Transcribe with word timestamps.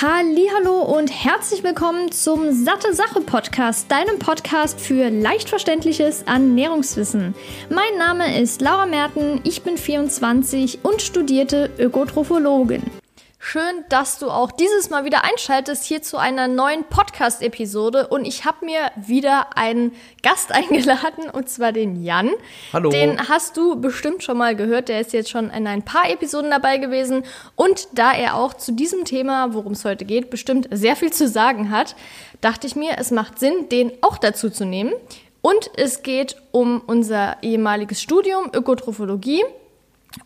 Hallo 0.00 0.82
und 0.82 1.08
herzlich 1.08 1.64
willkommen 1.64 2.12
zum 2.12 2.52
Satte 2.52 2.94
Sache 2.94 3.20
Podcast, 3.20 3.90
deinem 3.90 4.20
Podcast 4.20 4.80
für 4.80 5.10
leicht 5.10 5.48
verständliches 5.48 6.22
Ernährungswissen. 6.22 7.34
Mein 7.68 7.98
Name 7.98 8.40
ist 8.40 8.60
Laura 8.60 8.86
Merten, 8.86 9.40
ich 9.42 9.62
bin 9.64 9.76
24 9.76 10.84
und 10.84 11.02
studierte 11.02 11.70
Ökotrophologin. 11.80 12.84
Schön, 13.50 13.86
dass 13.88 14.18
du 14.18 14.30
auch 14.30 14.52
dieses 14.52 14.90
Mal 14.90 15.06
wieder 15.06 15.24
einschaltest 15.24 15.84
hier 15.84 16.02
zu 16.02 16.18
einer 16.18 16.48
neuen 16.48 16.84
Podcast-Episode. 16.84 18.08
Und 18.08 18.26
ich 18.26 18.44
habe 18.44 18.66
mir 18.66 18.90
wieder 18.94 19.56
einen 19.56 19.92
Gast 20.22 20.52
eingeladen, 20.54 21.30
und 21.32 21.48
zwar 21.48 21.72
den 21.72 22.04
Jan. 22.04 22.28
Hallo. 22.74 22.90
Den 22.90 23.26
hast 23.26 23.56
du 23.56 23.80
bestimmt 23.80 24.22
schon 24.22 24.36
mal 24.36 24.54
gehört. 24.54 24.90
Der 24.90 25.00
ist 25.00 25.14
jetzt 25.14 25.30
schon 25.30 25.48
in 25.48 25.66
ein 25.66 25.82
paar 25.82 26.10
Episoden 26.10 26.50
dabei 26.50 26.76
gewesen. 26.76 27.24
Und 27.56 27.88
da 27.92 28.12
er 28.12 28.36
auch 28.36 28.52
zu 28.52 28.72
diesem 28.72 29.06
Thema, 29.06 29.54
worum 29.54 29.72
es 29.72 29.82
heute 29.86 30.04
geht, 30.04 30.28
bestimmt 30.28 30.68
sehr 30.70 30.94
viel 30.94 31.10
zu 31.10 31.26
sagen 31.26 31.70
hat, 31.70 31.96
dachte 32.42 32.66
ich 32.66 32.76
mir, 32.76 32.98
es 32.98 33.10
macht 33.10 33.38
Sinn, 33.38 33.70
den 33.70 33.92
auch 34.02 34.18
dazu 34.18 34.50
zu 34.50 34.66
nehmen. 34.66 34.92
Und 35.40 35.70
es 35.74 36.02
geht 36.02 36.36
um 36.50 36.82
unser 36.86 37.42
ehemaliges 37.42 38.02
Studium 38.02 38.50
Ökotrophologie. 38.52 39.42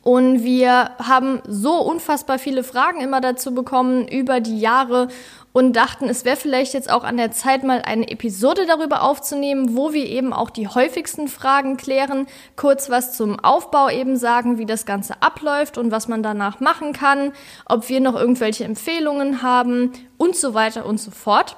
Und 0.03 0.43
wir 0.43 0.91
haben 0.99 1.41
so 1.47 1.79
unfassbar 1.79 2.39
viele 2.39 2.65
Fragen 2.65 3.01
immer 3.01 3.21
dazu 3.21 3.55
bekommen 3.55 4.09
über 4.09 4.41
die 4.41 4.59
Jahre 4.59 5.09
und 5.53 5.75
dachten, 5.75 6.09
es 6.09 6.25
wäre 6.25 6.37
vielleicht 6.37 6.73
jetzt 6.73 6.91
auch 6.91 7.05
an 7.05 7.19
der 7.19 7.31
Zeit, 7.31 7.63
mal 7.63 7.83
eine 7.83 8.09
Episode 8.11 8.65
darüber 8.67 9.03
aufzunehmen, 9.03 9.77
wo 9.77 9.93
wir 9.93 10.07
eben 10.07 10.33
auch 10.33 10.51
die 10.51 10.69
häufigsten 10.69 11.29
Fragen 11.29 11.77
klären, 11.77 12.27
kurz 12.57 12.91
was 12.91 13.17
zum 13.17 13.39
Aufbau 13.39 13.91
eben 13.91 14.17
sagen, 14.17 14.59
wie 14.59 14.67
das 14.67 14.87
Ganze 14.87 15.21
abläuft 15.21 15.79
und 15.79 15.91
was 15.91 16.09
man 16.09 16.23
danach 16.23 16.61
machen 16.61 16.93
kann, 16.93 17.33
ob 17.67 17.89
wir 17.89 18.01
noch 18.01 18.15
irgendwelche 18.15 18.65
Empfehlungen 18.65 19.43
haben 19.43 19.93
und 20.17 20.37
so 20.37 20.55
weiter 20.55 20.87
und 20.87 20.99
so 20.99 21.11
fort. 21.11 21.57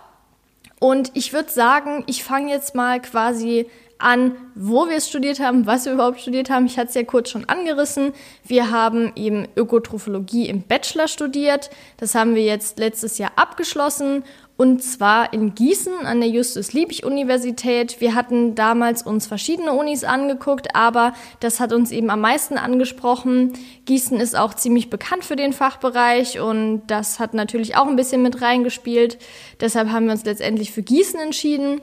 Und 0.81 1.13
ich 1.15 1.33
würde 1.33 1.51
sagen, 1.51 2.05
ich 2.07 2.25
fange 2.25 2.51
jetzt 2.51 2.75
mal 2.75 3.01
quasi 3.01 3.71
an, 4.05 4.33
wo 4.55 4.89
wir 4.89 4.97
es 4.97 5.09
studiert 5.09 5.41
haben, 5.41 5.67
was 5.67 5.87
wir 5.87 5.93
überhaupt 5.95 6.21
studiert 6.21 6.51
haben. 6.51 6.67
Ich 6.67 6.79
hatte 6.79 6.89
es 6.89 6.95
ja 6.95 7.03
kurz 7.03 7.31
schon 7.31 7.49
angerissen. 7.49 8.13
Wir 8.47 8.71
haben 8.71 9.13
eben 9.17 9.49
Ökotrophologie 9.57 10.49
im 10.49 10.63
Bachelor 10.63 11.09
studiert. 11.09 11.71
Das 11.97 12.15
haben 12.15 12.35
wir 12.35 12.45
jetzt 12.45 12.79
letztes 12.79 13.19
Jahr 13.19 13.33
abgeschlossen 13.37 14.25
und 14.57 14.85
zwar 14.85 15.33
in 15.33 15.55
Gießen 15.55 16.07
an 16.07 16.21
der 16.21 16.29
Justus-Liebig-Universität. 16.29 18.01
Wir 18.01 18.15
hatten 18.15 18.55
damals 18.55 19.03
uns 19.03 19.27
verschiedene 19.27 19.73
Unis 19.73 20.05
angeguckt, 20.05 20.77
aber 20.77 21.13
das 21.41 21.59
hat 21.59 21.73
uns 21.73 21.91
eben 21.91 22.09
am 22.11 22.21
meisten 22.21 22.57
angesprochen. 22.57 23.55
Gießen 23.87 24.21
ist 24.21 24.37
auch 24.37 24.55
ziemlich 24.55 24.91
bekannt 24.91 25.25
für 25.25 25.35
den 25.35 25.53
Fachbereich 25.53 26.39
und 26.39 26.83
das 26.87 27.19
hat 27.19 27.35
natürlich 27.35 27.77
auch 27.77 27.89
ein 27.89 27.97
bisschen 27.97 28.23
mit 28.23 28.43
reingespielt. 28.43 29.19
Deshalb 29.61 29.91
haben 29.91 30.07
wir 30.07 30.13
uns 30.13 30.25
letztendlich 30.25 30.71
für 30.71 30.83
Gießen 30.83 31.19
entschieden. 31.19 31.81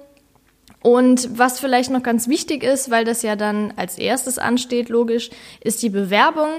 Und 0.81 1.37
was 1.37 1.59
vielleicht 1.59 1.91
noch 1.91 2.03
ganz 2.03 2.27
wichtig 2.27 2.63
ist, 2.63 2.89
weil 2.89 3.05
das 3.05 3.21
ja 3.21 3.35
dann 3.35 3.73
als 3.75 3.97
erstes 3.97 4.39
ansteht, 4.39 4.89
logisch, 4.89 5.29
ist 5.61 5.83
die 5.83 5.89
Bewerbung. 5.89 6.49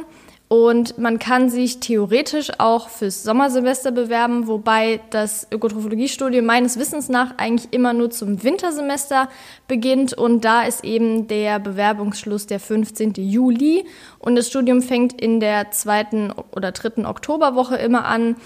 Und 0.52 0.98
man 0.98 1.18
kann 1.18 1.48
sich 1.48 1.80
theoretisch 1.80 2.50
auch 2.58 2.90
fürs 2.90 3.22
Sommersemester 3.22 3.90
bewerben, 3.90 4.48
wobei 4.48 5.00
das 5.08 5.46
Ökotrophologiestudium 5.50 6.44
meines 6.44 6.78
Wissens 6.78 7.08
nach 7.08 7.38
eigentlich 7.38 7.72
immer 7.72 7.94
nur 7.94 8.10
zum 8.10 8.42
Wintersemester 8.42 9.30
beginnt. 9.66 10.12
Und 10.12 10.44
da 10.44 10.64
ist 10.64 10.84
eben 10.84 11.26
der 11.26 11.58
Bewerbungsschluss 11.58 12.46
der 12.46 12.60
15. 12.60 13.14
Juli. 13.16 13.86
Und 14.18 14.36
das 14.36 14.48
Studium 14.48 14.82
fängt 14.82 15.18
in 15.18 15.40
der 15.40 15.70
zweiten 15.70 16.34
oder 16.54 16.72
dritten 16.72 17.06
Oktoberwoche 17.06 17.76
immer 17.76 18.04
an. 18.04 18.36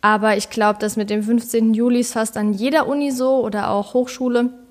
Aber 0.00 0.36
ich 0.36 0.50
glaube, 0.50 0.78
dass 0.78 0.96
mit 0.96 1.10
dem 1.10 1.24
15. 1.24 1.74
Juli 1.74 1.98
ist 1.98 2.12
fast 2.12 2.36
an 2.36 2.52
jeder 2.52 2.86
Uni 2.86 3.10
so 3.10 3.44
oder 3.44 3.70
auch 3.70 3.92
Hochschule. 3.92 4.65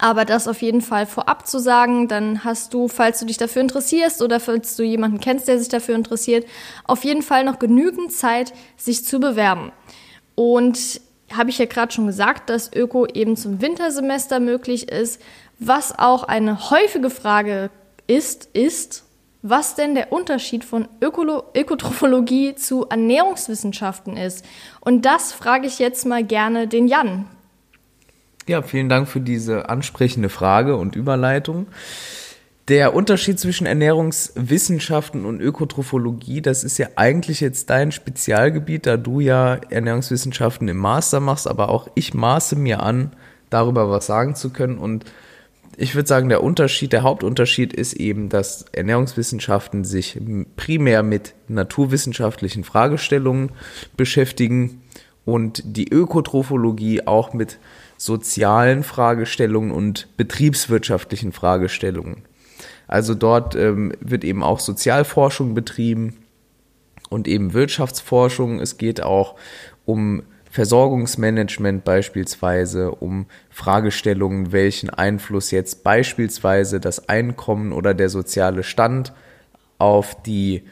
Aber 0.00 0.24
das 0.24 0.48
auf 0.48 0.62
jeden 0.62 0.80
Fall 0.80 1.04
vorab 1.04 1.46
zu 1.46 1.58
sagen, 1.58 2.08
dann 2.08 2.42
hast 2.42 2.72
du, 2.72 2.88
falls 2.88 3.20
du 3.20 3.26
dich 3.26 3.36
dafür 3.36 3.60
interessierst 3.60 4.22
oder 4.22 4.40
falls 4.40 4.74
du 4.76 4.82
jemanden 4.82 5.20
kennst, 5.20 5.46
der 5.46 5.58
sich 5.58 5.68
dafür 5.68 5.94
interessiert, 5.94 6.46
auf 6.84 7.04
jeden 7.04 7.20
Fall 7.20 7.44
noch 7.44 7.58
genügend 7.58 8.10
Zeit, 8.10 8.54
sich 8.78 9.04
zu 9.04 9.20
bewerben. 9.20 9.72
Und 10.36 11.02
habe 11.34 11.50
ich 11.50 11.58
ja 11.58 11.66
gerade 11.66 11.92
schon 11.92 12.06
gesagt, 12.06 12.48
dass 12.48 12.72
Öko 12.72 13.04
eben 13.06 13.36
zum 13.36 13.60
Wintersemester 13.60 14.40
möglich 14.40 14.90
ist. 14.90 15.20
Was 15.58 15.96
auch 15.98 16.24
eine 16.24 16.70
häufige 16.70 17.10
Frage 17.10 17.70
ist, 18.06 18.48
ist, 18.54 19.04
was 19.42 19.74
denn 19.74 19.94
der 19.94 20.12
Unterschied 20.12 20.64
von 20.64 20.88
Ökolo 21.02 21.44
Ökotrophologie 21.54 22.54
zu 22.54 22.86
Ernährungswissenschaften 22.88 24.16
ist. 24.16 24.46
Und 24.80 25.04
das 25.04 25.34
frage 25.34 25.66
ich 25.66 25.78
jetzt 25.78 26.06
mal 26.06 26.24
gerne 26.24 26.68
den 26.68 26.88
Jan. 26.88 27.26
Ja, 28.46 28.62
vielen 28.62 28.88
Dank 28.88 29.08
für 29.08 29.20
diese 29.20 29.68
ansprechende 29.68 30.28
Frage 30.28 30.76
und 30.76 30.96
Überleitung. 30.96 31.66
Der 32.68 32.94
Unterschied 32.94 33.38
zwischen 33.38 33.66
Ernährungswissenschaften 33.66 35.24
und 35.24 35.40
Ökotrophologie, 35.40 36.40
das 36.40 36.62
ist 36.62 36.78
ja 36.78 36.88
eigentlich 36.94 37.40
jetzt 37.40 37.68
dein 37.68 37.90
Spezialgebiet, 37.90 38.86
da 38.86 38.96
du 38.96 39.20
ja 39.20 39.56
Ernährungswissenschaften 39.70 40.68
im 40.68 40.76
Master 40.76 41.20
machst, 41.20 41.48
aber 41.48 41.68
auch 41.68 41.88
ich 41.94 42.14
maße 42.14 42.56
mir 42.56 42.82
an, 42.82 43.12
darüber 43.50 43.90
was 43.90 44.06
sagen 44.06 44.36
zu 44.36 44.50
können. 44.50 44.78
Und 44.78 45.04
ich 45.76 45.94
würde 45.94 46.08
sagen, 46.08 46.28
der 46.28 46.44
Unterschied, 46.44 46.92
der 46.92 47.02
Hauptunterschied 47.02 47.72
ist 47.72 47.94
eben, 47.94 48.28
dass 48.28 48.66
Ernährungswissenschaften 48.72 49.84
sich 49.84 50.20
primär 50.56 51.02
mit 51.02 51.34
naturwissenschaftlichen 51.48 52.64
Fragestellungen 52.64 53.50
beschäftigen 53.96 54.82
und 55.24 55.62
die 55.64 55.90
Ökotrophologie 55.90 57.06
auch 57.06 57.32
mit 57.32 57.58
sozialen 58.00 58.82
Fragestellungen 58.82 59.70
und 59.70 60.08
betriebswirtschaftlichen 60.16 61.32
Fragestellungen. 61.32 62.22
Also 62.88 63.14
dort 63.14 63.54
ähm, 63.56 63.92
wird 64.00 64.24
eben 64.24 64.42
auch 64.42 64.58
Sozialforschung 64.58 65.52
betrieben 65.52 66.16
und 67.10 67.28
eben 67.28 67.52
Wirtschaftsforschung. 67.52 68.58
Es 68.58 68.78
geht 68.78 69.02
auch 69.02 69.34
um 69.84 70.22
Versorgungsmanagement 70.50 71.84
beispielsweise, 71.84 72.90
um 72.90 73.26
Fragestellungen, 73.50 74.50
welchen 74.50 74.88
Einfluss 74.88 75.50
jetzt 75.50 75.84
beispielsweise 75.84 76.80
das 76.80 77.06
Einkommen 77.06 77.70
oder 77.70 77.92
der 77.92 78.08
soziale 78.08 78.62
Stand 78.62 79.12
auf 79.76 80.20
die 80.22 80.62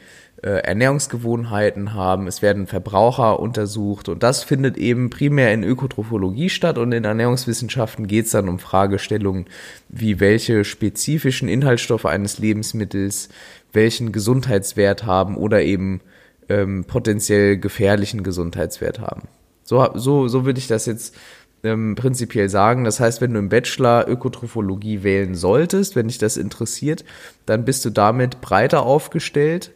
Ernährungsgewohnheiten 0.47 1.93
haben, 1.93 2.27
es 2.27 2.41
werden 2.41 2.67
Verbraucher 2.67 3.39
untersucht 3.39 4.07
und 4.07 4.23
das 4.23 4.43
findet 4.43 4.77
eben 4.77 5.09
primär 5.09 5.53
in 5.53 5.63
Ökotrophologie 5.63 6.49
statt 6.49 6.77
und 6.77 6.91
in 6.91 7.03
Ernährungswissenschaften 7.03 8.07
geht 8.07 8.25
es 8.25 8.31
dann 8.31 8.47
um 8.47 8.59
Fragestellungen 8.59 9.45
wie 9.89 10.19
welche 10.19 10.63
spezifischen 10.63 11.49
Inhaltsstoffe 11.49 12.05
eines 12.05 12.39
Lebensmittels 12.39 13.29
welchen 13.73 14.11
Gesundheitswert 14.11 15.05
haben 15.05 15.35
oder 15.35 15.61
eben 15.61 16.01
ähm, 16.47 16.85
potenziell 16.85 17.57
gefährlichen 17.57 18.23
Gesundheitswert 18.23 18.99
haben. 18.99 19.27
So, 19.63 19.87
so, 19.93 20.27
so 20.27 20.45
würde 20.45 20.59
ich 20.59 20.67
das 20.67 20.85
jetzt 20.85 21.15
ähm, 21.63 21.95
prinzipiell 21.95 22.49
sagen. 22.49 22.83
Das 22.83 22.99
heißt, 22.99 23.21
wenn 23.21 23.33
du 23.33 23.39
im 23.39 23.49
Bachelor 23.49 24.07
Ökotrophologie 24.07 25.03
wählen 25.03 25.35
solltest, 25.35 25.95
wenn 25.95 26.07
dich 26.07 26.17
das 26.17 26.37
interessiert, 26.37 27.03
dann 27.45 27.65
bist 27.65 27.85
du 27.85 27.89
damit 27.89 28.41
breiter 28.41 28.83
aufgestellt 28.83 29.71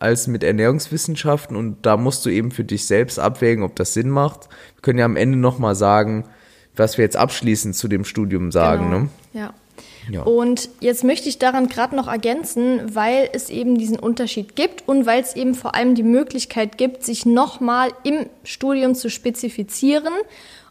als 0.00 0.26
mit 0.26 0.44
Ernährungswissenschaften 0.44 1.56
und 1.56 1.84
da 1.84 1.96
musst 1.96 2.24
du 2.24 2.30
eben 2.30 2.50
für 2.50 2.64
dich 2.64 2.86
selbst 2.86 3.18
abwägen, 3.18 3.64
ob 3.64 3.76
das 3.76 3.94
Sinn 3.94 4.10
macht. 4.10 4.48
Wir 4.76 4.82
können 4.82 4.98
ja 4.98 5.04
am 5.04 5.16
Ende 5.16 5.38
nochmal 5.38 5.74
sagen, 5.74 6.24
was 6.76 6.98
wir 6.98 7.04
jetzt 7.04 7.16
abschließend 7.16 7.74
zu 7.74 7.88
dem 7.88 8.04
Studium 8.04 8.52
sagen. 8.52 8.90
Genau. 8.90 8.98
Ne? 9.00 9.08
Ja. 9.32 9.54
Ja. 10.10 10.22
Und 10.22 10.70
jetzt 10.80 11.04
möchte 11.04 11.28
ich 11.28 11.38
daran 11.38 11.68
gerade 11.68 11.94
noch 11.94 12.08
ergänzen, 12.08 12.94
weil 12.94 13.28
es 13.32 13.50
eben 13.50 13.76
diesen 13.76 13.98
Unterschied 13.98 14.56
gibt 14.56 14.88
und 14.88 15.04
weil 15.04 15.20
es 15.20 15.36
eben 15.36 15.54
vor 15.54 15.74
allem 15.74 15.94
die 15.94 16.02
Möglichkeit 16.02 16.78
gibt, 16.78 17.04
sich 17.04 17.26
nochmal 17.26 17.90
im 18.04 18.26
Studium 18.42 18.94
zu 18.94 19.10
spezifizieren 19.10 20.14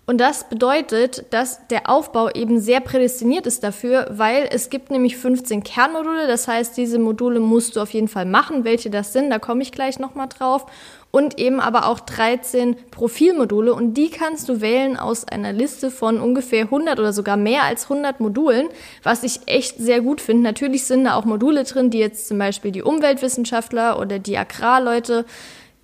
und 0.10 0.20
das 0.20 0.48
bedeutet, 0.48 1.26
dass 1.32 1.68
der 1.68 1.90
Aufbau 1.90 2.30
eben 2.30 2.62
sehr 2.62 2.80
prädestiniert 2.80 3.46
ist 3.46 3.62
dafür, 3.62 4.08
weil 4.10 4.48
es 4.50 4.70
gibt 4.70 4.90
nämlich 4.90 5.18
15 5.18 5.64
Kernmodule. 5.64 6.28
Das 6.28 6.48
heißt, 6.48 6.78
diese 6.78 6.98
Module 6.98 7.42
musst 7.42 7.76
du 7.76 7.82
auf 7.82 7.90
jeden 7.90 8.08
Fall 8.08 8.24
machen. 8.24 8.64
Welche 8.64 8.90
das 8.90 9.12
sind, 9.12 9.30
da 9.30 9.38
komme 9.38 9.64
ich 9.64 9.74
gleich 9.74 10.00
nochmal 10.00 10.30
drauf. 10.30 10.66
Und 11.12 11.38
eben 11.38 11.60
aber 11.60 11.88
auch 11.88 12.00
13 12.00 12.78
Profilmodule. 12.90 13.74
Und 13.74 13.96
die 13.96 14.10
kannst 14.10 14.48
du 14.48 14.62
wählen 14.62 14.96
aus 14.96 15.28
einer 15.28 15.52
Liste 15.52 15.92
von 15.92 16.22
ungefähr 16.22 16.64
100 16.64 17.00
oder 17.00 17.12
sogar 17.12 17.36
mehr 17.36 17.64
als 17.64 17.92
100 17.92 18.22
Modulen, 18.22 18.70
was 19.04 19.24
ich 19.24 19.42
echt 19.46 19.78
sehr 19.78 20.00
gut 20.00 20.22
finde. 20.22 20.44
Natürlich 20.44 20.86
sind 20.86 21.04
da 21.04 21.16
auch 21.16 21.26
Module 21.26 21.66
drin, 21.66 21.90
die 21.90 22.00
jetzt 22.00 22.30
zum 22.30 22.38
Beispiel 22.38 22.72
die 22.72 22.82
Umweltwissenschaftler 22.82 24.00
oder 24.00 24.20
die 24.20 24.38
Agrarleute 24.38 25.26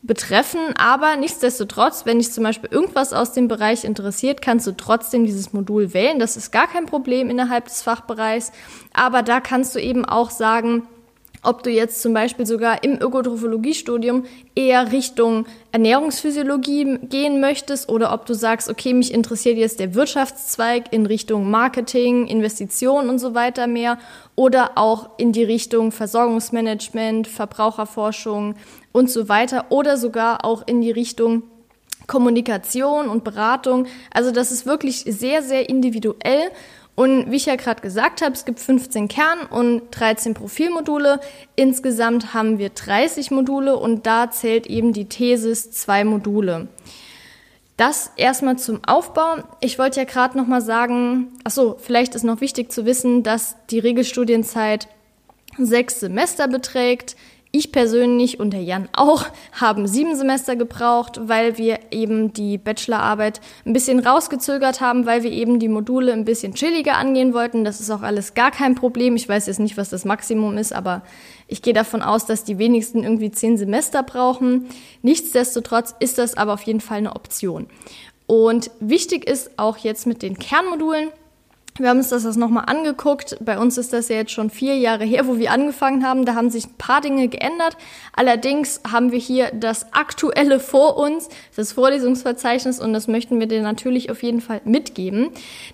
betreffen. 0.03 0.59
Aber 0.77 1.15
nichtsdestotrotz, 1.15 2.05
wenn 2.05 2.19
dich 2.19 2.31
zum 2.31 2.43
Beispiel 2.43 2.69
irgendwas 2.71 3.13
aus 3.13 3.31
dem 3.31 3.47
Bereich 3.47 3.85
interessiert, 3.85 4.41
kannst 4.41 4.67
du 4.67 4.73
trotzdem 4.73 5.25
dieses 5.25 5.53
Modul 5.53 5.93
wählen. 5.93 6.19
Das 6.19 6.37
ist 6.37 6.51
gar 6.51 6.67
kein 6.67 6.85
Problem 6.85 7.29
innerhalb 7.29 7.65
des 7.65 7.81
Fachbereichs. 7.81 8.51
Aber 8.93 9.23
da 9.23 9.39
kannst 9.39 9.73
du 9.75 9.79
eben 9.79 10.05
auch 10.05 10.29
sagen, 10.29 10.83
ob 11.43 11.61
du 11.63 11.69
jetzt 11.69 12.01
zum 12.01 12.13
Beispiel 12.13 12.45
sogar 12.45 12.83
im 12.83 13.01
Ökotrophologie-Studium 13.01 14.23
eher 14.55 14.91
Richtung 14.93 15.45
Ernährungsphysiologie 15.73 16.99
gehen 17.03 17.41
möchtest 17.41 17.89
oder 17.89 18.13
ob 18.13 18.25
du 18.25 18.33
sagst, 18.33 18.69
okay, 18.69 18.93
mich 18.93 19.13
interessiert 19.13 19.57
jetzt 19.57 19.81
der 19.81 19.93
Wirtschaftszweig 19.93 20.91
in 20.91 21.05
Richtung 21.05 21.51
Marketing, 21.51 22.27
Investitionen 22.27 23.09
und 23.09 23.19
so 23.19 23.35
weiter 23.35 23.67
mehr 23.67 23.97
oder 24.35 24.77
auch 24.77 25.09
in 25.17 25.33
die 25.33 25.43
Richtung 25.43 25.91
Versorgungsmanagement, 25.91 27.27
Verbraucherforschung 27.27 28.55
und 28.93 29.11
so 29.11 29.27
weiter 29.27 29.65
oder 29.69 29.97
sogar 29.97 30.45
auch 30.45 30.65
in 30.65 30.81
die 30.81 30.91
Richtung 30.91 31.43
Kommunikation 32.07 33.09
und 33.09 33.25
Beratung. 33.25 33.87
Also 34.11 34.31
das 34.31 34.51
ist 34.51 34.65
wirklich 34.65 34.99
sehr, 34.99 35.43
sehr 35.43 35.67
individuell 35.67 36.51
und 36.95 37.31
wie 37.31 37.37
ich 37.37 37.47
ja 37.47 37.55
gerade 37.55 37.81
gesagt 37.81 38.21
habe, 38.21 38.33
es 38.33 38.45
gibt 38.45 38.59
15 38.59 39.07
Kern- 39.07 39.47
und 39.49 39.83
13 39.91 40.35
Profilmodule. 40.35 41.19
Insgesamt 41.55 42.33
haben 42.33 42.59
wir 42.59 42.69
30 42.69 43.31
Module 43.31 43.77
und 43.77 44.05
da 44.05 44.29
zählt 44.29 44.67
eben 44.67 44.93
die 44.93 45.05
Thesis 45.05 45.71
zwei 45.71 46.03
Module. 46.03 46.67
Das 47.77 48.11
erstmal 48.15 48.59
zum 48.59 48.81
Aufbau. 48.85 49.37
Ich 49.59 49.79
wollte 49.79 50.01
ja 50.01 50.05
gerade 50.05 50.37
noch 50.37 50.45
mal 50.45 50.61
sagen, 50.61 51.29
ach 51.43 51.49
so, 51.49 51.77
vielleicht 51.79 52.13
ist 52.13 52.23
noch 52.23 52.41
wichtig 52.41 52.71
zu 52.71 52.85
wissen, 52.85 53.23
dass 53.23 53.55
die 53.71 53.79
Regelstudienzeit 53.79 54.87
sechs 55.57 55.99
Semester 55.99 56.47
beträgt. 56.47 57.15
Ich 57.55 57.71
persönlich 57.71 58.39
und 58.39 58.49
der 58.49 58.63
Jan 58.63 58.89
auch 58.93 59.27
haben 59.51 59.85
sieben 59.87 60.15
Semester 60.15 60.55
gebraucht, 60.55 61.19
weil 61.25 61.59
wir 61.59 61.79
eben 61.91 62.33
die 62.33 62.57
Bachelorarbeit 62.57 63.41
ein 63.63 63.73
bisschen 63.73 63.99
rausgezögert 63.99 64.81
haben, 64.81 65.05
weil 65.05 65.21
wir 65.21 65.31
eben 65.31 65.59
die 65.59 65.67
Module 65.67 66.13
ein 66.13 66.25
bisschen 66.25 66.55
chilliger 66.55 66.95
angehen 66.95 67.35
wollten. 67.35 67.63
Das 67.63 67.79
ist 67.79 67.91
auch 67.91 68.01
alles 68.01 68.33
gar 68.33 68.49
kein 68.49 68.73
Problem. 68.73 69.15
Ich 69.15 69.29
weiß 69.29 69.45
jetzt 69.45 69.59
nicht, 69.59 69.77
was 69.77 69.89
das 69.89 70.03
Maximum 70.03 70.57
ist, 70.57 70.73
aber 70.73 71.03
ich 71.47 71.61
gehe 71.61 71.75
davon 71.75 72.01
aus, 72.01 72.25
dass 72.25 72.43
die 72.43 72.57
wenigsten 72.57 73.03
irgendwie 73.03 73.29
zehn 73.29 73.55
Semester 73.55 74.01
brauchen. 74.01 74.67
Nichtsdestotrotz 75.03 75.93
ist 75.99 76.17
das 76.17 76.35
aber 76.35 76.53
auf 76.53 76.63
jeden 76.63 76.81
Fall 76.81 76.97
eine 76.97 77.15
Option. 77.15 77.67
Und 78.25 78.71
wichtig 78.79 79.29
ist 79.29 79.51
auch 79.59 79.77
jetzt 79.77 80.07
mit 80.07 80.23
den 80.23 80.39
Kernmodulen, 80.39 81.09
wir 81.79 81.89
haben 81.89 81.97
uns 81.97 82.09
das 82.09 82.23
nochmal 82.35 82.65
angeguckt. 82.67 83.37
Bei 83.41 83.57
uns 83.57 83.77
ist 83.77 83.93
das 83.93 84.07
ja 84.09 84.17
jetzt 84.17 84.31
schon 84.31 84.49
vier 84.51 84.77
Jahre 84.77 85.05
her, 85.05 85.27
wo 85.27 85.37
wir 85.37 85.51
angefangen 85.51 86.05
haben. 86.05 86.25
Da 86.25 86.35
haben 86.35 86.51
sich 86.51 86.67
ein 86.67 86.77
paar 86.77 87.01
Dinge 87.01 87.27
geändert. 87.27 87.77
Allerdings 88.15 88.81
haben 88.89 89.11
wir 89.11 89.17
hier 89.17 89.51
das 89.53 89.91
Aktuelle 89.91 90.59
vor 90.59 90.97
uns, 90.97 91.29
das 91.55 91.73
Vorlesungsverzeichnis, 91.73 92.79
und 92.79 92.93
das 92.93 93.07
möchten 93.07 93.39
wir 93.39 93.47
dir 93.47 93.63
natürlich 93.63 94.11
auf 94.11 94.21
jeden 94.21 94.41
Fall 94.41 94.61
mitgeben. 94.65 95.29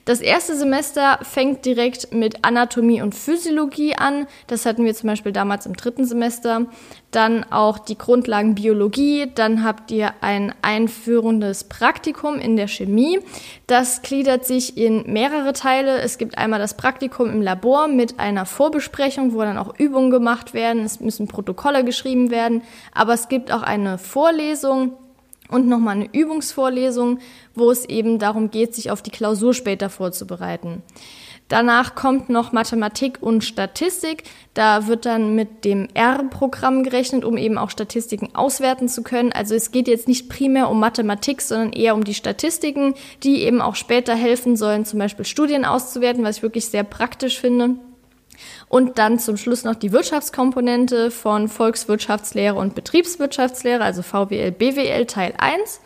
Das 0.05 0.21
erste 0.21 0.55
Semester 0.55 1.19
fängt 1.21 1.65
direkt 1.65 2.13
mit 2.13 2.45
Anatomie 2.45 3.01
und 3.01 3.13
Physiologie 3.13 3.95
an. 3.95 4.27
Das 4.47 4.65
hatten 4.65 4.85
wir 4.85 4.95
zum 4.95 5.07
Beispiel 5.07 5.33
damals 5.33 5.65
im 5.65 5.75
dritten 5.75 6.05
Semester 6.05 6.67
dann 7.11 7.43
auch 7.51 7.79
die 7.79 7.97
Grundlagen 7.97 8.55
Biologie, 8.55 9.31
dann 9.33 9.63
habt 9.63 9.89
ihr 9.91 10.13
ein 10.21 10.53
einführendes 10.61 11.63
Praktikum 11.63 12.35
in 12.37 12.55
der 12.55 12.67
Chemie. 12.67 13.19
Das 13.65 14.01
gliedert 14.03 14.45
sich 14.45 14.77
in 14.77 15.11
mehrere 15.11 15.53
Teile. 15.53 15.99
Es 16.01 16.17
gibt 16.17 16.37
einmal 16.37 16.59
das 16.59 16.77
Praktikum 16.77 17.29
im 17.29 17.41
Labor 17.41 17.87
mit 17.87 18.19
einer 18.19 18.45
Vorbesprechung, 18.45 19.33
wo 19.33 19.41
dann 19.41 19.57
auch 19.57 19.73
Übungen 19.79 20.11
gemacht 20.11 20.53
werden. 20.53 20.83
Es 20.83 20.99
müssen 20.99 21.27
Protokolle 21.27 21.83
geschrieben 21.83 22.29
werden, 22.29 22.61
aber 22.93 23.13
es 23.13 23.27
gibt 23.27 23.51
auch 23.51 23.63
eine 23.63 23.97
Vorlesung 23.97 24.93
und 25.49 25.67
nochmal 25.67 25.95
eine 25.95 26.09
Übungsvorlesung, 26.13 27.19
wo 27.55 27.71
es 27.71 27.85
eben 27.85 28.19
darum 28.19 28.51
geht, 28.51 28.75
sich 28.75 28.91
auf 28.91 29.01
die 29.01 29.11
Klausur 29.11 29.55
später 29.55 29.89
vorzubereiten. 29.89 30.83
Danach 31.49 31.95
kommt 31.95 32.29
noch 32.29 32.51
Mathematik 32.51 33.17
und 33.21 33.43
Statistik. 33.43 34.23
Da 34.53 34.85
wird 34.85 35.05
dann 35.07 35.33
mit 35.33 35.65
dem 35.65 35.87
R-Programm 35.95 36.83
gerechnet, 36.83 37.25
um 37.25 37.37
eben 37.37 37.57
auch 37.57 37.71
Statistiken 37.71 38.35
auswerten 38.35 38.87
zu 38.87 39.01
können. 39.01 39.31
Also 39.31 39.55
es 39.55 39.71
geht 39.71 39.87
jetzt 39.87 40.07
nicht 40.07 40.29
primär 40.29 40.69
um 40.69 40.79
Mathematik, 40.79 41.41
sondern 41.41 41.73
eher 41.73 41.95
um 41.95 42.03
die 42.03 42.13
Statistiken, 42.13 42.93
die 43.23 43.41
eben 43.41 43.61
auch 43.61 43.75
später 43.75 44.13
helfen 44.15 44.55
sollen, 44.55 44.85
zum 44.85 44.99
Beispiel 44.99 45.25
Studien 45.25 45.65
auszuwerten, 45.65 46.23
was 46.23 46.37
ich 46.37 46.43
wirklich 46.43 46.67
sehr 46.67 46.83
praktisch 46.83 47.39
finde. 47.39 47.79
Und 48.67 48.99
dann 48.99 49.17
zum 49.17 49.35
Schluss 49.35 49.63
noch 49.63 49.75
die 49.75 49.91
Wirtschaftskomponente 49.91 51.09
von 51.09 51.47
Volkswirtschaftslehre 51.47 52.55
und 52.55 52.75
Betriebswirtschaftslehre, 52.75 53.83
also 53.83 54.03
VWL, 54.03 54.51
BWL 54.51 55.05
Teil 55.07 55.33
1. 55.37 55.81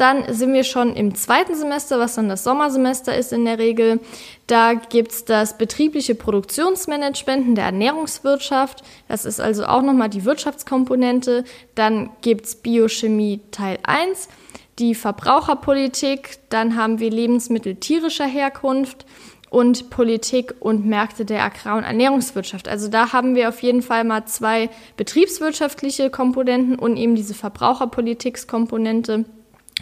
Dann 0.00 0.32
sind 0.32 0.54
wir 0.54 0.64
schon 0.64 0.96
im 0.96 1.14
zweiten 1.14 1.54
Semester, 1.54 1.98
was 1.98 2.14
dann 2.14 2.30
das 2.30 2.42
Sommersemester 2.42 3.14
ist 3.14 3.34
in 3.34 3.44
der 3.44 3.58
Regel. 3.58 4.00
Da 4.46 4.72
gibt's 4.72 5.26
das 5.26 5.58
betriebliche 5.58 6.14
Produktionsmanagement 6.14 7.48
in 7.48 7.54
der 7.54 7.66
Ernährungswirtschaft. 7.66 8.82
Das 9.08 9.26
ist 9.26 9.42
also 9.42 9.66
auch 9.66 9.82
nochmal 9.82 10.08
die 10.08 10.24
Wirtschaftskomponente. 10.24 11.44
Dann 11.74 12.08
gibt's 12.22 12.54
Biochemie 12.54 13.40
Teil 13.50 13.78
1, 13.82 14.30
die 14.78 14.94
Verbraucherpolitik. 14.94 16.38
Dann 16.48 16.76
haben 16.76 16.98
wir 16.98 17.10
Lebensmittel 17.10 17.74
tierischer 17.74 18.24
Herkunft 18.24 19.04
und 19.50 19.90
Politik 19.90 20.54
und 20.60 20.86
Märkte 20.86 21.26
der 21.26 21.44
Agrar- 21.44 21.76
und 21.76 21.84
Ernährungswirtschaft. 21.84 22.68
Also 22.68 22.88
da 22.88 23.12
haben 23.12 23.34
wir 23.34 23.50
auf 23.50 23.60
jeden 23.60 23.82
Fall 23.82 24.04
mal 24.04 24.24
zwei 24.24 24.70
betriebswirtschaftliche 24.96 26.08
Komponenten 26.08 26.78
und 26.78 26.96
eben 26.96 27.16
diese 27.16 27.34
Verbraucherpolitikskomponente 27.34 29.26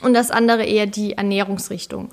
und 0.03 0.15
das 0.15 0.31
andere 0.31 0.65
eher 0.65 0.87
die 0.87 1.12
Ernährungsrichtung. 1.12 2.11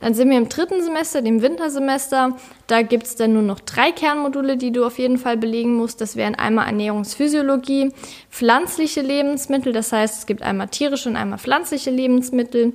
Dann 0.00 0.12
sind 0.12 0.28
wir 0.28 0.36
im 0.36 0.48
dritten 0.48 0.82
Semester, 0.82 1.22
dem 1.22 1.40
Wintersemester. 1.40 2.36
Da 2.66 2.82
gibt 2.82 3.06
es 3.06 3.16
dann 3.16 3.32
nur 3.32 3.42
noch 3.42 3.60
drei 3.60 3.92
Kernmodule, 3.92 4.56
die 4.58 4.70
du 4.70 4.84
auf 4.84 4.98
jeden 4.98 5.16
Fall 5.16 5.36
belegen 5.38 5.74
musst. 5.74 6.00
Das 6.00 6.16
wären 6.16 6.34
einmal 6.34 6.66
Ernährungsphysiologie, 6.66 7.92
pflanzliche 8.30 9.00
Lebensmittel, 9.00 9.72
das 9.72 9.92
heißt 9.92 10.18
es 10.18 10.26
gibt 10.26 10.42
einmal 10.42 10.68
tierische 10.68 11.08
und 11.08 11.16
einmal 11.16 11.38
pflanzliche 11.38 11.90
Lebensmittel 11.90 12.74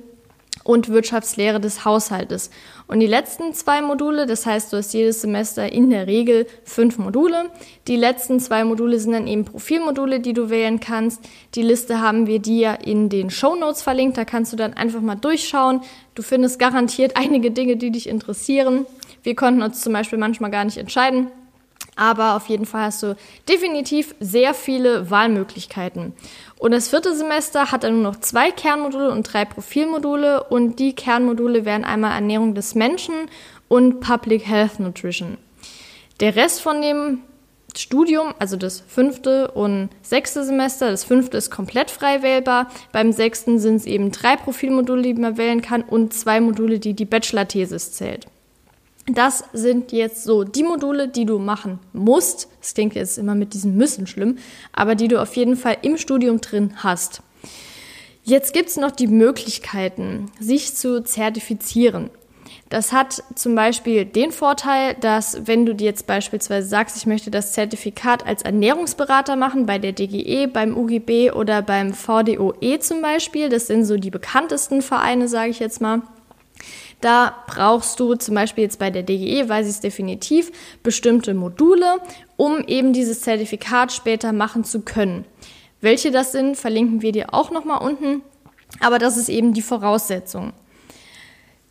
und 0.64 0.88
Wirtschaftslehre 0.88 1.60
des 1.60 1.84
Haushaltes. 1.84 2.50
Und 2.86 3.00
die 3.00 3.06
letzten 3.06 3.54
zwei 3.54 3.80
Module, 3.80 4.26
das 4.26 4.46
heißt, 4.46 4.72
du 4.72 4.76
hast 4.76 4.92
jedes 4.92 5.22
Semester 5.22 5.70
in 5.70 5.90
der 5.90 6.06
Regel 6.06 6.46
fünf 6.64 6.98
Module. 6.98 7.50
Die 7.88 7.96
letzten 7.96 8.40
zwei 8.40 8.64
Module 8.64 8.98
sind 8.98 9.12
dann 9.12 9.26
eben 9.26 9.44
Profilmodule, 9.44 10.20
die 10.20 10.32
du 10.32 10.50
wählen 10.50 10.80
kannst. 10.80 11.20
Die 11.54 11.62
Liste 11.62 12.00
haben 12.00 12.26
wir 12.26 12.38
dir 12.38 12.78
in 12.84 13.08
den 13.08 13.30
Show 13.30 13.54
Notes 13.54 13.82
verlinkt. 13.82 14.16
Da 14.16 14.24
kannst 14.24 14.52
du 14.52 14.56
dann 14.56 14.74
einfach 14.74 15.00
mal 15.00 15.14
durchschauen. 15.14 15.80
Du 16.14 16.22
findest 16.22 16.58
garantiert 16.58 17.16
einige 17.16 17.50
Dinge, 17.50 17.76
die 17.76 17.90
dich 17.90 18.08
interessieren. 18.08 18.86
Wir 19.22 19.36
konnten 19.36 19.62
uns 19.62 19.80
zum 19.80 19.92
Beispiel 19.92 20.18
manchmal 20.18 20.50
gar 20.50 20.64
nicht 20.64 20.78
entscheiden. 20.78 21.28
Aber 21.94 22.36
auf 22.36 22.46
jeden 22.48 22.64
Fall 22.64 22.84
hast 22.84 23.02
du 23.02 23.16
definitiv 23.48 24.14
sehr 24.18 24.54
viele 24.54 25.10
Wahlmöglichkeiten. 25.10 26.14
Und 26.58 26.72
das 26.72 26.88
vierte 26.88 27.14
Semester 27.14 27.70
hat 27.70 27.84
dann 27.84 27.94
nur 27.94 28.12
noch 28.12 28.20
zwei 28.20 28.50
Kernmodule 28.50 29.10
und 29.10 29.24
drei 29.24 29.44
Profilmodule. 29.44 30.44
Und 30.44 30.78
die 30.78 30.94
Kernmodule 30.94 31.64
wären 31.64 31.84
einmal 31.84 32.12
Ernährung 32.12 32.54
des 32.54 32.74
Menschen 32.74 33.14
und 33.68 34.00
Public 34.00 34.46
Health 34.46 34.80
Nutrition. 34.80 35.36
Der 36.20 36.34
Rest 36.36 36.60
von 36.60 36.80
dem 36.80 37.20
Studium, 37.76 38.34
also 38.38 38.56
das 38.56 38.80
fünfte 38.80 39.50
und 39.50 39.88
sechste 40.02 40.44
Semester, 40.44 40.90
das 40.90 41.04
fünfte 41.04 41.36
ist 41.38 41.50
komplett 41.50 41.90
frei 41.90 42.22
wählbar. 42.22 42.70
Beim 42.92 43.12
sechsten 43.12 43.58
sind 43.58 43.76
es 43.76 43.86
eben 43.86 44.12
drei 44.12 44.36
Profilmodule, 44.36 45.02
die 45.02 45.14
man 45.14 45.36
wählen 45.36 45.62
kann 45.62 45.82
und 45.82 46.12
zwei 46.12 46.40
Module, 46.40 46.78
die 46.78 46.94
die 46.94 47.06
Bachelor-Thesis 47.06 47.92
zählt. 47.92 48.26
Das 49.06 49.44
sind 49.52 49.90
jetzt 49.90 50.22
so 50.22 50.44
die 50.44 50.62
Module, 50.62 51.08
die 51.08 51.24
du 51.24 51.38
machen 51.38 51.80
musst. 51.92 52.48
Das 52.60 52.74
klingt 52.74 52.94
jetzt 52.94 53.18
immer 53.18 53.34
mit 53.34 53.52
diesem 53.52 53.76
Müssen 53.76 54.06
schlimm, 54.06 54.38
aber 54.72 54.94
die 54.94 55.08
du 55.08 55.20
auf 55.20 55.34
jeden 55.34 55.56
Fall 55.56 55.78
im 55.82 55.98
Studium 55.98 56.40
drin 56.40 56.74
hast. 56.76 57.22
Jetzt 58.22 58.54
gibt 58.54 58.68
es 58.68 58.76
noch 58.76 58.92
die 58.92 59.08
Möglichkeiten, 59.08 60.30
sich 60.38 60.76
zu 60.76 61.02
zertifizieren. 61.02 62.10
Das 62.68 62.92
hat 62.92 63.22
zum 63.34 63.54
Beispiel 63.54 64.04
den 64.04 64.30
Vorteil, 64.30 64.94
dass 65.00 65.46
wenn 65.46 65.66
du 65.66 65.74
dir 65.74 65.86
jetzt 65.86 66.06
beispielsweise 66.06 66.68
sagst, 66.68 66.96
ich 66.96 67.04
möchte 67.04 67.30
das 67.30 67.52
Zertifikat 67.52 68.24
als 68.24 68.42
Ernährungsberater 68.42 69.36
machen, 69.36 69.66
bei 69.66 69.78
der 69.78 69.92
DGE, 69.92 70.46
beim 70.46 70.76
UGB 70.76 71.32
oder 71.32 71.60
beim 71.60 71.92
VDOE 71.92 72.78
zum 72.78 73.02
Beispiel, 73.02 73.48
das 73.48 73.66
sind 73.66 73.84
so 73.84 73.96
die 73.96 74.10
bekanntesten 74.10 74.80
Vereine, 74.80 75.28
sage 75.28 75.50
ich 75.50 75.58
jetzt 75.58 75.80
mal, 75.80 76.02
da 77.02 77.36
brauchst 77.46 78.00
du 78.00 78.14
zum 78.14 78.34
Beispiel 78.34 78.64
jetzt 78.64 78.78
bei 78.78 78.90
der 78.90 79.02
DGE, 79.02 79.48
weiß 79.48 79.66
ich 79.66 79.74
es 79.74 79.80
definitiv, 79.80 80.50
bestimmte 80.82 81.34
Module, 81.34 81.98
um 82.36 82.64
eben 82.66 82.92
dieses 82.92 83.20
Zertifikat 83.20 83.92
später 83.92 84.32
machen 84.32 84.64
zu 84.64 84.80
können. 84.80 85.24
Welche 85.80 86.10
das 86.10 86.32
sind, 86.32 86.56
verlinken 86.56 87.02
wir 87.02 87.12
dir 87.12 87.34
auch 87.34 87.50
nochmal 87.50 87.82
unten. 87.82 88.22
Aber 88.80 88.98
das 88.98 89.16
ist 89.16 89.28
eben 89.28 89.52
die 89.52 89.62
Voraussetzung. 89.62 90.52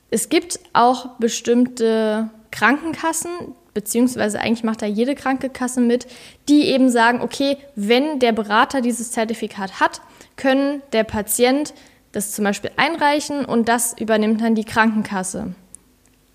Es 0.10 0.30
gibt 0.30 0.60
auch 0.74 1.18
bestimmte 1.18 2.30
Krankenkassen, 2.52 3.32
beziehungsweise 3.74 4.40
eigentlich 4.40 4.66
macht 4.66 4.82
da 4.82 4.86
jede 4.86 5.16
Krankenkasse 5.16 5.80
mit, 5.80 6.08
die 6.50 6.66
eben 6.66 6.90
sagen, 6.90 7.22
okay, 7.22 7.58
wenn 7.76 8.20
der 8.20 8.34
Berater 8.34 8.82
dieses 8.82 9.12
Zertifikat 9.12 9.80
hat, 9.80 10.02
können 10.36 10.82
der 10.92 11.06
Patient 11.06 11.74
das 12.12 12.32
zum 12.32 12.46
Beispiel 12.46 12.72
einreichen 12.78 13.46
und 13.46 13.70
das 13.70 13.96
übernimmt 14.00 14.42
dann 14.42 14.56
die 14.56 14.66
Krankenkasse. 14.66 15.54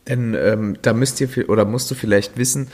Denn 0.08 0.34
ähm, 0.34 0.78
da 0.82 0.92
müsst 0.92 1.20
ihr 1.20 1.50
oder 1.50 1.64
musst 1.64 1.90
du 1.90 1.94
vielleicht 1.94 2.36
wissen, 2.38 2.68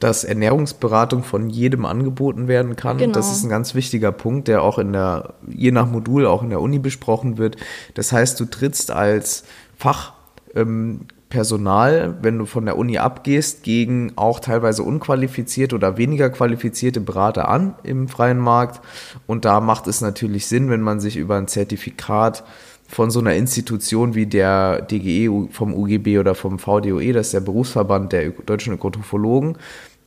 dass 0.00 0.24
Ernährungsberatung 0.24 1.22
von 1.22 1.50
jedem 1.50 1.84
angeboten 1.84 2.48
werden 2.48 2.76
kann. 2.76 2.98
Genau. 2.98 3.12
Das 3.12 3.30
ist 3.30 3.44
ein 3.44 3.50
ganz 3.50 3.74
wichtiger 3.74 4.12
Punkt, 4.12 4.48
der 4.48 4.62
auch 4.62 4.78
in 4.78 4.92
der, 4.92 5.34
je 5.46 5.70
nach 5.70 5.90
Modul 5.90 6.26
auch 6.26 6.42
in 6.42 6.50
der 6.50 6.60
Uni 6.60 6.78
besprochen 6.78 7.36
wird. 7.36 7.56
Das 7.94 8.12
heißt, 8.12 8.38
du 8.40 8.46
trittst 8.46 8.90
als 8.90 9.44
Fachpersonal, 9.76 10.14
ähm, 10.54 11.00
wenn 11.30 12.38
du 12.38 12.46
von 12.46 12.64
der 12.64 12.78
Uni 12.78 12.98
abgehst, 12.98 13.62
gegen 13.62 14.12
auch 14.16 14.40
teilweise 14.40 14.82
unqualifizierte 14.82 15.74
oder 15.74 15.98
weniger 15.98 16.30
qualifizierte 16.30 17.00
Berater 17.00 17.48
an 17.48 17.74
im 17.82 18.08
freien 18.08 18.38
Markt. 18.38 18.80
Und 19.26 19.44
da 19.44 19.60
macht 19.60 19.86
es 19.86 20.00
natürlich 20.00 20.46
Sinn, 20.46 20.70
wenn 20.70 20.80
man 20.80 21.00
sich 21.00 21.16
über 21.16 21.36
ein 21.36 21.48
Zertifikat 21.48 22.44
von 22.88 23.10
so 23.10 23.20
einer 23.20 23.34
Institution 23.34 24.14
wie 24.14 24.26
der 24.26 24.80
DGE 24.82 25.48
vom 25.50 25.74
UGB 25.74 26.18
oder 26.18 26.34
vom 26.34 26.58
VDOE, 26.58 27.12
das 27.12 27.26
ist 27.26 27.34
der 27.34 27.40
Berufsverband 27.40 28.12
der 28.12 28.30
deutschen 28.30 28.72
Ökotrophologen, 28.72 29.58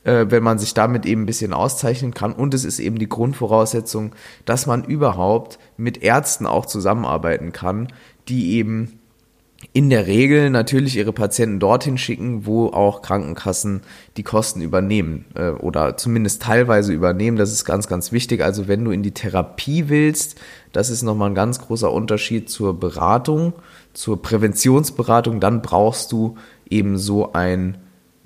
äh, 0.03 0.25
wenn 0.29 0.41
man 0.41 0.57
sich 0.57 0.73
damit 0.73 1.05
eben 1.05 1.23
ein 1.23 1.27
bisschen 1.27 1.53
auszeichnen 1.53 2.15
kann. 2.15 2.33
Und 2.33 2.55
es 2.55 2.65
ist 2.65 2.79
eben 2.79 2.97
die 2.97 3.07
Grundvoraussetzung, 3.09 4.13
dass 4.45 4.65
man 4.65 4.83
überhaupt 4.83 5.59
mit 5.77 6.01
Ärzten 6.01 6.47
auch 6.47 6.65
zusammenarbeiten 6.65 7.51
kann, 7.51 7.93
die 8.27 8.53
eben 8.53 9.00
in 9.73 9.89
der 9.89 10.05
Regel 10.05 10.49
natürlich 10.49 10.97
ihre 10.97 11.13
Patienten 11.13 11.59
dorthin 11.59 11.97
schicken, 11.97 12.45
wo 12.45 12.67
auch 12.67 13.01
Krankenkassen 13.01 13.81
die 14.17 14.23
Kosten 14.23 14.61
übernehmen 14.61 15.25
äh, 15.35 15.51
oder 15.51 15.95
zumindest 15.95 16.41
teilweise 16.41 16.91
übernehmen. 16.91 17.37
Das 17.37 17.53
ist 17.53 17.63
ganz, 17.63 17.87
ganz 17.87 18.11
wichtig. 18.11 18.43
Also 18.43 18.67
wenn 18.67 18.83
du 18.83 18.91
in 18.91 19.01
die 19.01 19.13
Therapie 19.13 19.87
willst, 19.87 20.35
das 20.73 20.89
ist 20.89 21.03
nochmal 21.03 21.29
ein 21.29 21.35
ganz 21.35 21.61
großer 21.61 21.91
Unterschied 21.91 22.49
zur 22.49 22.77
Beratung, 22.77 23.53
zur 23.93 24.21
Präventionsberatung, 24.21 25.39
dann 25.39 25.61
brauchst 25.61 26.11
du 26.11 26.35
eben 26.69 26.97
so 26.97 27.31
ein, 27.31 27.77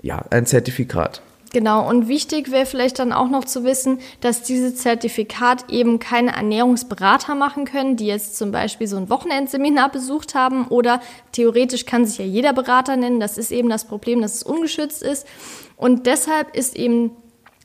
ja, 0.01 0.25
ein 0.31 0.47
Zertifikat. 0.47 1.21
Genau, 1.53 1.87
und 1.87 2.07
wichtig 2.07 2.51
wäre 2.51 2.65
vielleicht 2.65 2.99
dann 2.99 3.13
auch 3.13 3.29
noch 3.29 3.45
zu 3.45 3.63
wissen, 3.63 3.99
dass 4.19 4.43
dieses 4.43 4.77
Zertifikat 4.77 5.71
eben 5.71 5.99
keine 5.99 6.35
Ernährungsberater 6.35 7.35
machen 7.35 7.65
können, 7.65 7.95
die 7.95 8.07
jetzt 8.07 8.37
zum 8.37 8.51
Beispiel 8.51 8.87
so 8.87 8.97
ein 8.97 9.09
Wochenendseminar 9.09 9.89
besucht 9.89 10.35
haben 10.35 10.67
oder 10.67 10.99
theoretisch 11.31 11.85
kann 11.85 12.05
sich 12.05 12.17
ja 12.17 12.25
jeder 12.25 12.51
Berater 12.51 12.97
nennen. 12.97 13.19
Das 13.19 13.37
ist 13.37 13.51
eben 13.51 13.69
das 13.69 13.85
Problem, 13.85 14.21
dass 14.21 14.35
es 14.35 14.43
ungeschützt 14.43 15.01
ist. 15.01 15.25
Und 15.77 16.07
deshalb 16.07 16.55
ist 16.55 16.75
eben 16.75 17.11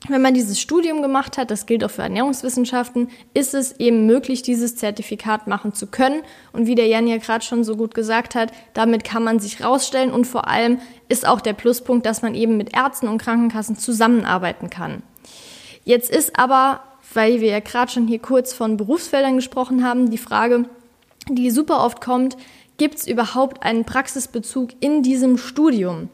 wenn 0.07 0.21
man 0.21 0.33
dieses 0.33 0.59
Studium 0.59 1.03
gemacht 1.03 1.37
hat, 1.37 1.51
das 1.51 1.67
gilt 1.67 1.83
auch 1.83 1.91
für 1.91 2.01
Ernährungswissenschaften, 2.01 3.09
ist 3.35 3.53
es 3.53 3.79
eben 3.79 4.07
möglich, 4.07 4.41
dieses 4.41 4.75
Zertifikat 4.75 5.45
machen 5.45 5.73
zu 5.73 5.85
können. 5.87 6.23
Und 6.53 6.65
wie 6.65 6.73
der 6.73 6.87
Jan 6.87 7.07
ja 7.07 7.17
gerade 7.17 7.45
schon 7.45 7.63
so 7.63 7.75
gut 7.75 7.93
gesagt 7.93 8.33
hat, 8.33 8.51
damit 8.73 9.03
kann 9.03 9.23
man 9.23 9.39
sich 9.39 9.63
rausstellen 9.63 10.11
und 10.11 10.25
vor 10.25 10.47
allem 10.47 10.79
ist 11.07 11.27
auch 11.27 11.39
der 11.39 11.53
Pluspunkt, 11.53 12.05
dass 12.05 12.23
man 12.23 12.33
eben 12.33 12.57
mit 12.57 12.75
Ärzten 12.75 13.07
und 13.07 13.19
Krankenkassen 13.19 13.77
zusammenarbeiten 13.77 14.71
kann. 14.71 15.03
Jetzt 15.83 16.09
ist 16.09 16.37
aber, 16.37 16.81
weil 17.13 17.39
wir 17.39 17.49
ja 17.49 17.59
gerade 17.59 17.91
schon 17.91 18.07
hier 18.07 18.19
kurz 18.19 18.53
von 18.53 18.77
Berufsfeldern 18.77 19.35
gesprochen 19.35 19.83
haben, 19.83 20.09
die 20.09 20.17
Frage, 20.17 20.65
die 21.29 21.51
super 21.51 21.83
oft 21.83 22.01
kommt, 22.01 22.37
gibt 22.77 22.95
es 22.95 23.07
überhaupt 23.07 23.61
einen 23.61 23.85
Praxisbezug 23.85 24.71
in 24.79 25.03
diesem 25.03 25.37
Studium? 25.37 26.09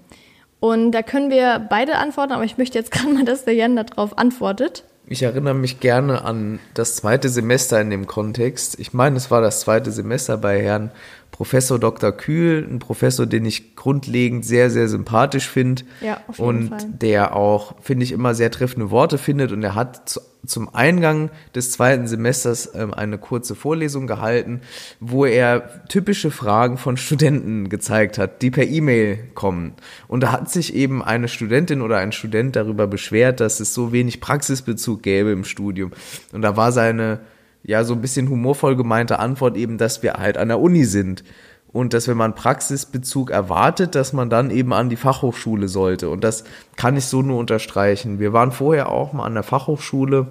Und 0.59 0.91
da 0.91 1.03
können 1.03 1.29
wir 1.29 1.65
beide 1.69 1.97
antworten, 1.97 2.33
aber 2.33 2.43
ich 2.43 2.57
möchte 2.57 2.77
jetzt 2.77 2.91
gerade 2.91 3.13
mal, 3.13 3.25
dass 3.25 3.45
der 3.45 3.53
Jan 3.53 3.75
darauf 3.75 4.17
antwortet. 4.17 4.83
Ich 5.09 5.23
erinnere 5.23 5.53
mich 5.53 5.79
gerne 5.79 6.25
an 6.25 6.59
das 6.73 6.97
zweite 6.97 7.29
Semester 7.29 7.79
in 7.79 7.89
dem 7.89 8.07
Kontext. 8.07 8.77
Ich 8.77 8.93
meine, 8.93 9.15
es 9.15 9.31
war 9.31 9.39
das 9.39 9.61
zweite 9.61 9.91
Semester 9.91 10.37
bei 10.37 10.61
Herrn 10.61 10.91
Professor 11.37 11.77
Dr. 11.77 12.11
Kühl, 12.11 12.67
ein 12.67 12.79
Professor, 12.79 13.27
den 13.27 13.45
ich 13.45 13.75
grundlegend 13.75 14.43
sehr, 14.43 14.71
sehr 14.71 14.87
sympathisch 14.87 15.47
finde. 15.47 15.83
Ja, 16.01 16.19
auf 16.27 16.39
jeden 16.39 16.49
und 16.49 16.69
Fall. 16.69 16.79
der 16.89 17.35
auch, 17.35 17.75
finde 17.79 18.05
ich, 18.05 18.11
immer 18.11 18.33
sehr 18.33 18.49
treffende 18.49 18.89
Worte 18.89 19.19
findet. 19.19 19.51
Und 19.51 19.61
er 19.61 19.75
hat 19.75 20.09
zu, 20.09 20.19
zum 20.47 20.73
Eingang 20.73 21.29
des 21.53 21.71
zweiten 21.71 22.07
Semesters 22.07 22.73
ähm, 22.73 22.91
eine 22.91 23.19
kurze 23.19 23.53
Vorlesung 23.53 24.07
gehalten, 24.07 24.61
wo 24.99 25.25
er 25.25 25.85
typische 25.89 26.31
Fragen 26.31 26.79
von 26.79 26.97
Studenten 26.97 27.69
gezeigt 27.69 28.17
hat, 28.17 28.41
die 28.41 28.49
per 28.49 28.65
E-Mail 28.65 29.19
kommen. 29.35 29.73
Und 30.07 30.21
da 30.21 30.31
hat 30.31 30.49
sich 30.49 30.73
eben 30.73 31.03
eine 31.03 31.27
Studentin 31.27 31.83
oder 31.83 31.97
ein 31.97 32.13
Student 32.13 32.55
darüber 32.55 32.87
beschwert, 32.87 33.41
dass 33.41 33.59
es 33.59 33.75
so 33.75 33.91
wenig 33.91 34.21
Praxisbezug 34.21 35.03
gäbe 35.03 35.29
im 35.29 35.43
Studium. 35.43 35.91
Und 36.33 36.41
da 36.41 36.57
war 36.57 36.71
seine 36.71 37.19
ja 37.63 37.83
so 37.83 37.93
ein 37.93 38.01
bisschen 38.01 38.29
humorvoll 38.29 38.75
gemeinte 38.75 39.19
Antwort 39.19 39.57
eben, 39.57 39.77
dass 39.77 40.03
wir 40.03 40.13
halt 40.13 40.37
an 40.37 40.47
der 40.47 40.59
Uni 40.59 40.85
sind 40.85 41.23
und 41.71 41.93
dass 41.93 42.07
wenn 42.07 42.17
man 42.17 42.35
Praxisbezug 42.35 43.29
erwartet, 43.29 43.95
dass 43.95 44.13
man 44.13 44.29
dann 44.29 44.51
eben 44.51 44.73
an 44.73 44.89
die 44.89 44.95
Fachhochschule 44.95 45.67
sollte. 45.67 46.09
Und 46.09 46.23
das 46.23 46.43
kann 46.75 46.97
ich 46.97 47.05
so 47.05 47.21
nur 47.21 47.37
unterstreichen. 47.37 48.19
Wir 48.19 48.33
waren 48.33 48.51
vorher 48.51 48.89
auch 48.89 49.13
mal 49.13 49.25
an 49.25 49.33
der 49.33 49.43
Fachhochschule 49.43 50.27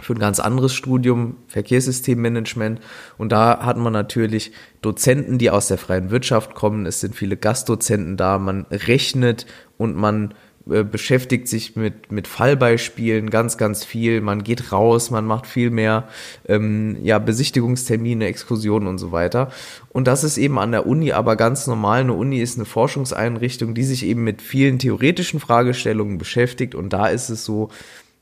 für 0.00 0.14
ein 0.14 0.18
ganz 0.18 0.40
anderes 0.40 0.74
Studium, 0.74 1.36
Verkehrssystemmanagement. 1.48 2.80
Und 3.18 3.32
da 3.32 3.64
hat 3.64 3.76
man 3.76 3.92
natürlich 3.92 4.52
Dozenten, 4.82 5.38
die 5.38 5.50
aus 5.50 5.68
der 5.68 5.78
freien 5.78 6.10
Wirtschaft 6.10 6.54
kommen. 6.54 6.86
Es 6.86 7.00
sind 7.00 7.14
viele 7.14 7.36
Gastdozenten 7.36 8.16
da. 8.16 8.38
Man 8.38 8.66
rechnet 8.70 9.46
und 9.78 9.96
man 9.96 10.34
äh, 10.70 10.84
beschäftigt 10.84 11.48
sich 11.48 11.74
mit, 11.74 12.12
mit 12.12 12.28
Fallbeispielen 12.28 13.30
ganz, 13.30 13.56
ganz 13.56 13.84
viel. 13.84 14.20
Man 14.20 14.44
geht 14.44 14.70
raus, 14.70 15.10
man 15.10 15.24
macht 15.24 15.46
viel 15.46 15.70
mehr 15.70 16.08
ähm, 16.46 16.98
ja, 17.02 17.18
Besichtigungstermine, 17.18 18.26
Exkursionen 18.26 18.86
und 18.86 18.98
so 18.98 19.10
weiter. 19.10 19.50
Und 19.88 20.06
das 20.06 20.22
ist 20.22 20.38
eben 20.38 20.58
an 20.58 20.70
der 20.70 20.86
Uni 20.86 21.12
aber 21.12 21.34
ganz 21.34 21.66
normal. 21.66 22.02
Eine 22.02 22.12
Uni 22.12 22.40
ist 22.40 22.58
eine 22.58 22.64
Forschungseinrichtung, 22.64 23.74
die 23.74 23.82
sich 23.82 24.06
eben 24.06 24.22
mit 24.22 24.40
vielen 24.40 24.78
theoretischen 24.78 25.40
Fragestellungen 25.40 26.18
beschäftigt. 26.18 26.76
Und 26.76 26.92
da 26.92 27.06
ist 27.08 27.28
es 27.28 27.44
so, 27.44 27.70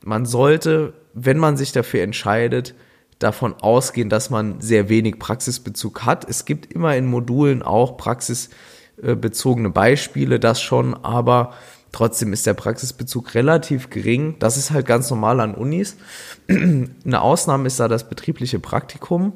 man 0.03 0.25
sollte, 0.25 0.93
wenn 1.13 1.37
man 1.37 1.57
sich 1.57 1.71
dafür 1.71 2.01
entscheidet, 2.01 2.73
davon 3.19 3.53
ausgehen, 3.53 4.09
dass 4.09 4.31
man 4.31 4.61
sehr 4.61 4.89
wenig 4.89 5.19
Praxisbezug 5.19 6.05
hat. 6.05 6.27
Es 6.27 6.45
gibt 6.45 6.73
immer 6.73 6.95
in 6.95 7.05
Modulen 7.05 7.61
auch 7.61 7.97
praxisbezogene 7.97 9.69
Beispiele, 9.69 10.39
das 10.39 10.59
schon, 10.59 10.95
aber 10.95 11.53
Trotzdem 11.91 12.31
ist 12.31 12.45
der 12.45 12.53
Praxisbezug 12.53 13.35
relativ 13.35 13.89
gering. 13.89 14.35
Das 14.39 14.57
ist 14.57 14.71
halt 14.71 14.85
ganz 14.85 15.09
normal 15.09 15.39
an 15.41 15.55
Unis. 15.55 15.97
Eine 16.49 17.21
Ausnahme 17.21 17.67
ist 17.67 17.79
da 17.79 17.87
das 17.87 18.07
betriebliche 18.07 18.59
Praktikum, 18.59 19.33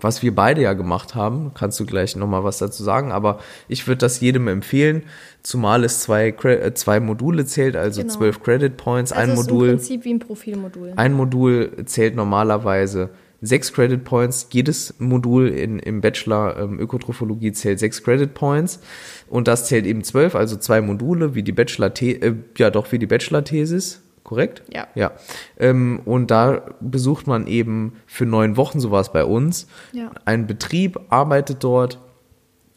was 0.00 0.22
wir 0.22 0.34
beide 0.34 0.62
ja 0.62 0.72
gemacht 0.72 1.14
haben. 1.14 1.52
Kannst 1.54 1.78
du 1.78 1.86
gleich 1.86 2.16
nochmal 2.16 2.42
was 2.42 2.58
dazu 2.58 2.82
sagen, 2.82 3.12
aber 3.12 3.38
ich 3.68 3.86
würde 3.86 3.98
das 3.98 4.20
jedem 4.20 4.48
empfehlen, 4.48 5.04
zumal 5.44 5.84
es 5.84 6.00
zwei, 6.00 6.28
äh, 6.28 6.74
zwei 6.74 6.98
Module 6.98 7.46
zählt, 7.46 7.76
also 7.76 8.00
genau. 8.02 8.12
zwölf 8.12 8.42
Credit 8.42 8.76
Points. 8.76 9.12
Also 9.12 9.30
ein 9.30 9.36
Modul. 9.36 9.68
Im 9.68 9.76
Prinzip 9.76 10.04
wie 10.04 10.14
ein 10.14 10.18
Profilmodul. 10.18 10.92
Ein 10.96 11.12
Modul 11.12 11.84
zählt 11.84 12.16
normalerweise 12.16 13.10
sechs 13.42 13.72
Credit 13.72 14.02
Points. 14.02 14.48
Jedes 14.50 14.94
Modul 14.98 15.48
in, 15.48 15.78
im 15.78 16.00
Bachelor 16.00 16.56
ähm, 16.58 16.80
Ökotrophologie 16.80 17.52
zählt 17.52 17.78
sechs 17.78 18.02
Credit 18.02 18.32
Points. 18.32 18.80
Und 19.28 19.48
das 19.48 19.66
zählt 19.66 19.84
eben 19.84 20.04
zwölf, 20.04 20.34
also 20.34 20.56
zwei 20.56 20.80
Module, 20.80 21.34
wie 21.34 21.42
die 21.42 21.52
Bachelor, 21.52 21.92
äh, 22.00 22.34
ja 22.56 22.70
doch, 22.70 22.90
wie 22.92 22.98
die 22.98 23.06
Bachelor-Thesis. 23.06 24.00
Korrekt? 24.22 24.62
Ja. 24.72 24.86
Ja. 24.94 25.12
Ähm, 25.58 26.00
und 26.04 26.30
da 26.30 26.76
besucht 26.80 27.26
man 27.26 27.46
eben 27.48 27.94
für 28.06 28.24
neun 28.24 28.56
Wochen 28.56 28.78
sowas 28.78 29.12
bei 29.12 29.24
uns. 29.24 29.66
Ja. 29.92 30.12
Ein 30.24 30.46
Betrieb 30.46 30.98
arbeitet 31.10 31.64
dort. 31.64 31.98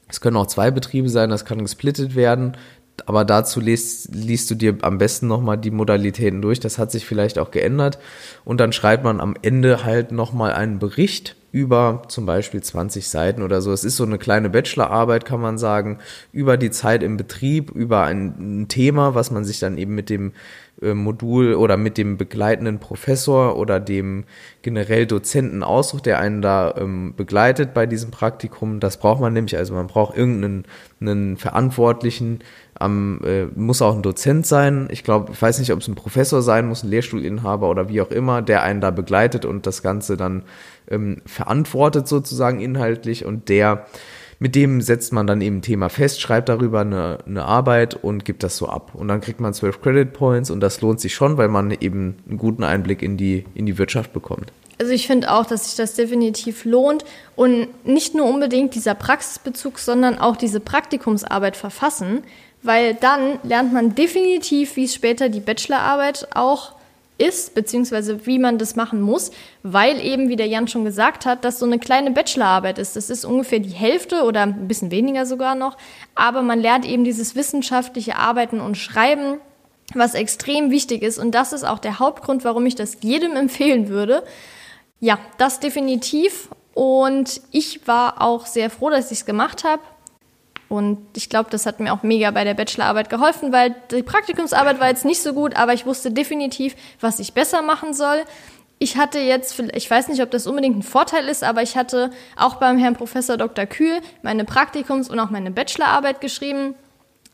Es 0.07 0.21
können 0.21 0.37
auch 0.37 0.47
zwei 0.47 0.69
Betriebe 0.69 1.09
sein, 1.09 1.29
das 1.29 1.45
kann 1.45 1.59
gesplittet 1.59 2.15
werden 2.15 2.57
aber 3.05 3.25
dazu 3.25 3.59
liest, 3.59 4.13
liest 4.13 4.49
du 4.49 4.55
dir 4.55 4.77
am 4.81 4.97
besten 4.97 5.27
nochmal 5.27 5.57
die 5.57 5.71
Modalitäten 5.71 6.41
durch. 6.41 6.59
Das 6.59 6.77
hat 6.77 6.91
sich 6.91 7.05
vielleicht 7.05 7.37
auch 7.37 7.51
geändert. 7.51 7.99
Und 8.43 8.59
dann 8.59 8.73
schreibt 8.73 9.03
man 9.03 9.19
am 9.19 9.35
Ende 9.41 9.83
halt 9.83 10.11
nochmal 10.11 10.53
einen 10.53 10.79
Bericht 10.79 11.35
über 11.55 12.01
zum 12.09 12.25
Beispiel 12.25 12.61
20 12.61 13.07
Seiten 13.07 13.41
oder 13.41 13.61
so. 13.61 13.71
Es 13.71 13.85
ist 13.85 13.95
so 13.95 14.03
eine 14.03 14.17
kleine 14.17 14.49
Bachelorarbeit, 14.49 15.23
kann 15.23 15.39
man 15.39 15.57
sagen, 15.57 15.99
über 16.33 16.57
die 16.57 16.69
Zeit 16.69 17.01
im 17.01 17.15
Betrieb, 17.15 17.71
über 17.71 18.03
ein, 18.03 18.63
ein 18.63 18.67
Thema, 18.67 19.15
was 19.15 19.31
man 19.31 19.45
sich 19.45 19.59
dann 19.59 19.77
eben 19.77 19.95
mit 19.95 20.09
dem 20.09 20.33
äh, 20.81 20.93
Modul 20.93 21.53
oder 21.53 21.77
mit 21.77 21.97
dem 21.97 22.17
begleitenden 22.17 22.79
Professor 22.79 23.57
oder 23.57 23.79
dem 23.79 24.25
generell 24.63 25.05
Dozenten 25.05 25.63
aussucht, 25.63 26.05
der 26.05 26.19
einen 26.19 26.41
da 26.41 26.75
ähm, 26.75 27.13
begleitet 27.15 27.73
bei 27.73 27.85
diesem 27.85 28.11
Praktikum. 28.11 28.81
Das 28.81 28.97
braucht 28.97 29.21
man 29.21 29.31
nämlich, 29.31 29.55
also 29.55 29.73
man 29.73 29.87
braucht 29.87 30.17
irgendeinen 30.17 30.65
einen 30.99 31.37
Verantwortlichen, 31.37 32.39
am, 32.77 33.21
äh, 33.23 33.45
muss 33.55 33.81
auch 33.81 33.95
ein 33.95 34.01
Dozent 34.01 34.45
sein. 34.45 34.87
Ich 34.91 35.03
glaube, 35.03 35.31
ich 35.31 35.41
weiß 35.41 35.59
nicht, 35.59 35.71
ob 35.71 35.79
es 35.79 35.87
ein 35.87 35.95
Professor 35.95 36.41
sein 36.41 36.67
muss, 36.67 36.83
ein 36.83 36.89
Lehrstuhlinhaber 36.89 37.69
oder 37.69 37.87
wie 37.87 38.01
auch 38.01 38.11
immer, 38.11 38.41
der 38.41 38.63
einen 38.63 38.81
da 38.81 38.91
begleitet 38.91 39.45
und 39.45 39.65
das 39.65 39.81
Ganze 39.81 40.17
dann 40.17 40.43
ähm, 40.89 41.21
verantwortet 41.45 42.07
sozusagen 42.07 42.59
inhaltlich 42.59 43.23
und 43.25 43.49
der 43.49 43.85
mit 44.37 44.53
dem 44.53 44.81
setzt 44.81 45.13
man 45.13 45.27
dann 45.27 45.39
eben 45.39 45.57
ein 45.57 45.61
Thema 45.61 45.89
fest, 45.89 46.19
schreibt 46.19 46.49
darüber 46.49 46.81
eine, 46.81 47.19
eine 47.25 47.45
Arbeit 47.45 47.95
und 47.95 48.25
gibt 48.25 48.43
das 48.43 48.57
so 48.57 48.67
ab. 48.67 48.91
Und 48.93 49.07
dann 49.07 49.21
kriegt 49.21 49.39
man 49.39 49.53
zwölf 49.53 49.81
Credit 49.81 50.11
Points 50.11 50.51
und 50.51 50.59
das 50.59 50.81
lohnt 50.81 50.99
sich 50.99 51.15
schon, 51.15 51.37
weil 51.37 51.47
man 51.47 51.71
eben 51.71 52.17
einen 52.27 52.37
guten 52.37 52.65
Einblick 52.65 53.01
in 53.01 53.15
die, 53.15 53.45
in 53.55 53.65
die 53.65 53.77
Wirtschaft 53.77 54.11
bekommt. 54.11 54.51
Also 54.77 54.91
ich 54.91 55.07
finde 55.07 55.31
auch, 55.31 55.45
dass 55.45 55.67
sich 55.67 55.75
das 55.75 55.93
definitiv 55.93 56.65
lohnt 56.65 57.05
und 57.37 57.69
nicht 57.85 58.13
nur 58.13 58.27
unbedingt 58.27 58.75
dieser 58.75 58.93
Praxisbezug, 58.93 59.79
sondern 59.79 60.19
auch 60.19 60.35
diese 60.35 60.59
Praktikumsarbeit 60.59 61.55
verfassen, 61.55 62.23
weil 62.61 62.93
dann 62.93 63.39
lernt 63.43 63.71
man 63.71 63.95
definitiv, 63.95 64.75
wie 64.75 64.83
es 64.83 64.93
später 64.93 65.29
die 65.29 65.39
Bachelorarbeit 65.39 66.27
auch 66.35 66.74
ist, 67.17 67.55
beziehungsweise 67.55 68.25
wie 68.25 68.39
man 68.39 68.57
das 68.57 68.75
machen 68.75 69.01
muss, 69.01 69.31
weil 69.63 69.99
eben, 69.99 70.29
wie 70.29 70.35
der 70.35 70.47
Jan 70.47 70.67
schon 70.67 70.85
gesagt 70.85 71.25
hat, 71.25 71.45
das 71.45 71.59
so 71.59 71.65
eine 71.65 71.79
kleine 71.79 72.11
Bachelorarbeit 72.11 72.77
ist. 72.77 72.95
Das 72.95 73.09
ist 73.09 73.25
ungefähr 73.25 73.59
die 73.59 73.69
Hälfte 73.69 74.23
oder 74.23 74.41
ein 74.41 74.67
bisschen 74.67 74.91
weniger 74.91 75.25
sogar 75.25 75.55
noch, 75.55 75.77
aber 76.13 76.41
man 76.41 76.59
lernt 76.59 76.85
eben 76.85 77.03
dieses 77.03 77.35
wissenschaftliche 77.35 78.17
Arbeiten 78.17 78.59
und 78.59 78.77
Schreiben, 78.77 79.39
was 79.93 80.15
extrem 80.15 80.71
wichtig 80.71 81.03
ist 81.03 81.19
und 81.19 81.31
das 81.31 81.53
ist 81.53 81.63
auch 81.63 81.79
der 81.79 81.99
Hauptgrund, 81.99 82.43
warum 82.43 82.65
ich 82.65 82.75
das 82.75 82.97
jedem 83.01 83.35
empfehlen 83.35 83.87
würde. 83.87 84.23
Ja, 84.99 85.19
das 85.37 85.59
definitiv 85.59 86.49
und 86.73 87.41
ich 87.51 87.87
war 87.87 88.21
auch 88.21 88.45
sehr 88.45 88.69
froh, 88.69 88.89
dass 88.89 89.11
ich 89.11 89.19
es 89.19 89.25
gemacht 89.25 89.63
habe. 89.63 89.81
Und 90.75 90.99
ich 91.15 91.29
glaube, 91.29 91.49
das 91.49 91.65
hat 91.65 91.79
mir 91.79 91.93
auch 91.93 92.03
mega 92.03 92.31
bei 92.31 92.43
der 92.43 92.53
Bachelorarbeit 92.53 93.09
geholfen, 93.09 93.51
weil 93.51 93.75
die 93.91 94.03
Praktikumsarbeit 94.03 94.79
war 94.79 94.89
jetzt 94.89 95.05
nicht 95.05 95.21
so 95.21 95.33
gut, 95.33 95.55
aber 95.55 95.73
ich 95.73 95.85
wusste 95.85 96.11
definitiv, 96.11 96.75
was 96.99 97.19
ich 97.19 97.33
besser 97.33 97.61
machen 97.61 97.93
soll. 97.93 98.23
Ich 98.77 98.97
hatte 98.97 99.19
jetzt, 99.19 99.57
ich 99.73 99.89
weiß 99.89 100.09
nicht, 100.09 100.21
ob 100.21 100.31
das 100.31 100.47
unbedingt 100.47 100.77
ein 100.77 100.83
Vorteil 100.83 101.27
ist, 101.29 101.43
aber 101.43 101.61
ich 101.61 101.77
hatte 101.77 102.11
auch 102.35 102.55
beim 102.55 102.77
Herrn 102.77 102.95
Professor 102.95 103.37
Dr. 103.37 103.65
Kühl 103.65 103.99
meine 104.21 104.43
Praktikums- 104.43 105.09
und 105.09 105.19
auch 105.19 105.29
meine 105.29 105.51
Bachelorarbeit 105.51 106.19
geschrieben. 106.19 106.75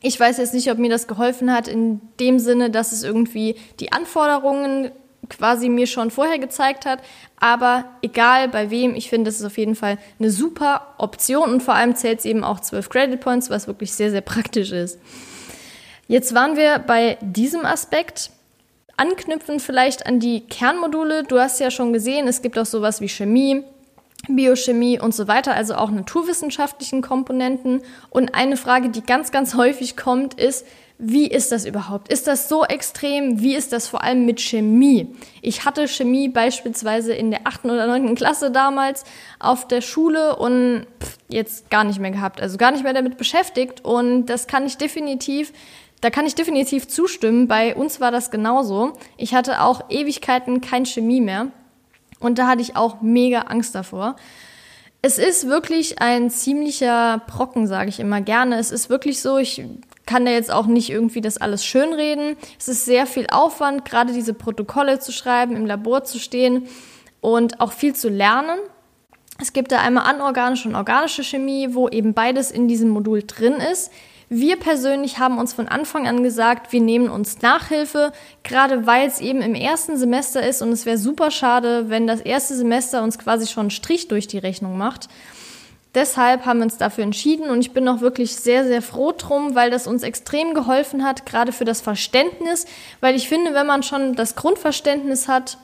Ich 0.02 0.20
weiß 0.20 0.38
jetzt 0.38 0.54
nicht, 0.54 0.72
ob 0.72 0.78
mir 0.78 0.90
das 0.90 1.08
geholfen 1.08 1.52
hat 1.52 1.68
in 1.68 2.02
dem 2.20 2.40
Sinne, 2.40 2.70
dass 2.70 2.92
es 2.92 3.04
irgendwie 3.04 3.56
die 3.80 3.92
Anforderungen 3.92 4.92
quasi 5.30 5.70
mir 5.70 5.88
schon 5.88 6.12
vorher 6.12 6.40
gezeigt 6.40 6.86
hat. 6.86 7.00
Aber 7.40 7.86
egal 8.02 8.50
bei 8.50 8.70
wem, 8.70 8.96
ich 8.96 9.10
finde, 9.10 9.30
das 9.30 9.40
ist 9.40 9.46
auf 9.46 9.58
jeden 9.58 9.76
Fall 9.76 9.98
eine 10.20 10.30
super 10.30 10.94
Option 10.98 11.52
und 11.52 11.64
vor 11.64 11.76
allem 11.76 11.96
zählt 11.96 12.20
es 12.20 12.26
eben 12.26 12.44
auch 12.44 12.60
12 12.60 12.90
Credit 12.90 13.20
Points, 13.20 13.50
was 13.50 13.68
wirklich 13.68 13.94
sehr, 13.94 14.12
sehr 14.12 14.22
praktisch 14.22 14.72
ist. 14.72 15.00
Jetzt 16.08 16.34
waren 16.36 16.58
wir 16.58 16.80
bei 16.80 17.18
diesem 17.22 17.66
Aspekt. 17.66 18.32
Anknüpfen 18.98 19.60
vielleicht 19.60 20.06
an 20.06 20.20
die 20.20 20.42
Kernmodule. 20.42 21.24
Du 21.24 21.40
hast 21.40 21.60
ja 21.60 21.72
schon 21.72 21.94
gesehen, 21.94 22.28
es 22.28 22.42
gibt 22.42 22.60
auch 22.60 22.66
sowas 22.66 23.02
wie 23.02 23.10
Chemie, 23.10 23.64
Biochemie 24.28 25.00
und 25.00 25.16
so 25.16 25.28
weiter, 25.28 25.56
also 25.56 25.76
auch 25.76 25.90
naturwissenschaftlichen 25.90 27.02
Komponenten. 27.02 27.82
Und 28.10 28.36
eine 28.36 28.58
Frage, 28.58 28.90
die 28.90 29.02
ganz, 29.02 29.32
ganz 29.32 29.56
häufig 29.56 29.98
kommt, 29.98 30.36
ist, 30.36 30.68
wie 31.04 31.26
ist 31.26 31.52
das 31.52 31.66
überhaupt? 31.66 32.14
Ist 32.14 32.28
das 32.28 32.48
so 32.48 32.64
extrem? 32.64 33.42
Wie 33.42 33.56
ist 33.56 33.74
das 33.74 33.88
vor 33.88 34.04
allem 34.04 34.24
mit 34.24 34.40
Chemie? 34.40 35.08
Ich 35.42 35.66
hatte 35.66 35.88
Chemie 35.88 36.30
beispielsweise 36.30 37.12
in 37.14 37.32
der 37.32 37.48
achten 37.48 37.72
oder 37.72 37.88
neunten 37.88 38.14
Klasse 38.14 38.52
damals 38.52 39.04
auf 39.40 39.68
der 39.68 39.82
Schule 39.82 40.36
und 40.36 40.86
jetzt 41.28 41.72
gar 41.72 41.86
nicht 41.86 42.00
mehr 42.00 42.12
gehabt, 42.12 42.40
also 42.40 42.60
gar 42.60 42.70
nicht 42.72 42.84
mehr 42.84 42.94
damit 42.94 43.18
beschäftigt. 43.18 43.84
Und 43.84 44.28
das 44.28 44.46
kann 44.46 44.68
ich 44.68 44.78
definitiv, 44.78 45.54
da 46.02 46.12
kann 46.12 46.28
ich 46.28 46.36
definitiv 46.36 46.88
zustimmen. 46.88 47.48
Bei 47.48 47.76
uns 47.76 48.00
war 48.00 48.12
das 48.12 48.30
genauso. 48.30 48.94
Ich 49.18 49.34
hatte 49.34 49.62
auch 49.62 49.90
Ewigkeiten 49.90 50.62
kein 50.62 50.86
Chemie 50.86 51.22
mehr 51.22 51.48
und 52.20 52.38
da 52.38 52.46
hatte 52.46 52.62
ich 52.62 52.76
auch 52.76 53.02
mega 53.02 53.40
Angst 53.40 53.74
davor. 53.74 54.18
Es 55.04 55.18
ist 55.18 55.48
wirklich 55.48 56.00
ein 56.00 56.30
ziemlicher 56.30 57.24
Brocken, 57.26 57.66
sage 57.66 57.90
ich 57.90 58.00
immer 58.00 58.22
gerne. 58.22 58.60
Es 58.60 58.70
ist 58.70 58.90
wirklich 58.90 59.20
so, 59.20 59.40
ich 59.40 59.64
kann 60.06 60.26
da 60.26 60.32
jetzt 60.32 60.52
auch 60.52 60.68
nicht 60.68 60.92
irgendwie 60.92 61.22
das 61.22 61.40
alles 61.40 61.66
schönreden. 61.66 62.38
Es 62.60 62.68
ist 62.68 62.86
sehr 62.86 63.08
viel 63.08 63.26
Aufwand, 63.32 63.84
gerade 63.84 64.14
diese 64.14 64.36
Protokolle 64.36 65.00
zu 65.00 65.12
schreiben, 65.12 65.56
im 65.56 65.66
Labor 65.66 66.04
zu 66.04 66.20
stehen 66.20 66.68
und 67.20 67.62
auch 67.62 67.72
viel 67.72 67.96
zu 67.96 68.10
lernen. 68.10 68.60
Es 69.40 69.54
gibt 69.54 69.72
da 69.72 69.80
einmal 69.80 70.06
anorganische 70.06 70.70
und 70.70 70.76
organische 70.76 71.24
Chemie, 71.24 71.70
wo 71.72 71.90
eben 71.90 72.14
beides 72.14 72.52
in 72.52 72.68
diesem 72.68 72.90
Modul 72.90 73.24
drin 73.26 73.56
ist. 73.56 73.92
Wir 74.34 74.56
persönlich 74.56 75.20
haben 75.20 75.38
uns 75.40 75.52
von 75.52 75.68
Anfang 75.68 76.08
an 76.08 76.24
gesagt, 76.24 76.72
wir 76.72 76.80
nehmen 76.80 77.10
uns 77.10 77.42
Nachhilfe, 77.42 78.14
gerade 78.44 78.88
weil 78.88 79.06
es 79.06 79.20
eben 79.20 79.42
im 79.42 79.56
ersten 79.56 79.98
Semester 79.98 80.42
ist 80.48 80.62
und 80.62 80.72
es 80.72 80.86
wäre 80.86 80.98
super 80.98 81.32
schade, 81.32 81.90
wenn 81.90 82.08
das 82.08 82.22
erste 82.22 82.56
Semester 82.56 83.04
uns 83.04 83.20
quasi 83.20 83.46
schon 83.46 83.64
einen 83.64 83.72
Strich 83.72 84.08
durch 84.08 84.28
die 84.28 84.38
Rechnung 84.38 84.78
macht. 84.78 85.10
Deshalb 85.96 86.46
haben 86.46 86.60
wir 86.60 86.64
uns 86.64 86.78
dafür 86.78 87.04
entschieden 87.04 87.50
und 87.50 87.60
ich 87.60 87.74
bin 87.74 87.86
auch 87.90 88.00
wirklich 88.00 88.38
sehr, 88.38 88.66
sehr 88.66 88.82
froh 88.82 89.12
drum, 89.12 89.54
weil 89.54 89.70
das 89.70 89.86
uns 89.86 90.02
extrem 90.02 90.54
geholfen 90.54 91.04
hat, 91.04 91.26
gerade 91.26 91.52
für 91.52 91.66
das 91.66 91.82
Verständnis, 91.82 92.66
weil 93.02 93.18
ich 93.18 93.28
finde, 93.28 93.54
wenn 93.54 93.68
man 93.68 93.84
schon 93.84 94.16
das 94.16 94.38
Grundverständnis 94.38 95.28
hat, 95.28 95.58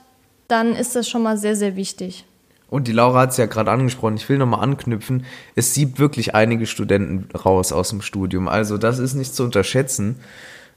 dann 0.49 0.75
ist 0.75 0.93
das 0.93 1.07
schon 1.07 1.23
mal 1.23 1.37
sehr, 1.37 1.55
sehr 1.55 1.77
wichtig. 1.77 2.25
Und 2.69 2.87
die 2.87 2.91
Laura 2.91 3.21
hat 3.21 3.31
es 3.31 3.37
ja 3.37 3.45
gerade 3.45 3.71
angesprochen, 3.71 4.17
ich 4.17 4.27
will 4.27 4.37
nochmal 4.37 4.61
anknüpfen, 4.61 5.25
es 5.55 5.73
sieht 5.73 5.99
wirklich 5.99 6.35
einige 6.35 6.65
Studenten 6.65 7.29
raus 7.33 7.71
aus 7.71 7.89
dem 7.89 8.01
Studium. 8.01 8.47
Also 8.47 8.77
das 8.77 8.99
ist 8.99 9.13
nicht 9.13 9.33
zu 9.33 9.43
unterschätzen. 9.43 10.17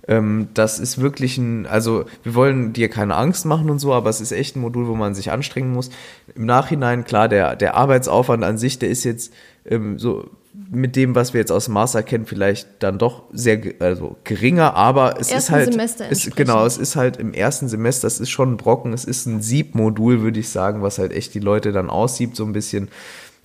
Ähm, 0.09 0.49
das 0.55 0.79
ist 0.79 1.01
wirklich 1.01 1.37
ein, 1.37 1.67
also 1.67 2.05
wir 2.23 2.35
wollen 2.35 2.73
dir 2.73 2.89
keine 2.89 3.17
Angst 3.17 3.45
machen 3.45 3.71
und 3.71 3.81
so, 3.81 3.93
aber 3.93 4.09
es 4.09 4.21
ist 4.21 4.33
echt 4.33 4.57
ein 4.57 4.61
Modul, 4.61 4.87
wo 4.87 4.95
man 4.95 5.15
sich 5.15 5.31
anstrengen 5.31 5.73
muss. 5.73 5.91
Im 6.35 6.47
Nachhinein, 6.47 7.05
klar, 7.05 7.29
der, 7.29 7.57
der 7.57 7.75
Arbeitsaufwand 7.75 8.45
an 8.45 8.57
sich, 8.57 8.79
der 8.79 8.89
ist 8.89 9.05
jetzt 9.05 9.33
ähm, 9.67 9.99
so 9.99 10.31
mit 10.53 10.97
dem, 10.97 11.15
was 11.15 11.33
wir 11.33 11.41
jetzt 11.41 11.53
aus 11.53 11.67
dem 11.67 11.75
Master 11.75 12.03
kennen, 12.03 12.27
vielleicht 12.27 12.69
dann 12.81 12.99
doch 12.99 13.25
sehr 13.33 13.61
also 13.79 14.17
geringer, 14.25 14.75
aber 14.75 15.21
es 15.21 15.31
ist 15.31 15.51
halt 15.51 15.75
ist, 16.11 16.35
genau, 16.35 16.67
es 16.67 16.77
ist 16.77 16.97
halt 16.97 17.19
im 17.19 17.33
ersten 17.33 17.69
Semester, 17.69 18.09
es 18.09 18.19
ist 18.19 18.31
schon 18.31 18.53
ein 18.53 18.57
Brocken, 18.57 18.93
es 18.93 19.05
ist 19.05 19.27
ein 19.27 19.43
Siebmodul, 19.43 20.23
würde 20.23 20.41
ich 20.41 20.49
sagen, 20.49 20.83
was 20.83 20.99
halt 20.99 21.13
echt 21.13 21.35
die 21.35 21.41
Leute 21.41 21.71
dann 21.71 21.89
aussiebt 21.89 22.37
so 22.37 22.45
ein 22.45 22.53
bisschen. 22.53 22.89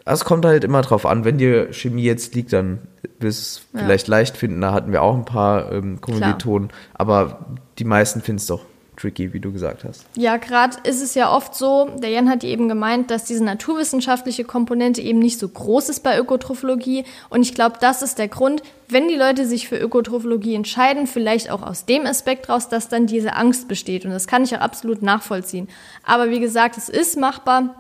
Es 0.04 0.24
kommt 0.24 0.46
halt 0.46 0.64
immer 0.64 0.82
drauf 0.82 1.06
an, 1.06 1.26
wenn 1.26 1.38
dir 1.38 1.74
Chemie 1.74 2.04
jetzt 2.04 2.36
liegt, 2.36 2.54
dann 2.54 2.80
wirst 3.20 3.68
du 3.72 3.80
ja. 3.80 3.86
vielleicht 3.86 4.08
leicht 4.08 4.38
finden. 4.38 4.62
Da 4.62 4.72
hatten 4.72 4.92
wir 4.92 5.02
auch 5.02 5.16
ein 5.16 5.26
paar 5.26 5.72
ähm, 5.72 6.00
Kommilitonen, 6.02 6.70
aber 6.94 7.46
die 7.80 7.86
meisten 7.86 8.22
finden 8.22 8.38
es 8.38 8.46
doch 8.48 8.66
tricky, 8.96 9.34
wie 9.34 9.40
du 9.40 9.52
gesagt 9.52 9.84
hast. 9.84 10.06
Ja, 10.16 10.38
gerade 10.38 10.78
ist 10.84 11.02
es 11.02 11.16
ja 11.16 11.32
oft 11.32 11.56
so, 11.56 11.90
der 11.98 12.10
Jan 12.10 12.30
hat 12.30 12.44
eben 12.44 12.68
gemeint, 12.68 13.12
dass 13.12 13.26
diese 13.26 13.44
naturwissenschaftliche 13.44 14.44
Komponente 14.44 15.02
eben 15.02 15.20
nicht 15.20 15.40
so 15.40 15.48
groß 15.48 15.90
ist 15.90 16.02
bei 16.02 16.18
Ökotrophologie. 16.18 17.06
Und 17.30 17.42
ich 17.42 17.54
glaube, 17.54 17.78
das 17.80 18.02
ist 18.02 18.18
der 18.18 18.28
Grund, 18.28 18.64
wenn 18.88 19.08
die 19.08 19.16
Leute 19.16 19.46
sich 19.46 19.68
für 19.68 19.78
Ökotrophologie 19.78 20.56
entscheiden, 20.56 21.08
vielleicht 21.08 21.50
auch 21.50 21.64
aus 21.64 21.86
dem 21.86 22.06
Aspekt 22.06 22.50
raus, 22.50 22.70
dass 22.70 22.90
dann 22.90 23.08
diese 23.08 23.34
Angst 23.34 23.68
besteht. 23.68 24.06
Und 24.06 24.12
das 24.12 24.28
kann 24.28 24.44
ich 24.44 24.56
auch 24.56 24.62
absolut 24.62 25.02
nachvollziehen. 25.02 25.68
Aber 26.04 26.30
wie 26.30 26.40
gesagt, 26.40 26.78
es 26.78 26.90
ist 26.90 27.18
machbar. 27.18 27.76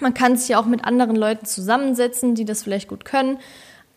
Man 0.00 0.14
kann 0.14 0.36
sich 0.36 0.48
ja 0.48 0.60
auch 0.60 0.66
mit 0.66 0.84
anderen 0.84 1.16
Leuten 1.16 1.46
zusammensetzen, 1.46 2.34
die 2.34 2.44
das 2.44 2.62
vielleicht 2.62 2.88
gut 2.88 3.04
können. 3.04 3.38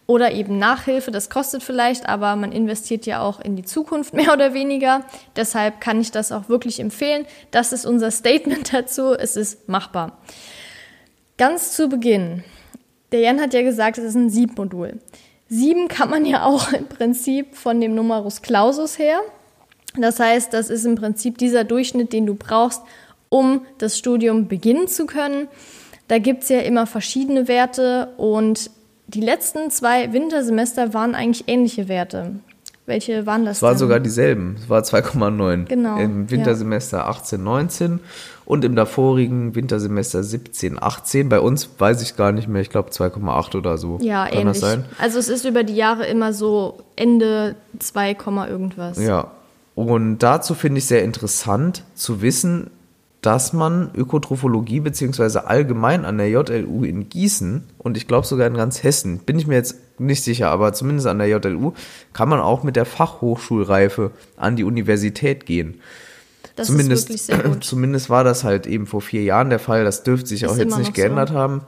Oder 0.06 0.34
eben 0.34 0.60
Nachhilfe, 0.60 1.12
das 1.12 1.30
kostet 1.30 1.64
vielleicht, 1.64 2.10
aber 2.10 2.36
man 2.36 2.52
investiert 2.52 3.06
ja 3.06 3.22
auch 3.22 3.40
in 3.40 3.56
die 3.56 3.64
Zukunft 3.64 4.14
mehr 4.14 4.34
oder 4.34 4.54
weniger. 4.54 5.04
Deshalb 5.36 5.80
kann 5.80 6.02
ich 6.02 6.12
das 6.12 6.32
auch 6.32 6.50
wirklich 6.50 6.80
empfehlen. 6.80 7.26
Das 7.52 7.72
ist 7.72 7.86
unser 7.86 8.12
Statement 8.12 8.74
dazu. 8.74 9.14
Es 9.14 9.36
ist 9.36 9.70
machbar. 9.70 10.18
Ganz 11.38 11.74
zu 11.74 11.88
Beginn. 11.88 12.44
Der 13.12 13.22
Jan 13.22 13.40
hat 13.40 13.54
ja 13.54 13.62
gesagt, 13.62 13.98
es 13.98 14.04
ist 14.04 14.16
ein 14.16 14.30
Siebmodul. 14.30 15.00
Sieben 15.48 15.88
kann 15.88 16.10
man 16.10 16.26
ja 16.26 16.46
auch 16.46 16.74
im 16.74 16.88
Prinzip 16.88 17.56
von 17.56 17.80
dem 17.80 17.96
Numerus 17.96 18.42
Clausus 18.42 19.00
her. 19.00 19.20
Das 19.96 20.20
heißt, 20.20 20.52
das 20.52 20.70
ist 20.70 20.86
im 20.86 20.96
Prinzip 20.96 21.38
dieser 21.38 21.64
Durchschnitt, 21.64 22.14
den 22.14 22.26
du 22.26 22.34
brauchst, 22.34 22.82
um 23.30 23.66
das 23.78 23.98
Studium 23.98 24.48
beginnen 24.48 24.88
zu 24.88 25.06
können. 25.06 25.48
Da 26.08 26.18
gibt 26.18 26.44
es 26.44 26.50
ja 26.50 26.60
immer 26.60 26.88
verschiedene 26.88 27.48
Werte 27.48 28.14
und 28.18 28.70
die 29.14 29.22
letzten 29.22 29.70
zwei 29.70 30.12
Wintersemester 30.14 30.94
waren 30.94 31.16
eigentlich 31.16 31.48
ähnliche 31.48 31.88
Werte. 31.88 32.36
Welche 32.86 33.26
waren 33.26 33.46
das? 33.46 33.58
Es 33.58 33.62
waren 33.62 33.78
sogar 33.78 34.02
dieselben. 34.02 34.58
Es 34.60 34.70
war 34.70 34.82
2,9. 34.82 35.66
Genau. 35.66 35.98
Im 35.98 36.30
Wintersemester 36.30 36.98
ja. 36.98 37.08
18, 37.08 37.42
19 37.42 38.00
und 38.44 38.66
im 38.66 38.76
davorigen 38.76 39.56
Wintersemester 39.56 40.22
17, 40.22 40.82
18. 40.82 41.30
Bei 41.30 41.40
uns 41.40 41.70
weiß 41.78 42.02
ich 42.02 42.18
gar 42.18 42.34
nicht 42.34 42.50
mehr. 42.50 42.62
Ich 42.62 42.70
glaube 42.70 42.90
2,8 42.90 43.56
oder 43.56 43.78
so. 43.78 44.00
Ja, 44.02 44.26
Kann 44.26 44.40
ähnlich. 44.40 44.60
Das 44.60 44.72
sein? 44.72 44.86
Also 45.00 45.18
es 45.18 45.30
ist 45.30 45.46
über 45.46 45.64
die 45.64 45.76
Jahre 45.76 46.06
immer 46.08 46.34
so 46.34 46.80
Ende 46.98 47.56
2, 47.80 48.18
irgendwas. 48.50 49.02
Ja. 49.02 49.32
Und 49.76 50.20
dazu 50.20 50.54
finde 50.54 50.80
ich 50.80 50.86
sehr 50.86 51.04
interessant 51.04 51.84
zu 51.96 52.22
wissen, 52.22 52.70
dass 53.24 53.54
man 53.54 53.90
Ökotrophologie 53.96 54.82
beziehungsweise 54.82 55.48
allgemein 55.48 56.04
an 56.04 56.18
der 56.18 56.30
JLU 56.30 56.84
in 56.84 57.08
Gießen 57.08 57.64
und 57.78 57.96
ich 57.96 58.06
glaube 58.06 58.28
sogar 58.28 58.48
in 58.48 58.54
ganz 58.54 58.84
Hessen, 58.84 59.20
bin 59.20 59.40
ich 59.40 59.48
mir 59.48 59.56
jetzt 59.56 59.78
nicht 59.98 60.24
sicher, 60.24 60.52
aber 60.52 60.74
zumindest 60.74 61.08
an 61.08 61.20
der 61.20 61.30
JLU 61.30 61.72
kann 62.12 62.28
man 62.28 62.42
auch 62.42 62.64
mit 62.64 62.76
der 62.76 62.86
Fachhochschulreife 62.86 64.12
an 64.36 64.58
die 64.58 64.66
Universität 64.66 65.46
gehen. 65.46 65.80
Das 66.58 66.68
zumindest, 66.68 67.10
ist 67.10 67.10
wirklich 67.10 67.24
sehr 67.24 67.50
gut. 67.50 67.64
Zumindest 67.64 68.10
war 68.10 68.26
das 68.26 68.44
halt 68.44 68.68
eben 68.68 68.86
vor 68.86 69.02
vier 69.02 69.24
Jahren 69.24 69.50
der 69.50 69.60
Fall. 69.60 69.86
Das 69.86 70.04
dürfte 70.04 70.28
sich 70.28 70.44
ist 70.44 70.50
auch 70.50 70.58
jetzt 70.58 70.78
nicht 70.78 70.94
geändert 70.94 71.30
so. 71.30 71.36
haben. 71.36 71.62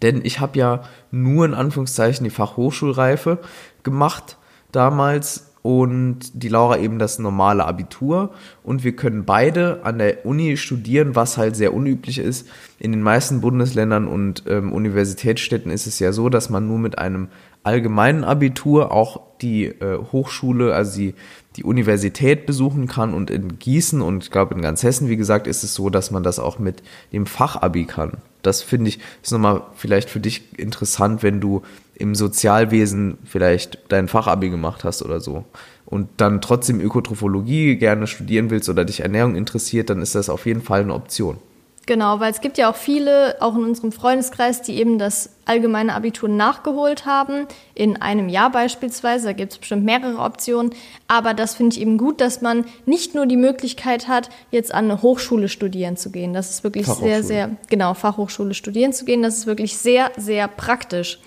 Denn 0.00 0.24
ich 0.24 0.40
habe 0.40 0.58
ja 0.58 0.82
nur 1.10 1.44
in 1.44 1.54
Anführungszeichen 1.54 2.24
die 2.24 2.30
Fachhochschulreife 2.30 3.38
gemacht 3.84 4.38
damals 4.72 5.51
und 5.62 6.18
die 6.34 6.48
Laura 6.48 6.78
eben 6.78 6.98
das 6.98 7.20
normale 7.20 7.64
Abitur 7.64 8.32
und 8.64 8.82
wir 8.82 8.96
können 8.96 9.24
beide 9.24 9.84
an 9.84 9.98
der 9.98 10.26
Uni 10.26 10.56
studieren, 10.56 11.14
was 11.14 11.38
halt 11.38 11.54
sehr 11.54 11.72
unüblich 11.72 12.18
ist. 12.18 12.48
In 12.80 12.90
den 12.90 13.02
meisten 13.02 13.40
Bundesländern 13.40 14.08
und 14.08 14.42
ähm, 14.48 14.72
Universitätsstädten 14.72 15.70
ist 15.70 15.86
es 15.86 16.00
ja 16.00 16.12
so, 16.12 16.28
dass 16.28 16.50
man 16.50 16.66
nur 16.66 16.78
mit 16.78 16.98
einem 16.98 17.28
allgemeinen 17.62 18.24
Abitur 18.24 18.90
auch 18.90 19.20
die 19.40 19.66
äh, 19.66 19.98
Hochschule, 20.10 20.74
also 20.74 20.98
die, 20.98 21.14
die 21.56 21.64
Universität 21.64 22.44
besuchen 22.44 22.88
kann 22.88 23.14
und 23.14 23.30
in 23.30 23.60
Gießen 23.60 24.00
und 24.00 24.24
ich 24.24 24.30
glaube 24.32 24.54
in 24.54 24.62
ganz 24.62 24.82
Hessen, 24.82 25.08
wie 25.08 25.16
gesagt, 25.16 25.46
ist 25.46 25.62
es 25.62 25.74
so, 25.74 25.90
dass 25.90 26.10
man 26.10 26.24
das 26.24 26.40
auch 26.40 26.58
mit 26.58 26.82
dem 27.12 27.26
Fachabi 27.26 27.84
kann. 27.84 28.14
Das 28.42 28.62
finde 28.62 28.88
ich, 28.88 28.98
ist 29.22 29.30
nochmal 29.30 29.62
vielleicht 29.76 30.10
für 30.10 30.18
dich 30.18 30.58
interessant, 30.58 31.22
wenn 31.22 31.40
du 31.40 31.62
im 32.02 32.14
Sozialwesen 32.14 33.18
vielleicht 33.24 33.78
dein 33.88 34.08
Fachabi 34.08 34.50
gemacht 34.50 34.84
hast 34.84 35.02
oder 35.02 35.20
so 35.20 35.44
und 35.86 36.08
dann 36.16 36.40
trotzdem 36.40 36.80
Ökotrophologie 36.80 37.76
gerne 37.76 38.06
studieren 38.06 38.50
willst 38.50 38.68
oder 38.68 38.84
dich 38.84 39.00
Ernährung 39.00 39.36
interessiert, 39.36 39.88
dann 39.88 40.02
ist 40.02 40.14
das 40.14 40.28
auf 40.28 40.46
jeden 40.46 40.62
Fall 40.62 40.80
eine 40.80 40.94
Option. 40.94 41.38
Genau, 41.84 42.20
weil 42.20 42.30
es 42.30 42.40
gibt 42.40 42.58
ja 42.58 42.70
auch 42.70 42.76
viele, 42.76 43.36
auch 43.40 43.56
in 43.56 43.64
unserem 43.64 43.90
Freundeskreis, 43.90 44.62
die 44.62 44.76
eben 44.78 44.98
das 44.98 45.30
allgemeine 45.46 45.94
Abitur 45.94 46.28
nachgeholt 46.28 47.06
haben, 47.06 47.46
in 47.74 48.00
einem 48.00 48.28
Jahr 48.28 48.50
beispielsweise. 48.50 49.26
Da 49.26 49.32
gibt 49.32 49.52
es 49.52 49.58
bestimmt 49.58 49.84
mehrere 49.84 50.18
Optionen. 50.18 50.72
Aber 51.08 51.34
das 51.34 51.56
finde 51.56 51.74
ich 51.74 51.82
eben 51.82 51.98
gut, 51.98 52.20
dass 52.20 52.40
man 52.40 52.66
nicht 52.86 53.16
nur 53.16 53.26
die 53.26 53.36
Möglichkeit 53.36 54.06
hat, 54.06 54.30
jetzt 54.52 54.72
an 54.72 54.84
eine 54.84 55.02
Hochschule 55.02 55.48
studieren 55.48 55.96
zu 55.96 56.10
gehen. 56.12 56.32
Das 56.32 56.50
ist 56.50 56.62
wirklich 56.62 56.86
sehr, 56.86 57.24
sehr, 57.24 57.50
genau, 57.68 57.94
Fachhochschule 57.94 58.54
studieren 58.54 58.92
zu 58.92 59.04
gehen. 59.04 59.22
Das 59.22 59.36
ist 59.36 59.46
wirklich 59.46 59.76
sehr, 59.76 60.12
sehr 60.16 60.46
praktisch. 60.46 61.18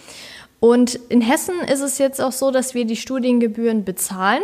Und 0.60 0.96
in 1.10 1.22
Hessen 1.22 1.60
ist 1.60 1.82
es 1.82 1.98
jetzt 1.98 2.22
auch 2.22 2.32
so, 2.32 2.52
dass 2.52 2.74
wir 2.74 2.86
die 2.86 2.96
Studiengebühren 2.96 3.84
bezahlen. 3.84 4.44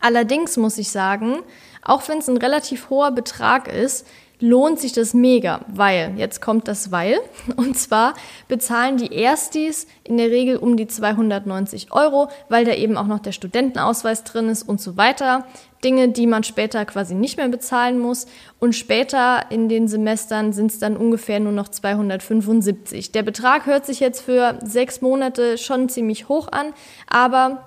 Allerdings 0.00 0.56
muss 0.56 0.78
ich 0.78 0.90
sagen, 0.90 1.42
auch 1.82 2.08
wenn 2.08 2.18
es 2.18 2.28
ein 2.28 2.36
relativ 2.36 2.90
hoher 2.90 3.10
Betrag 3.10 3.68
ist, 3.68 4.06
lohnt 4.44 4.78
sich 4.78 4.92
das 4.92 5.14
mega, 5.14 5.62
weil, 5.68 6.12
jetzt 6.16 6.42
kommt 6.42 6.68
das 6.68 6.92
Weil, 6.92 7.18
und 7.56 7.78
zwar 7.78 8.12
bezahlen 8.46 8.98
die 8.98 9.14
Erstis 9.14 9.86
in 10.04 10.18
der 10.18 10.30
Regel 10.30 10.58
um 10.58 10.76
die 10.76 10.86
290 10.86 11.92
Euro, 11.92 12.28
weil 12.50 12.66
da 12.66 12.74
eben 12.74 12.98
auch 12.98 13.06
noch 13.06 13.20
der 13.20 13.32
Studentenausweis 13.32 14.22
drin 14.22 14.50
ist 14.50 14.68
und 14.68 14.82
so 14.82 14.98
weiter. 14.98 15.46
Dinge, 15.82 16.10
die 16.10 16.26
man 16.26 16.44
später 16.44 16.84
quasi 16.84 17.14
nicht 17.14 17.38
mehr 17.38 17.48
bezahlen 17.48 17.98
muss. 17.98 18.26
Und 18.58 18.74
später 18.74 19.50
in 19.50 19.70
den 19.70 19.88
Semestern 19.88 20.52
sind 20.52 20.70
es 20.70 20.78
dann 20.78 20.96
ungefähr 20.96 21.40
nur 21.40 21.52
noch 21.52 21.68
275. 21.68 23.12
Der 23.12 23.22
Betrag 23.22 23.64
hört 23.64 23.86
sich 23.86 24.00
jetzt 24.00 24.20
für 24.20 24.58
sechs 24.62 25.00
Monate 25.00 25.56
schon 25.56 25.88
ziemlich 25.88 26.28
hoch 26.28 26.48
an, 26.52 26.74
aber 27.08 27.64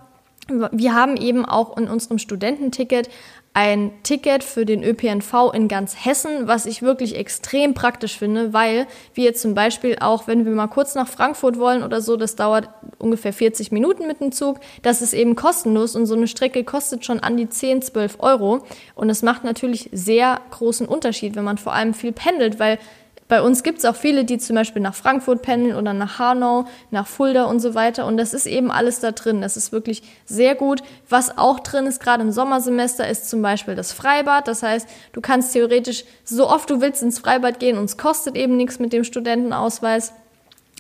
wir 0.72 0.96
haben 0.96 1.18
eben 1.18 1.46
auch 1.46 1.78
in 1.78 1.88
unserem 1.88 2.20
Studententicket 2.20 3.10
ein 3.58 3.92
Ticket 4.04 4.44
für 4.44 4.68
den 4.68 4.84
ÖPNV 4.84 5.52
in 5.52 5.68
ganz 5.68 6.06
Hessen, 6.06 6.48
was 6.48 6.68
ich 6.68 6.84
wirklich 6.84 7.16
extrem 7.16 7.74
praktisch 7.74 8.16
finde, 8.16 8.54
weil 8.54 8.86
wir 9.16 9.34
zum 9.34 9.56
Beispiel 9.56 9.98
auch, 10.00 10.28
wenn 10.28 10.46
wir 10.46 10.52
mal 10.52 10.68
kurz 10.68 10.94
nach 10.94 11.08
Frankfurt 11.08 11.58
wollen 11.58 11.82
oder 11.82 12.00
so, 12.00 12.18
das 12.18 12.36
dauert 12.36 12.70
ungefähr 13.00 13.34
40 13.34 13.72
Minuten 13.72 14.06
mit 14.06 14.20
dem 14.20 14.32
Zug, 14.32 14.60
das 14.84 15.02
ist 15.02 15.14
eben 15.14 15.34
kostenlos 15.34 15.96
und 15.96 16.06
so 16.06 16.14
eine 16.14 16.28
Strecke 16.28 16.64
kostet 16.64 17.04
schon 17.04 17.20
an 17.20 17.36
die 17.36 17.50
10, 17.50 17.82
12 17.82 18.18
Euro. 18.20 18.60
Und 18.94 19.10
es 19.10 19.24
macht 19.24 19.44
natürlich 19.44 19.90
sehr 19.92 20.40
großen 20.52 20.88
Unterschied, 20.88 21.36
wenn 21.36 21.44
man 21.44 21.58
vor 21.58 21.74
allem 21.74 21.96
viel 21.96 22.12
pendelt, 22.12 22.60
weil 22.60 22.78
bei 23.28 23.42
uns 23.42 23.62
gibt 23.62 23.80
es 23.80 23.86
auch 23.86 23.96
viele, 23.96 24.24
die 24.24 24.38
zum 24.38 24.56
Beispiel 24.56 24.82
nach 24.82 24.96
Frankfurt 24.96 25.42
pendeln 25.42 25.76
oder 25.76 25.94
nach 25.94 26.18
Hanau, 26.18 26.66
nach 26.92 27.08
Fulda 27.08 27.44
und 27.44 27.60
so 27.60 27.76
weiter. 27.76 28.06
Und 28.06 28.16
das 28.16 28.34
ist 28.34 28.46
eben 28.46 28.72
alles 28.72 29.02
da 29.02 29.12
drin. 29.12 29.42
Das 29.42 29.58
ist 29.58 29.74
wirklich 29.74 30.02
sehr 30.26 30.56
gut. 30.56 30.82
Was 31.10 31.38
auch 31.38 31.60
drin 31.60 31.88
ist, 31.88 32.00
gerade 32.02 32.24
im 32.24 32.32
Sommersemester, 32.32 33.08
ist 33.08 33.30
zum 33.30 33.42
Beispiel 33.42 33.76
das 33.76 33.92
Freibad. 33.92 34.48
Das 34.48 34.64
heißt, 34.64 34.88
du 35.12 35.20
kannst 35.20 35.52
theoretisch 35.52 36.06
so 36.24 36.50
oft 36.50 36.70
du 36.70 36.80
willst 36.80 37.04
ins 37.04 37.20
Freibad 37.20 37.60
gehen 37.60 37.78
und 37.78 37.86
es 37.86 37.98
kostet 37.98 38.38
eben 38.38 38.56
nichts 38.56 38.80
mit 38.80 38.94
dem 38.94 39.04
Studentenausweis. 39.04 40.14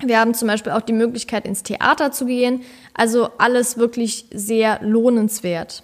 Wir 0.03 0.19
haben 0.19 0.33
zum 0.33 0.47
Beispiel 0.47 0.71
auch 0.71 0.81
die 0.81 0.93
Möglichkeit, 0.93 1.45
ins 1.45 1.63
Theater 1.63 2.11
zu 2.11 2.25
gehen. 2.25 2.61
Also 2.93 3.29
alles 3.39 3.77
wirklich 3.77 4.25
sehr 4.31 4.79
lohnenswert. 4.81 5.83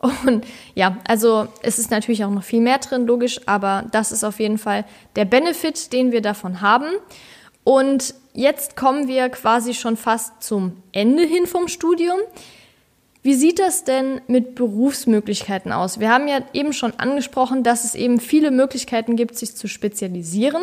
Und 0.00 0.46
ja, 0.74 0.96
also 1.06 1.48
es 1.62 1.78
ist 1.78 1.90
natürlich 1.90 2.24
auch 2.24 2.30
noch 2.30 2.44
viel 2.44 2.60
mehr 2.60 2.78
drin, 2.78 3.06
logisch, 3.06 3.40
aber 3.46 3.84
das 3.90 4.12
ist 4.12 4.22
auf 4.22 4.38
jeden 4.38 4.58
Fall 4.58 4.84
der 5.16 5.24
Benefit, 5.24 5.92
den 5.92 6.12
wir 6.12 6.20
davon 6.22 6.60
haben. 6.60 6.86
Und 7.64 8.14
jetzt 8.32 8.76
kommen 8.76 9.08
wir 9.08 9.28
quasi 9.28 9.74
schon 9.74 9.96
fast 9.96 10.42
zum 10.42 10.82
Ende 10.92 11.24
hin 11.24 11.46
vom 11.46 11.68
Studium. 11.68 12.18
Wie 13.22 13.34
sieht 13.34 13.58
das 13.58 13.84
denn 13.84 14.20
mit 14.28 14.54
Berufsmöglichkeiten 14.54 15.72
aus? 15.72 15.98
Wir 15.98 16.10
haben 16.10 16.28
ja 16.28 16.40
eben 16.52 16.72
schon 16.72 16.94
angesprochen, 16.94 17.64
dass 17.64 17.84
es 17.84 17.94
eben 17.94 18.20
viele 18.20 18.52
Möglichkeiten 18.52 19.16
gibt, 19.16 19.36
sich 19.36 19.56
zu 19.56 19.66
spezialisieren, 19.66 20.62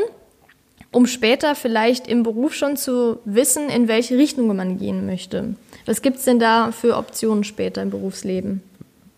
um 0.91 1.06
später 1.06 1.54
vielleicht 1.54 2.08
im 2.08 2.24
Beruf 2.24 2.54
schon 2.54 2.78
zu 2.78 3.19
wissen, 3.26 3.69
in 3.69 3.89
welche 3.89 4.17
Richtung 4.17 4.48
man 4.56 4.78
gehen 4.78 5.06
möchte. 5.06 5.56
Was 5.86 6.02
gibt 6.02 6.17
es 6.17 6.24
denn 6.24 6.39
da 6.39 6.71
für 6.71 6.95
Optionen 6.95 7.43
später 7.43 7.82
im 7.84 7.89
Berufsleben? 7.89 8.63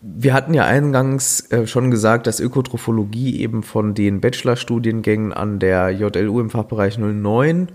Wir 0.00 0.32
hatten 0.32 0.54
ja 0.54 0.64
eingangs 0.64 1.50
äh, 1.50 1.66
schon 1.66 1.90
gesagt, 1.90 2.26
dass 2.26 2.38
Ökotrophologie 2.38 3.40
eben 3.40 3.62
von 3.62 3.94
den 3.94 4.20
Bachelorstudiengängen 4.20 5.32
an 5.32 5.58
der 5.58 5.90
JLU 5.90 6.40
im 6.40 6.50
Fachbereich 6.50 6.98
09 6.98 7.68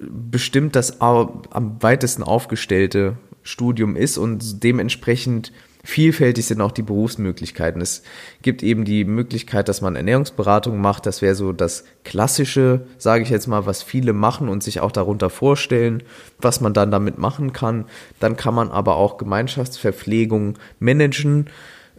bestimmt 0.00 0.76
das 0.76 1.00
am 1.00 1.76
weitesten 1.80 2.22
aufgestellte 2.22 3.16
Studium 3.42 3.96
ist 3.96 4.18
und 4.18 4.62
dementsprechend 4.62 5.52
vielfältig 5.84 6.46
sind 6.46 6.60
auch 6.60 6.72
die 6.72 6.82
Berufsmöglichkeiten. 6.82 7.80
Es 7.80 8.02
gibt 8.42 8.62
eben 8.62 8.84
die 8.84 9.04
Möglichkeit, 9.04 9.68
dass 9.68 9.80
man 9.80 9.94
Ernährungsberatung 9.94 10.80
macht. 10.80 11.06
Das 11.06 11.22
wäre 11.22 11.34
so 11.34 11.52
das 11.52 11.84
Klassische, 12.02 12.86
sage 12.98 13.22
ich 13.22 13.30
jetzt 13.30 13.46
mal, 13.46 13.66
was 13.66 13.82
viele 13.82 14.12
machen 14.12 14.48
und 14.48 14.62
sich 14.62 14.80
auch 14.80 14.90
darunter 14.90 15.30
vorstellen, 15.30 16.02
was 16.40 16.60
man 16.60 16.74
dann 16.74 16.90
damit 16.90 17.18
machen 17.18 17.52
kann. 17.52 17.84
Dann 18.18 18.36
kann 18.36 18.54
man 18.54 18.70
aber 18.70 18.96
auch 18.96 19.18
Gemeinschaftsverpflegung 19.18 20.58
managen 20.80 21.50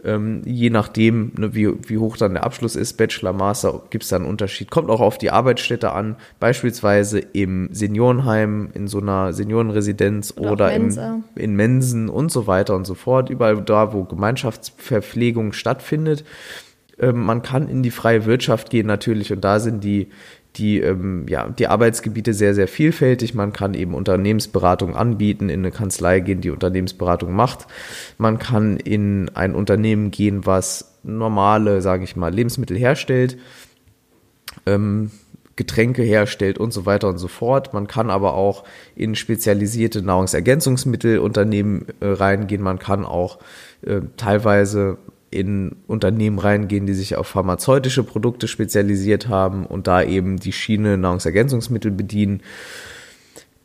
ähm, 0.04 0.42
je 0.44 0.70
nachdem, 0.70 1.32
ne, 1.38 1.54
wie, 1.54 1.68
wie 1.88 1.98
hoch 1.98 2.16
dann 2.16 2.34
der 2.34 2.44
Abschluss 2.44 2.76
ist, 2.76 2.94
Bachelor, 2.94 3.32
Master, 3.32 3.82
gibt 3.90 4.04
es 4.04 4.10
da 4.10 4.16
einen 4.16 4.26
Unterschied. 4.26 4.70
Kommt 4.70 4.90
auch 4.90 5.00
auf 5.00 5.18
die 5.18 5.30
Arbeitsstätte 5.30 5.92
an, 5.92 6.16
beispielsweise 6.38 7.18
im 7.18 7.68
Seniorenheim, 7.72 8.70
in 8.74 8.88
so 8.88 8.98
einer 8.98 9.32
Seniorenresidenz 9.32 10.34
oder, 10.36 10.52
oder 10.52 10.72
im, 10.72 11.24
in 11.34 11.56
Mensen 11.56 12.08
und 12.08 12.30
so 12.30 12.46
weiter 12.46 12.76
und 12.76 12.86
so 12.86 12.94
fort. 12.94 13.30
Überall 13.30 13.60
da, 13.62 13.92
wo 13.92 14.04
Gemeinschaftsverpflegung 14.04 15.52
stattfindet. 15.52 16.24
Ähm, 16.98 17.24
man 17.24 17.42
kann 17.42 17.68
in 17.68 17.82
die 17.82 17.90
freie 17.90 18.26
Wirtschaft 18.26 18.70
gehen 18.70 18.86
natürlich 18.86 19.32
und 19.32 19.42
da 19.42 19.60
sind 19.60 19.82
die 19.82 20.08
die, 20.56 20.80
ähm, 20.80 21.26
ja, 21.28 21.48
die 21.48 21.68
Arbeitsgebiete 21.68 22.34
sehr, 22.34 22.54
sehr 22.54 22.68
vielfältig. 22.68 23.34
Man 23.34 23.52
kann 23.52 23.74
eben 23.74 23.94
Unternehmensberatung 23.94 24.96
anbieten, 24.96 25.48
in 25.48 25.60
eine 25.60 25.70
Kanzlei 25.70 26.20
gehen, 26.20 26.40
die 26.40 26.50
Unternehmensberatung 26.50 27.34
macht. 27.34 27.66
Man 28.18 28.38
kann 28.38 28.76
in 28.76 29.30
ein 29.34 29.54
Unternehmen 29.54 30.10
gehen, 30.10 30.46
was 30.46 30.98
normale, 31.02 31.82
sage 31.82 32.04
ich 32.04 32.16
mal, 32.16 32.32
Lebensmittel 32.32 32.76
herstellt, 32.76 33.38
ähm, 34.64 35.10
Getränke 35.56 36.02
herstellt 36.02 36.58
und 36.58 36.72
so 36.72 36.84
weiter 36.84 37.08
und 37.08 37.18
so 37.18 37.28
fort. 37.28 37.72
Man 37.72 37.86
kann 37.86 38.10
aber 38.10 38.34
auch 38.34 38.64
in 38.94 39.14
spezialisierte 39.14 40.02
Nahrungsergänzungsmittelunternehmen 40.02 41.86
äh, 42.00 42.06
reingehen. 42.08 42.62
Man 42.62 42.78
kann 42.78 43.04
auch 43.04 43.38
äh, 43.82 44.00
teilweise 44.16 44.98
in 45.30 45.76
Unternehmen 45.86 46.38
reingehen, 46.38 46.86
die 46.86 46.94
sich 46.94 47.16
auf 47.16 47.26
pharmazeutische 47.26 48.04
Produkte 48.04 48.48
spezialisiert 48.48 49.28
haben 49.28 49.66
und 49.66 49.86
da 49.86 50.02
eben 50.02 50.38
die 50.38 50.52
Schiene 50.52 50.96
Nahrungsergänzungsmittel 50.96 51.90
bedienen, 51.90 52.42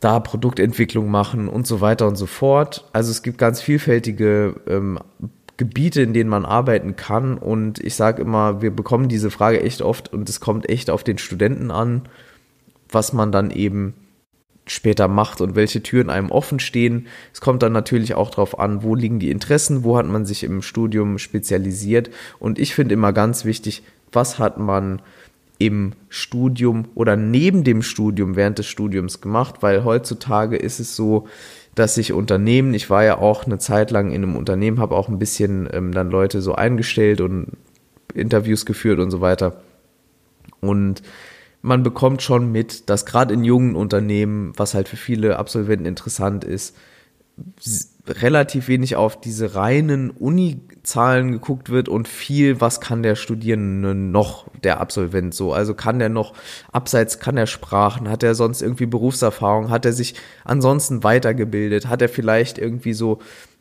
da 0.00 0.18
Produktentwicklung 0.18 1.08
machen 1.08 1.48
und 1.48 1.66
so 1.66 1.80
weiter 1.80 2.08
und 2.08 2.16
so 2.16 2.26
fort. 2.26 2.88
Also 2.92 3.10
es 3.10 3.22
gibt 3.22 3.38
ganz 3.38 3.60
vielfältige 3.60 4.56
ähm, 4.66 4.98
Gebiete, 5.56 6.02
in 6.02 6.12
denen 6.12 6.30
man 6.30 6.44
arbeiten 6.44 6.96
kann 6.96 7.38
und 7.38 7.78
ich 7.78 7.94
sage 7.94 8.22
immer, 8.22 8.62
wir 8.62 8.72
bekommen 8.72 9.08
diese 9.08 9.30
Frage 9.30 9.62
echt 9.62 9.80
oft 9.80 10.12
und 10.12 10.28
es 10.28 10.40
kommt 10.40 10.68
echt 10.68 10.90
auf 10.90 11.04
den 11.04 11.18
Studenten 11.18 11.70
an, 11.70 12.02
was 12.88 13.12
man 13.12 13.30
dann 13.30 13.50
eben 13.50 13.94
später 14.66 15.08
macht 15.08 15.40
und 15.40 15.54
welche 15.54 15.82
Türen 15.82 16.10
einem 16.10 16.30
offen 16.30 16.60
stehen. 16.60 17.06
Es 17.32 17.40
kommt 17.40 17.62
dann 17.62 17.72
natürlich 17.72 18.14
auch 18.14 18.30
darauf 18.30 18.58
an, 18.58 18.82
wo 18.82 18.94
liegen 18.94 19.18
die 19.18 19.30
Interessen, 19.30 19.84
wo 19.84 19.96
hat 19.96 20.06
man 20.06 20.24
sich 20.24 20.44
im 20.44 20.62
Studium 20.62 21.18
spezialisiert. 21.18 22.10
Und 22.38 22.58
ich 22.58 22.74
finde 22.74 22.94
immer 22.94 23.12
ganz 23.12 23.44
wichtig, 23.44 23.82
was 24.12 24.38
hat 24.38 24.58
man 24.58 25.02
im 25.58 25.92
Studium 26.08 26.88
oder 26.94 27.16
neben 27.16 27.64
dem 27.64 27.82
Studium 27.82 28.36
während 28.36 28.58
des 28.58 28.66
Studiums 28.66 29.20
gemacht, 29.20 29.56
weil 29.60 29.84
heutzutage 29.84 30.56
ist 30.56 30.80
es 30.80 30.96
so, 30.96 31.28
dass 31.74 31.94
sich 31.94 32.12
Unternehmen, 32.12 32.74
ich 32.74 32.90
war 32.90 33.04
ja 33.04 33.18
auch 33.18 33.46
eine 33.46 33.58
Zeit 33.58 33.90
lang 33.90 34.10
in 34.10 34.22
einem 34.22 34.36
Unternehmen, 34.36 34.80
habe 34.80 34.94
auch 34.94 35.08
ein 35.08 35.18
bisschen 35.18 35.68
ähm, 35.72 35.92
dann 35.92 36.10
Leute 36.10 36.42
so 36.42 36.54
eingestellt 36.54 37.20
und 37.20 37.52
Interviews 38.12 38.66
geführt 38.66 38.98
und 38.98 39.10
so 39.10 39.20
weiter. 39.20 39.62
Und 40.60 41.02
man 41.62 41.84
bekommt 41.84 42.22
schon 42.22 42.50
mit, 42.50 42.90
dass 42.90 43.06
gerade 43.06 43.32
in 43.32 43.44
jungen 43.44 43.76
Unternehmen, 43.76 44.52
was 44.56 44.74
halt 44.74 44.88
für 44.88 44.96
viele 44.96 45.38
Absolventen 45.38 45.86
interessant 45.86 46.44
ist, 46.44 46.76
relativ 48.06 48.68
wenig 48.68 48.96
auf 48.96 49.20
diese 49.20 49.54
reinen 49.54 50.10
Uni-Zahlen 50.10 51.30
geguckt 51.30 51.70
wird 51.70 51.88
und 51.88 52.08
viel, 52.08 52.60
was 52.60 52.80
kann 52.80 53.02
der 53.02 53.14
Studierende 53.14 53.94
noch, 53.94 54.48
der 54.64 54.80
Absolvent 54.80 55.32
so. 55.34 55.52
Also 55.52 55.74
kann 55.74 56.00
der 56.00 56.08
noch, 56.08 56.34
abseits 56.72 57.20
kann 57.20 57.36
er 57.36 57.46
Sprachen, 57.46 58.10
hat 58.10 58.24
er 58.24 58.34
sonst 58.34 58.60
irgendwie 58.60 58.86
Berufserfahrung, 58.86 59.70
hat 59.70 59.86
er 59.86 59.92
sich 59.92 60.16
ansonsten 60.44 61.04
weitergebildet, 61.04 61.88
hat 61.88 62.02
er 62.02 62.08
vielleicht 62.08 62.58
irgendwie 62.58 62.92
so 62.92 63.20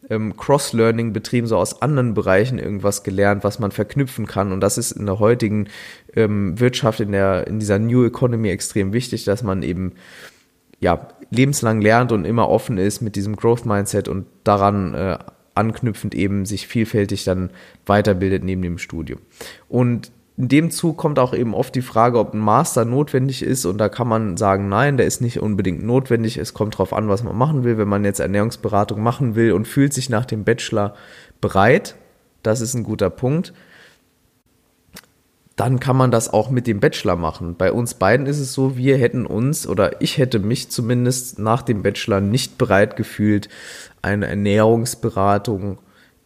ähm, 0.10 0.36
Cross-Learning 0.36 1.14
betrieben, 1.14 1.48
so 1.48 1.58
aus 1.58 1.82
anderen 1.82 2.14
Bereichen 2.14 2.60
irgendwas 2.60 3.04
gelernt, 3.04 3.44
was 3.44 3.60
man 3.60 3.72
verknüpfen 3.72 4.26
kann. 4.26 4.52
Und 4.52 4.62
das 4.62 4.78
ist 4.78 4.92
in 4.92 5.06
der 5.06 5.20
heutigen 5.20 5.68
ähm, 6.16 6.60
Wirtschaft, 6.60 7.00
in 7.00 7.12
der, 7.12 7.48
in 7.48 7.60
dieser 7.60 7.80
New 7.80 8.06
Economy 8.06 8.50
extrem 8.50 8.94
wichtig, 8.94 9.24
dass 9.26 9.44
man 9.44 9.64
eben 9.64 9.94
ja, 10.80 11.08
lebenslang 11.30 11.82
lernt 11.82 12.12
und 12.12 12.26
immer 12.26 12.50
offen 12.50 12.78
ist 12.78 13.02
mit 13.02 13.16
diesem 13.16 13.36
Growth 13.36 13.66
Mindset 13.66 14.08
und 14.08 14.26
daran 14.44 14.94
äh, 14.94 15.18
anknüpfend 15.54 16.16
eben 16.16 16.46
sich 16.46 16.68
vielfältig 16.68 17.24
dann 17.24 17.52
weiterbildet 17.86 18.44
neben 18.44 18.62
dem 18.62 18.78
Studium. 18.78 19.20
Und 19.70 20.12
in 20.38 20.48
dem 20.48 20.72
Zug 20.72 20.98
kommt 20.98 21.20
auch 21.20 21.34
eben 21.34 21.54
oft 21.54 21.76
die 21.76 21.82
Frage, 21.82 22.18
ob 22.18 22.34
ein 22.34 22.40
Master 22.40 22.86
notwendig 22.86 23.44
ist 23.44 23.66
und 23.66 23.78
da 23.78 23.90
kann 23.90 24.08
man 24.08 24.38
sagen, 24.38 24.70
nein, 24.70 24.98
der 24.98 25.06
ist 25.06 25.22
nicht 25.22 25.40
unbedingt 25.40 25.84
notwendig. 25.84 26.38
Es 26.38 26.54
kommt 26.54 26.76
darauf 26.76 26.94
an, 26.94 27.10
was 27.10 27.24
man 27.24 27.38
machen 27.38 27.64
will. 27.64 27.78
Wenn 27.78 27.90
man 27.90 28.06
jetzt 28.06 28.20
Ernährungsberatung 28.20 29.02
machen 29.02 29.36
will 29.36 29.52
und 29.52 29.68
fühlt 29.68 29.94
sich 29.94 30.10
nach 30.10 30.26
dem 30.26 30.44
Bachelor 30.44 30.96
bereit, 31.42 31.96
das 32.44 32.62
ist 32.62 32.74
ein 32.74 32.84
guter 32.84 33.10
Punkt 33.10 33.54
dann 35.62 35.80
kann 35.80 35.96
man 35.96 36.10
das 36.10 36.34
auch 36.34 36.50
mit 36.50 36.66
dem 36.66 36.80
Bachelor 36.80 37.16
machen. 37.16 37.56
Bei 37.56 37.72
uns 37.72 37.94
beiden 37.94 38.26
ist 38.26 38.40
es 38.40 38.52
so, 38.52 38.78
wir 38.78 38.98
hätten 38.98 39.28
uns 39.28 39.68
oder 39.68 40.02
ich 40.02 40.18
hätte 40.18 40.40
mich 40.40 40.72
zumindest 40.72 41.38
nach 41.38 41.62
dem 41.62 41.84
Bachelor 41.84 42.20
nicht 42.20 42.58
bereit 42.58 42.96
gefühlt, 42.96 43.48
eine 44.02 44.26
Ernährungsberatung 44.26 45.78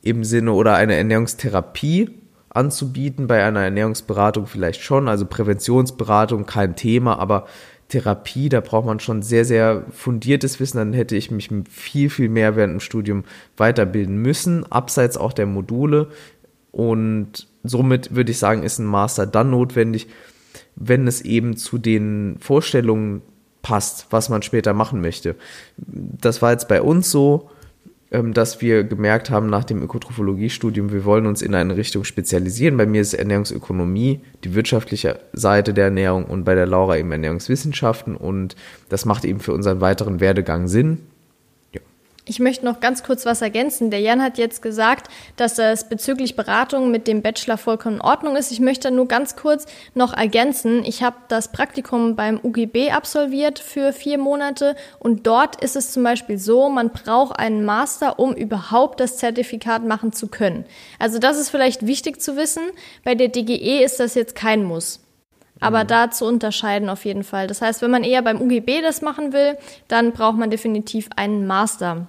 im 0.01 0.23
Sinne 0.23 0.53
oder 0.53 0.75
eine 0.75 0.95
Ernährungstherapie 0.95 2.11
anzubieten. 2.55 3.27
Bei 3.27 3.43
einer 3.43 3.61
Ernährungsberatung 3.61 4.47
vielleicht 4.47 4.81
schon, 4.81 5.07
also 5.07 5.25
Präventionsberatung 5.25 6.45
kein 6.45 6.75
Thema, 6.75 7.19
aber 7.19 7.45
Therapie, 7.87 8.49
da 8.49 8.61
braucht 8.61 8.85
man 8.85 8.99
schon 8.99 9.21
sehr, 9.21 9.45
sehr 9.45 9.83
fundiertes 9.91 10.59
Wissen. 10.59 10.77
Dann 10.77 10.93
hätte 10.93 11.15
ich 11.15 11.29
mich 11.29 11.49
viel, 11.69 12.09
viel 12.09 12.29
mehr 12.29 12.55
während 12.55 12.73
dem 12.73 12.79
Studium 12.79 13.23
weiterbilden 13.57 14.17
müssen, 14.17 14.69
abseits 14.71 15.17
auch 15.17 15.33
der 15.33 15.45
Module. 15.45 16.07
Und 16.71 17.47
somit 17.63 18.15
würde 18.15 18.31
ich 18.31 18.39
sagen, 18.39 18.63
ist 18.63 18.79
ein 18.79 18.85
Master 18.85 19.27
dann 19.27 19.51
notwendig, 19.51 20.07
wenn 20.75 21.07
es 21.07 21.21
eben 21.21 21.57
zu 21.57 21.77
den 21.77 22.37
Vorstellungen 22.39 23.21
passt, 23.61 24.07
was 24.09 24.29
man 24.29 24.41
später 24.41 24.73
machen 24.73 25.01
möchte. 25.01 25.35
Das 25.77 26.41
war 26.41 26.51
jetzt 26.51 26.67
bei 26.67 26.81
uns 26.81 27.11
so, 27.11 27.49
dass 28.23 28.61
wir 28.61 28.83
gemerkt 28.83 29.29
haben 29.29 29.47
nach 29.47 29.63
dem 29.63 29.81
Ökotrophologiestudium, 29.81 30.91
wir 30.91 31.05
wollen 31.05 31.25
uns 31.25 31.41
in 31.41 31.55
eine 31.55 31.77
Richtung 31.77 32.03
spezialisieren. 32.03 32.77
Bei 32.77 32.85
mir 32.85 33.01
ist 33.01 33.13
Ernährungsökonomie 33.13 34.21
die 34.43 34.55
wirtschaftliche 34.55 35.19
Seite 35.33 35.73
der 35.73 35.85
Ernährung 35.85 36.25
und 36.25 36.43
bei 36.43 36.55
der 36.55 36.65
Laura 36.65 36.97
eben 36.97 37.11
Ernährungswissenschaften 37.11 38.15
und 38.15 38.55
das 38.89 39.05
macht 39.05 39.25
eben 39.25 39.39
für 39.39 39.53
unseren 39.53 39.81
weiteren 39.81 40.19
Werdegang 40.19 40.67
Sinn. 40.67 40.99
Ich 42.27 42.39
möchte 42.39 42.65
noch 42.65 42.79
ganz 42.79 43.03
kurz 43.03 43.23
was 43.27 43.43
ergänzen. 43.43 43.91
Der 43.91 43.99
Jan 43.99 44.19
hat 44.19 44.39
jetzt 44.39 44.63
gesagt, 44.63 45.11
dass 45.35 45.59
es 45.59 45.87
bezüglich 45.87 46.35
Beratung 46.35 46.89
mit 46.89 47.07
dem 47.07 47.21
Bachelor 47.21 47.57
vollkommen 47.57 47.97
in 47.97 48.01
Ordnung 48.01 48.35
ist. 48.35 48.51
Ich 48.51 48.59
möchte 48.59 48.89
nur 48.89 49.07
ganz 49.07 49.35
kurz 49.35 49.67
noch 49.93 50.11
ergänzen. 50.11 50.83
Ich 50.85 51.03
habe 51.03 51.17
das 51.27 51.51
Praktikum 51.51 52.15
beim 52.15 52.39
UGB 52.41 52.89
absolviert 52.91 53.59
für 53.59 53.93
vier 53.93 54.17
Monate 54.17 54.75
und 54.97 55.27
dort 55.27 55.63
ist 55.63 55.75
es 55.75 55.91
zum 55.91 56.03
Beispiel 56.03 56.39
so, 56.39 56.67
man 56.67 56.89
braucht 56.89 57.37
einen 57.37 57.63
Master, 57.63 58.17
um 58.17 58.33
überhaupt 58.33 58.99
das 58.99 59.17
Zertifikat 59.17 59.85
machen 59.85 60.11
zu 60.11 60.27
können. 60.27 60.65
Also 60.97 61.19
das 61.19 61.37
ist 61.37 61.51
vielleicht 61.51 61.85
wichtig 61.85 62.21
zu 62.23 62.35
wissen. 62.37 62.63
Bei 63.03 63.13
der 63.13 63.27
DGE 63.27 63.83
ist 63.83 63.99
das 63.99 64.15
jetzt 64.15 64.35
kein 64.35 64.63
Muss. 64.63 64.99
Aber 65.59 65.83
mhm. 65.83 65.87
da 65.87 66.11
zu 66.11 66.25
unterscheiden 66.25 66.89
auf 66.89 67.05
jeden 67.05 67.23
Fall. 67.23 67.45
Das 67.45 67.61
heißt, 67.61 67.83
wenn 67.83 67.91
man 67.91 68.03
eher 68.03 68.23
beim 68.23 68.41
UGB 68.41 68.81
das 68.81 69.03
machen 69.03 69.31
will, 69.31 69.57
dann 69.87 70.11
braucht 70.11 70.37
man 70.37 70.49
definitiv 70.49 71.09
einen 71.15 71.45
Master. 71.45 72.07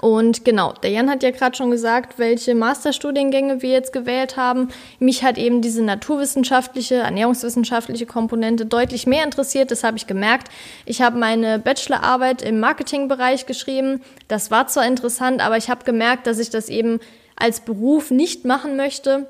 Und 0.00 0.44
genau, 0.44 0.72
der 0.82 0.90
Jan 0.90 1.10
hat 1.10 1.22
ja 1.22 1.30
gerade 1.30 1.56
schon 1.56 1.70
gesagt, 1.70 2.18
welche 2.18 2.54
Masterstudiengänge 2.54 3.62
wir 3.62 3.70
jetzt 3.70 3.92
gewählt 3.92 4.36
haben. 4.36 4.68
Mich 4.98 5.24
hat 5.24 5.38
eben 5.38 5.62
diese 5.62 5.82
naturwissenschaftliche, 5.82 6.96
ernährungswissenschaftliche 6.96 8.06
Komponente 8.06 8.66
deutlich 8.66 9.06
mehr 9.06 9.24
interessiert. 9.24 9.70
Das 9.70 9.84
habe 9.84 9.96
ich 9.96 10.06
gemerkt. 10.06 10.48
Ich 10.84 11.02
habe 11.02 11.18
meine 11.18 11.58
Bachelorarbeit 11.58 12.42
im 12.42 12.60
Marketingbereich 12.60 13.46
geschrieben. 13.46 14.02
Das 14.28 14.50
war 14.50 14.66
zwar 14.66 14.86
interessant, 14.86 15.40
aber 15.40 15.56
ich 15.56 15.70
habe 15.70 15.84
gemerkt, 15.84 16.26
dass 16.26 16.38
ich 16.38 16.50
das 16.50 16.68
eben 16.68 17.00
als 17.36 17.60
Beruf 17.60 18.10
nicht 18.10 18.44
machen 18.44 18.76
möchte, 18.76 19.28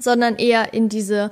sondern 0.00 0.36
eher 0.36 0.74
in 0.74 0.88
diese 0.88 1.30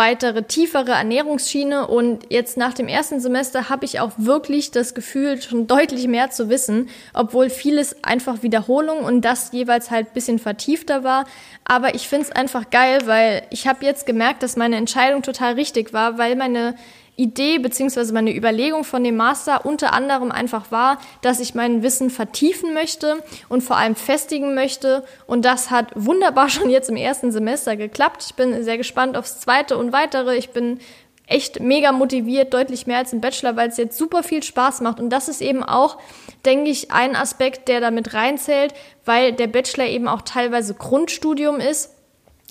weitere, 0.00 0.44
tiefere 0.44 0.92
Ernährungsschiene 0.92 1.86
und 1.86 2.24
jetzt 2.30 2.56
nach 2.56 2.72
dem 2.72 2.88
ersten 2.88 3.20
Semester 3.20 3.68
habe 3.68 3.84
ich 3.84 4.00
auch 4.00 4.12
wirklich 4.16 4.70
das 4.70 4.94
Gefühl, 4.94 5.42
schon 5.42 5.66
deutlich 5.66 6.08
mehr 6.08 6.30
zu 6.30 6.48
wissen, 6.48 6.88
obwohl 7.12 7.50
vieles 7.50 8.02
einfach 8.02 8.42
Wiederholung 8.42 9.04
und 9.04 9.26
das 9.26 9.52
jeweils 9.52 9.90
halt 9.90 10.14
bisschen 10.14 10.38
vertiefter 10.38 11.04
war. 11.04 11.26
Aber 11.66 11.94
ich 11.94 12.08
finde 12.08 12.24
es 12.24 12.32
einfach 12.32 12.70
geil, 12.70 13.00
weil 13.04 13.42
ich 13.50 13.68
habe 13.68 13.84
jetzt 13.84 14.06
gemerkt, 14.06 14.42
dass 14.42 14.56
meine 14.56 14.76
Entscheidung 14.76 15.20
total 15.20 15.52
richtig 15.52 15.92
war, 15.92 16.16
weil 16.16 16.34
meine 16.34 16.76
Idee 17.20 17.58
beziehungsweise 17.58 18.14
meine 18.14 18.34
Überlegung 18.34 18.82
von 18.82 19.04
dem 19.04 19.16
Master 19.16 19.66
unter 19.66 19.92
anderem 19.92 20.32
einfach 20.32 20.70
war, 20.70 20.98
dass 21.20 21.38
ich 21.38 21.54
mein 21.54 21.82
Wissen 21.82 22.08
vertiefen 22.08 22.72
möchte 22.72 23.22
und 23.48 23.62
vor 23.62 23.76
allem 23.76 23.94
festigen 23.94 24.54
möchte. 24.54 25.04
Und 25.26 25.44
das 25.44 25.70
hat 25.70 25.92
wunderbar 25.94 26.48
schon 26.50 26.70
jetzt 26.70 26.88
im 26.88 26.96
ersten 26.96 27.30
Semester 27.30 27.76
geklappt. 27.76 28.24
Ich 28.26 28.34
bin 28.34 28.64
sehr 28.64 28.78
gespannt 28.78 29.16
aufs 29.16 29.38
zweite 29.40 29.76
und 29.76 29.92
weitere. 29.92 30.36
Ich 30.36 30.50
bin 30.50 30.80
echt 31.26 31.60
mega 31.60 31.92
motiviert, 31.92 32.52
deutlich 32.52 32.86
mehr 32.86 32.98
als 32.98 33.12
im 33.12 33.20
Bachelor, 33.20 33.54
weil 33.54 33.68
es 33.68 33.76
jetzt 33.76 33.96
super 33.96 34.22
viel 34.22 34.42
Spaß 34.42 34.80
macht. 34.80 34.98
Und 34.98 35.10
das 35.10 35.28
ist 35.28 35.42
eben 35.42 35.62
auch, 35.62 35.98
denke 36.44 36.70
ich, 36.70 36.90
ein 36.90 37.14
Aspekt, 37.14 37.68
der 37.68 37.80
damit 37.80 38.14
reinzählt, 38.14 38.74
weil 39.04 39.32
der 39.32 39.46
Bachelor 39.46 39.86
eben 39.86 40.08
auch 40.08 40.22
teilweise 40.22 40.74
Grundstudium 40.74 41.60
ist. 41.60 41.94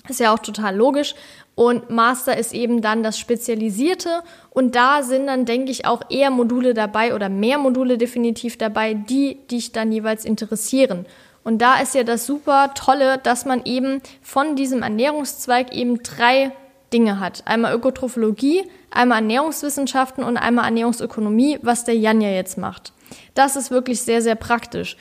Ist 0.08 0.20
ja 0.20 0.32
auch 0.32 0.38
total 0.38 0.74
logisch. 0.74 1.14
Und 1.54 1.90
Master 1.90 2.36
ist 2.38 2.54
eben 2.54 2.80
dann 2.80 3.02
das 3.02 3.18
Spezialisierte. 3.18 4.22
Und 4.50 4.74
da 4.76 5.02
sind 5.02 5.26
dann, 5.26 5.44
denke 5.44 5.70
ich, 5.70 5.84
auch 5.84 6.02
eher 6.08 6.30
Module 6.30 6.74
dabei 6.74 7.14
oder 7.14 7.28
mehr 7.28 7.58
Module 7.58 7.98
definitiv 7.98 8.56
dabei, 8.56 8.94
die 8.94 9.38
dich 9.50 9.72
dann 9.72 9.92
jeweils 9.92 10.24
interessieren. 10.24 11.06
Und 11.42 11.58
da 11.58 11.80
ist 11.80 11.94
ja 11.94 12.04
das 12.04 12.26
super 12.26 12.72
Tolle, 12.74 13.18
dass 13.18 13.44
man 13.44 13.64
eben 13.64 14.00
von 14.22 14.56
diesem 14.56 14.82
Ernährungszweig 14.82 15.74
eben 15.74 16.02
drei 16.02 16.52
Dinge 16.92 17.20
hat. 17.20 17.42
Einmal 17.46 17.74
Ökotrophologie, 17.74 18.64
einmal 18.90 19.18
Ernährungswissenschaften 19.18 20.24
und 20.24 20.36
einmal 20.36 20.66
Ernährungsökonomie, 20.66 21.58
was 21.62 21.84
der 21.84 21.96
Jan 21.96 22.20
ja 22.20 22.30
jetzt 22.30 22.58
macht. 22.58 22.92
Das 23.34 23.56
ist 23.56 23.70
wirklich 23.70 24.02
sehr, 24.02 24.22
sehr 24.22 24.34
praktisch. 24.34 24.96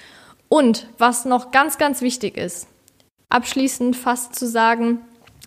Und 0.47 0.87
was 0.97 1.25
noch 1.25 1.51
ganz, 1.51 1.77
ganz 1.77 2.01
wichtig 2.01 2.37
ist, 2.37 2.67
abschließend 3.29 3.95
fast 3.95 4.35
zu 4.35 4.47
sagen, 4.47 5.01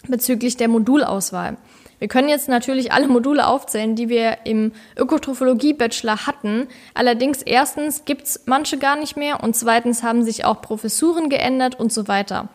bezüglich 0.09 0.57
der 0.57 0.69
Modulauswahl. 0.69 1.57
Wir 1.99 2.09
können 2.09 2.29
jetzt 2.29 2.49
natürlich 2.49 2.91
alle 2.91 3.07
Module 3.07 3.47
aufzählen, 3.47 3.95
die 3.95 4.09
wir 4.09 4.39
im 4.45 4.73
Ökotrophologie-Bachelor 4.97 6.27
hatten. 6.27 6.67
Allerdings 6.95 7.43
erstens 7.43 8.05
gibt's 8.05 8.41
manche 8.47 8.77
gar 8.77 8.97
nicht 8.97 9.17
mehr 9.17 9.41
und 9.41 9.55
zweitens 9.55 10.03
haben 10.03 10.25
sich 10.25 10.45
auch 10.45 10.61
Professuren 10.61 11.29
geändert 11.29 11.79
und 11.79 11.93
so 11.93 12.09
weiter. 12.09 12.49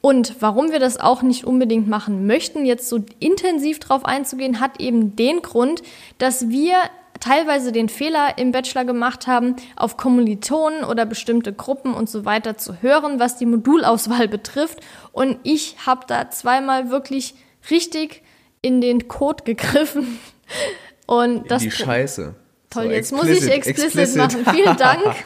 Und 0.00 0.36
warum 0.40 0.70
wir 0.70 0.78
das 0.78 1.00
auch 1.00 1.22
nicht 1.22 1.44
unbedingt 1.44 1.88
machen 1.88 2.26
möchten, 2.26 2.66
jetzt 2.66 2.88
so 2.88 3.00
intensiv 3.18 3.80
drauf 3.80 4.04
einzugehen, 4.04 4.60
hat 4.60 4.78
eben 4.78 5.16
den 5.16 5.42
Grund, 5.42 5.82
dass 6.18 6.50
wir 6.50 6.76
teilweise 7.20 7.72
den 7.72 7.88
Fehler 7.88 8.38
im 8.38 8.52
Bachelor 8.52 8.84
gemacht 8.84 9.26
haben, 9.26 9.56
auf 9.76 9.96
Kommilitonen 9.96 10.84
oder 10.84 11.06
bestimmte 11.06 11.52
Gruppen 11.52 11.94
und 11.94 12.08
so 12.08 12.24
weiter 12.24 12.56
zu 12.56 12.82
hören, 12.82 13.20
was 13.20 13.36
die 13.36 13.46
Modulauswahl 13.46 14.28
betrifft. 14.28 14.80
Und 15.12 15.38
ich 15.42 15.76
habe 15.86 16.02
da 16.06 16.30
zweimal 16.30 16.90
wirklich 16.90 17.34
richtig 17.70 18.22
in 18.62 18.80
den 18.80 19.08
Code 19.08 19.44
gegriffen. 19.44 20.18
Und 21.06 21.42
in 21.42 21.48
das 21.48 21.62
die 21.62 21.70
Scheiße. 21.70 22.34
Toll, 22.70 22.84
so, 22.84 22.90
jetzt 22.90 23.12
explicit, 23.12 23.28
muss 23.28 23.44
ich 23.44 23.52
explicit, 23.52 23.84
explicit. 23.84 24.16
machen. 24.16 24.46
Vielen 24.54 24.76
Dank. 24.78 25.16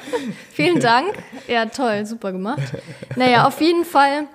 Vielen 0.52 0.80
Dank. 0.80 1.14
Ja, 1.46 1.66
toll, 1.66 2.04
super 2.04 2.32
gemacht. 2.32 2.62
Naja, 3.14 3.46
auf 3.46 3.60
jeden 3.60 3.84
Fall 3.84 4.26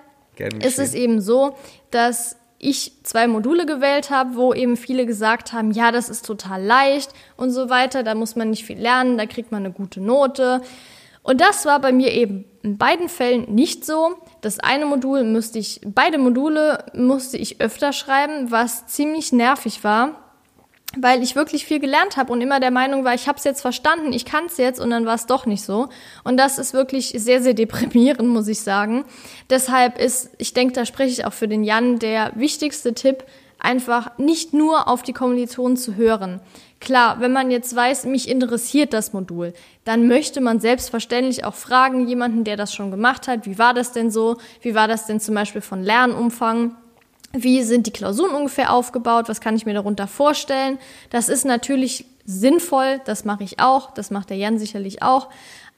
ist 0.60 0.78
es 0.78 0.94
eben 0.94 1.20
so, 1.20 1.54
dass 1.90 2.36
ich 2.68 2.92
zwei 3.02 3.26
Module 3.26 3.66
gewählt 3.66 4.10
habe, 4.10 4.36
wo 4.36 4.54
eben 4.54 4.76
viele 4.76 5.06
gesagt 5.06 5.52
haben, 5.52 5.70
ja, 5.70 5.92
das 5.92 6.08
ist 6.08 6.24
total 6.24 6.62
leicht 6.62 7.12
und 7.36 7.50
so 7.50 7.68
weiter, 7.68 8.02
da 8.02 8.14
muss 8.14 8.36
man 8.36 8.50
nicht 8.50 8.64
viel 8.64 8.78
lernen, 8.78 9.18
da 9.18 9.26
kriegt 9.26 9.52
man 9.52 9.64
eine 9.64 9.72
gute 9.72 10.00
Note. 10.00 10.62
Und 11.22 11.40
das 11.40 11.64
war 11.64 11.80
bei 11.80 11.92
mir 11.92 12.12
eben 12.12 12.44
in 12.62 12.76
beiden 12.76 13.08
Fällen 13.08 13.54
nicht 13.54 13.84
so. 13.84 14.16
Das 14.40 14.60
eine 14.60 14.86
Modul 14.86 15.24
musste 15.24 15.58
ich, 15.58 15.80
beide 15.84 16.18
Module 16.18 16.84
musste 16.94 17.38
ich 17.38 17.60
öfter 17.60 17.92
schreiben, 17.92 18.50
was 18.50 18.86
ziemlich 18.86 19.32
nervig 19.32 19.84
war, 19.84 20.23
weil 20.96 21.22
ich 21.22 21.36
wirklich 21.36 21.64
viel 21.64 21.80
gelernt 21.80 22.16
habe 22.16 22.32
und 22.32 22.40
immer 22.40 22.60
der 22.60 22.70
Meinung 22.70 23.04
war, 23.04 23.14
ich 23.14 23.28
habe 23.28 23.38
es 23.38 23.44
jetzt 23.44 23.60
verstanden, 23.60 24.12
ich 24.12 24.24
kann 24.24 24.46
es 24.46 24.56
jetzt 24.56 24.80
und 24.80 24.90
dann 24.90 25.06
war 25.06 25.14
es 25.14 25.26
doch 25.26 25.46
nicht 25.46 25.64
so. 25.64 25.88
Und 26.22 26.36
das 26.36 26.58
ist 26.58 26.74
wirklich 26.74 27.14
sehr, 27.16 27.42
sehr 27.42 27.54
deprimierend, 27.54 28.28
muss 28.28 28.48
ich 28.48 28.60
sagen. 28.60 29.04
Deshalb 29.50 29.98
ist, 29.98 30.30
ich 30.38 30.54
denke, 30.54 30.74
da 30.74 30.84
spreche 30.84 31.10
ich 31.10 31.24
auch 31.24 31.32
für 31.32 31.48
den 31.48 31.64
Jan, 31.64 31.98
der 31.98 32.32
wichtigste 32.34 32.94
Tipp, 32.94 33.24
einfach 33.58 34.18
nicht 34.18 34.52
nur 34.52 34.88
auf 34.88 35.02
die 35.02 35.12
Kommilitonen 35.12 35.76
zu 35.76 35.96
hören. 35.96 36.40
Klar, 36.80 37.20
wenn 37.20 37.32
man 37.32 37.50
jetzt 37.50 37.74
weiß, 37.74 38.04
mich 38.04 38.28
interessiert 38.28 38.92
das 38.92 39.14
Modul, 39.14 39.54
dann 39.84 40.06
möchte 40.06 40.42
man 40.42 40.60
selbstverständlich 40.60 41.44
auch 41.44 41.54
fragen, 41.54 42.06
jemanden, 42.06 42.44
der 42.44 42.58
das 42.58 42.74
schon 42.74 42.90
gemacht 42.90 43.26
hat, 43.26 43.46
wie 43.46 43.58
war 43.58 43.72
das 43.72 43.92
denn 43.92 44.10
so? 44.10 44.36
Wie 44.60 44.74
war 44.74 44.86
das 44.86 45.06
denn 45.06 45.18
zum 45.18 45.34
Beispiel 45.34 45.62
von 45.62 45.82
Lernumfang? 45.82 46.76
Wie 47.36 47.62
sind 47.62 47.88
die 47.88 47.92
Klausuren 47.92 48.32
ungefähr 48.32 48.72
aufgebaut? 48.72 49.28
Was 49.28 49.40
kann 49.40 49.56
ich 49.56 49.66
mir 49.66 49.74
darunter 49.74 50.06
vorstellen? 50.06 50.78
Das 51.10 51.28
ist 51.28 51.44
natürlich 51.44 52.06
sinnvoll, 52.24 53.00
das 53.04 53.24
mache 53.24 53.42
ich 53.42 53.58
auch, 53.58 53.90
das 53.90 54.10
macht 54.10 54.30
der 54.30 54.36
Jan 54.36 54.58
sicherlich 54.58 55.02
auch. 55.02 55.28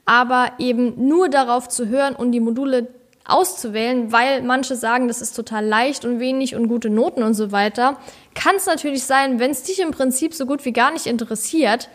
Aber 0.05 0.51
eben 0.59 1.07
nur 1.07 1.29
darauf 1.29 1.67
zu 1.67 1.87
hören 1.87 2.15
und 2.15 2.31
die 2.31 2.39
Module 2.39 2.87
auszuwählen, 3.25 4.11
weil 4.11 4.41
manche 4.43 4.75
sagen, 4.75 5.07
das 5.07 5.21
ist 5.21 5.35
total 5.35 5.65
leicht 5.65 6.05
und 6.05 6.19
wenig 6.19 6.55
und 6.55 6.67
gute 6.69 6.89
Noten 6.89 7.23
und 7.23 7.33
so 7.33 7.51
weiter, 7.51 7.97
kann 8.35 8.55
es 8.55 8.67
natürlich 8.67 9.03
sein, 9.03 9.39
wenn 9.39 9.51
es 9.51 9.63
dich 9.63 9.81
im 9.81 9.91
Prinzip 9.91 10.33
so 10.33 10.45
gut 10.45 10.63
wie 10.63 10.71
gar 10.71 10.91
nicht 10.91 11.07
interessiert, 11.07 11.89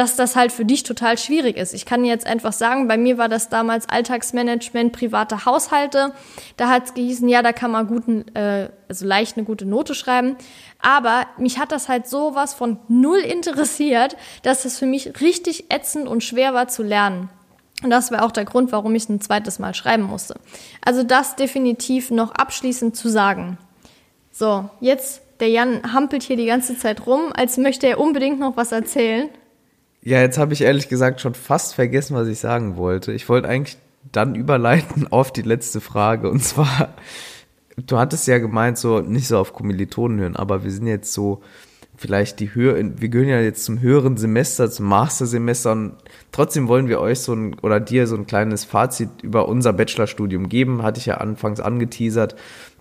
dass 0.00 0.16
das 0.16 0.34
halt 0.34 0.50
für 0.50 0.64
dich 0.64 0.82
total 0.82 1.18
schwierig 1.18 1.58
ist. 1.58 1.74
Ich 1.74 1.84
kann 1.84 2.06
jetzt 2.06 2.26
einfach 2.26 2.54
sagen, 2.54 2.88
bei 2.88 2.96
mir 2.96 3.18
war 3.18 3.28
das 3.28 3.50
damals 3.50 3.86
Alltagsmanagement, 3.86 4.94
private 4.94 5.44
Haushalte. 5.44 6.14
Da 6.56 6.70
hat 6.70 6.86
es 6.86 6.94
gehießen, 6.94 7.28
ja, 7.28 7.42
da 7.42 7.52
kann 7.52 7.70
man 7.70 7.86
guten, 7.86 8.24
äh, 8.34 8.70
also 8.88 9.04
leicht 9.04 9.36
eine 9.36 9.44
gute 9.44 9.66
Note 9.66 9.94
schreiben. 9.94 10.36
Aber 10.80 11.26
mich 11.36 11.58
hat 11.58 11.70
das 11.70 11.90
halt 11.90 12.08
sowas 12.08 12.54
von 12.54 12.78
null 12.88 13.18
interessiert, 13.18 14.16
dass 14.42 14.64
es 14.64 14.78
für 14.78 14.86
mich 14.86 15.20
richtig 15.20 15.70
ätzend 15.70 16.08
und 16.08 16.24
schwer 16.24 16.54
war 16.54 16.68
zu 16.68 16.82
lernen. 16.82 17.28
Und 17.82 17.90
das 17.90 18.10
wäre 18.10 18.22
auch 18.22 18.32
der 18.32 18.46
Grund, 18.46 18.72
warum 18.72 18.94
ich 18.94 19.02
es 19.02 19.08
ein 19.10 19.20
zweites 19.20 19.58
Mal 19.58 19.74
schreiben 19.74 20.04
musste. 20.04 20.34
Also 20.82 21.02
das 21.02 21.36
definitiv 21.36 22.10
noch 22.10 22.30
abschließend 22.32 22.96
zu 22.96 23.10
sagen. 23.10 23.58
So, 24.32 24.70
jetzt, 24.80 25.20
der 25.40 25.48
Jan 25.48 25.92
hampelt 25.92 26.22
hier 26.22 26.36
die 26.36 26.46
ganze 26.46 26.78
Zeit 26.78 27.06
rum, 27.06 27.34
als 27.34 27.58
möchte 27.58 27.86
er 27.86 28.00
unbedingt 28.00 28.40
noch 28.40 28.56
was 28.56 28.72
erzählen. 28.72 29.28
Ja, 30.02 30.20
jetzt 30.20 30.38
habe 30.38 30.54
ich 30.54 30.62
ehrlich 30.62 30.88
gesagt 30.88 31.20
schon 31.20 31.34
fast 31.34 31.74
vergessen, 31.74 32.16
was 32.16 32.28
ich 32.28 32.38
sagen 32.38 32.76
wollte. 32.76 33.12
Ich 33.12 33.28
wollte 33.28 33.48
eigentlich 33.48 33.76
dann 34.12 34.34
überleiten 34.34 35.06
auf 35.10 35.32
die 35.32 35.42
letzte 35.42 35.80
Frage. 35.80 36.30
Und 36.30 36.42
zwar, 36.42 36.94
du 37.76 37.98
hattest 37.98 38.26
ja 38.26 38.38
gemeint, 38.38 38.78
so 38.78 39.00
nicht 39.00 39.28
so 39.28 39.38
auf 39.38 39.52
Kommilitonen 39.52 40.20
hören, 40.20 40.36
aber 40.36 40.64
wir 40.64 40.70
sind 40.70 40.86
jetzt 40.86 41.12
so 41.12 41.42
vielleicht 42.00 42.40
die 42.40 42.54
höher, 42.54 42.76
wir 42.96 43.10
gehören 43.10 43.28
ja 43.28 43.40
jetzt 43.42 43.66
zum 43.66 43.80
höheren 43.80 44.16
Semester, 44.16 44.70
zum 44.70 44.86
Mastersemester 44.86 45.72
und 45.72 45.96
trotzdem 46.32 46.66
wollen 46.66 46.88
wir 46.88 46.98
euch 46.98 47.20
so 47.20 47.34
ein 47.34 47.58
oder 47.60 47.78
dir 47.78 48.06
so 48.06 48.16
ein 48.16 48.26
kleines 48.26 48.64
Fazit 48.64 49.10
über 49.22 49.46
unser 49.50 49.74
Bachelorstudium 49.74 50.48
geben, 50.48 50.82
hatte 50.82 50.98
ich 50.98 51.04
ja 51.04 51.18
anfangs 51.18 51.60
angeteasert, 51.60 52.36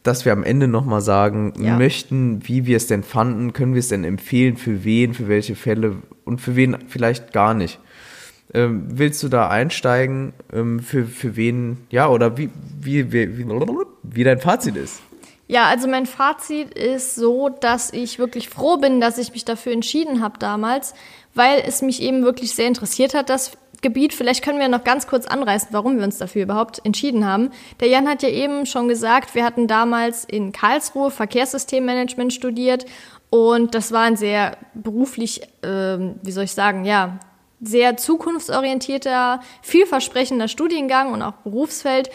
dass 0.10 0.26
wir 0.26 0.32
am 0.34 0.44
Ende 0.44 0.68
nochmal 0.68 1.02
sagen 1.02 1.54
ja. 1.60 1.78
möchten, 1.78 2.42
wie 2.48 2.66
wir 2.66 2.78
es 2.78 2.88
denn 2.88 3.04
fanden, 3.04 3.54
können 3.54 3.74
wir 3.74 3.80
es 3.80 3.90
denn 3.90 4.04
empfehlen, 4.04 4.58
für 4.58 4.84
wen, 4.84 5.14
für 5.14 5.28
welche 5.28 5.56
Fälle 5.56 5.98
und 6.26 6.42
für 6.42 6.56
wen 6.56 6.78
vielleicht 6.88 7.32
gar 7.32 7.54
nicht. 7.54 7.80
Ähm, 8.52 8.86
willst 8.90 9.22
du 9.22 9.30
da 9.30 9.48
einsteigen, 9.50 10.34
ähm, 10.52 10.80
für, 10.80 11.06
für 11.06 11.36
wen, 11.36 11.78
ja, 11.92 12.10
oder 12.10 12.38
wie, 12.38 12.50
wie, 12.82 13.12
wie, 13.14 13.38
wie, 13.38 13.46
wie 14.02 14.24
dein 14.24 14.40
Fazit 14.40 14.76
ist? 14.76 15.00
Ja, 15.48 15.66
also 15.66 15.88
mein 15.88 16.08
Fazit 16.08 16.74
ist 16.74 17.14
so, 17.14 17.50
dass 17.50 17.94
ich 17.94 18.18
wirklich 18.18 18.50
froh 18.50 18.78
bin, 18.78 19.00
dass 19.00 19.20
ich 19.20 19.32
mich 19.34 19.46
dafür 19.46 19.74
entschieden 19.74 20.22
habe 20.22 20.40
damals, 20.40 20.96
weil 21.36 21.64
es 21.68 21.84
mich 21.84 22.02
eben 22.02 22.24
wirklich 22.24 22.56
sehr 22.56 22.68
interessiert 22.68 23.14
hat, 23.14 23.30
das 23.30 23.52
Gebiet. 23.82 24.14
Vielleicht 24.14 24.44
können 24.44 24.60
wir 24.60 24.68
noch 24.68 24.84
ganz 24.84 25.08
kurz 25.08 25.26
anreißen, 25.26 25.70
warum 25.72 25.98
wir 25.98 26.04
uns 26.04 26.18
dafür 26.18 26.44
überhaupt 26.44 26.84
entschieden 26.86 27.26
haben. 27.26 27.52
Der 27.80 27.88
Jan 27.88 28.08
hat 28.08 28.24
ja 28.24 28.30
eben 28.30 28.66
schon 28.66 28.88
gesagt, 28.88 29.36
wir 29.36 29.46
hatten 29.46 29.68
damals 29.68 30.26
in 30.26 30.52
Karlsruhe 30.52 31.12
Verkehrssystemmanagement 31.12 32.34
studiert 32.34 32.86
und 33.30 33.76
das 33.76 33.92
war 33.92 34.04
ein 34.04 34.16
sehr 34.16 34.58
beruflich, 34.74 35.44
äh, 35.62 35.98
wie 36.22 36.32
soll 36.32 36.46
ich 36.46 36.54
sagen, 36.54 36.86
ja, 36.86 37.20
sehr 37.62 37.98
zukunftsorientierter, 37.98 39.42
vielversprechender 39.62 40.48
Studiengang 40.48 41.14
und 41.14 41.22
auch 41.22 41.34
Berufsfeld. 41.44 42.10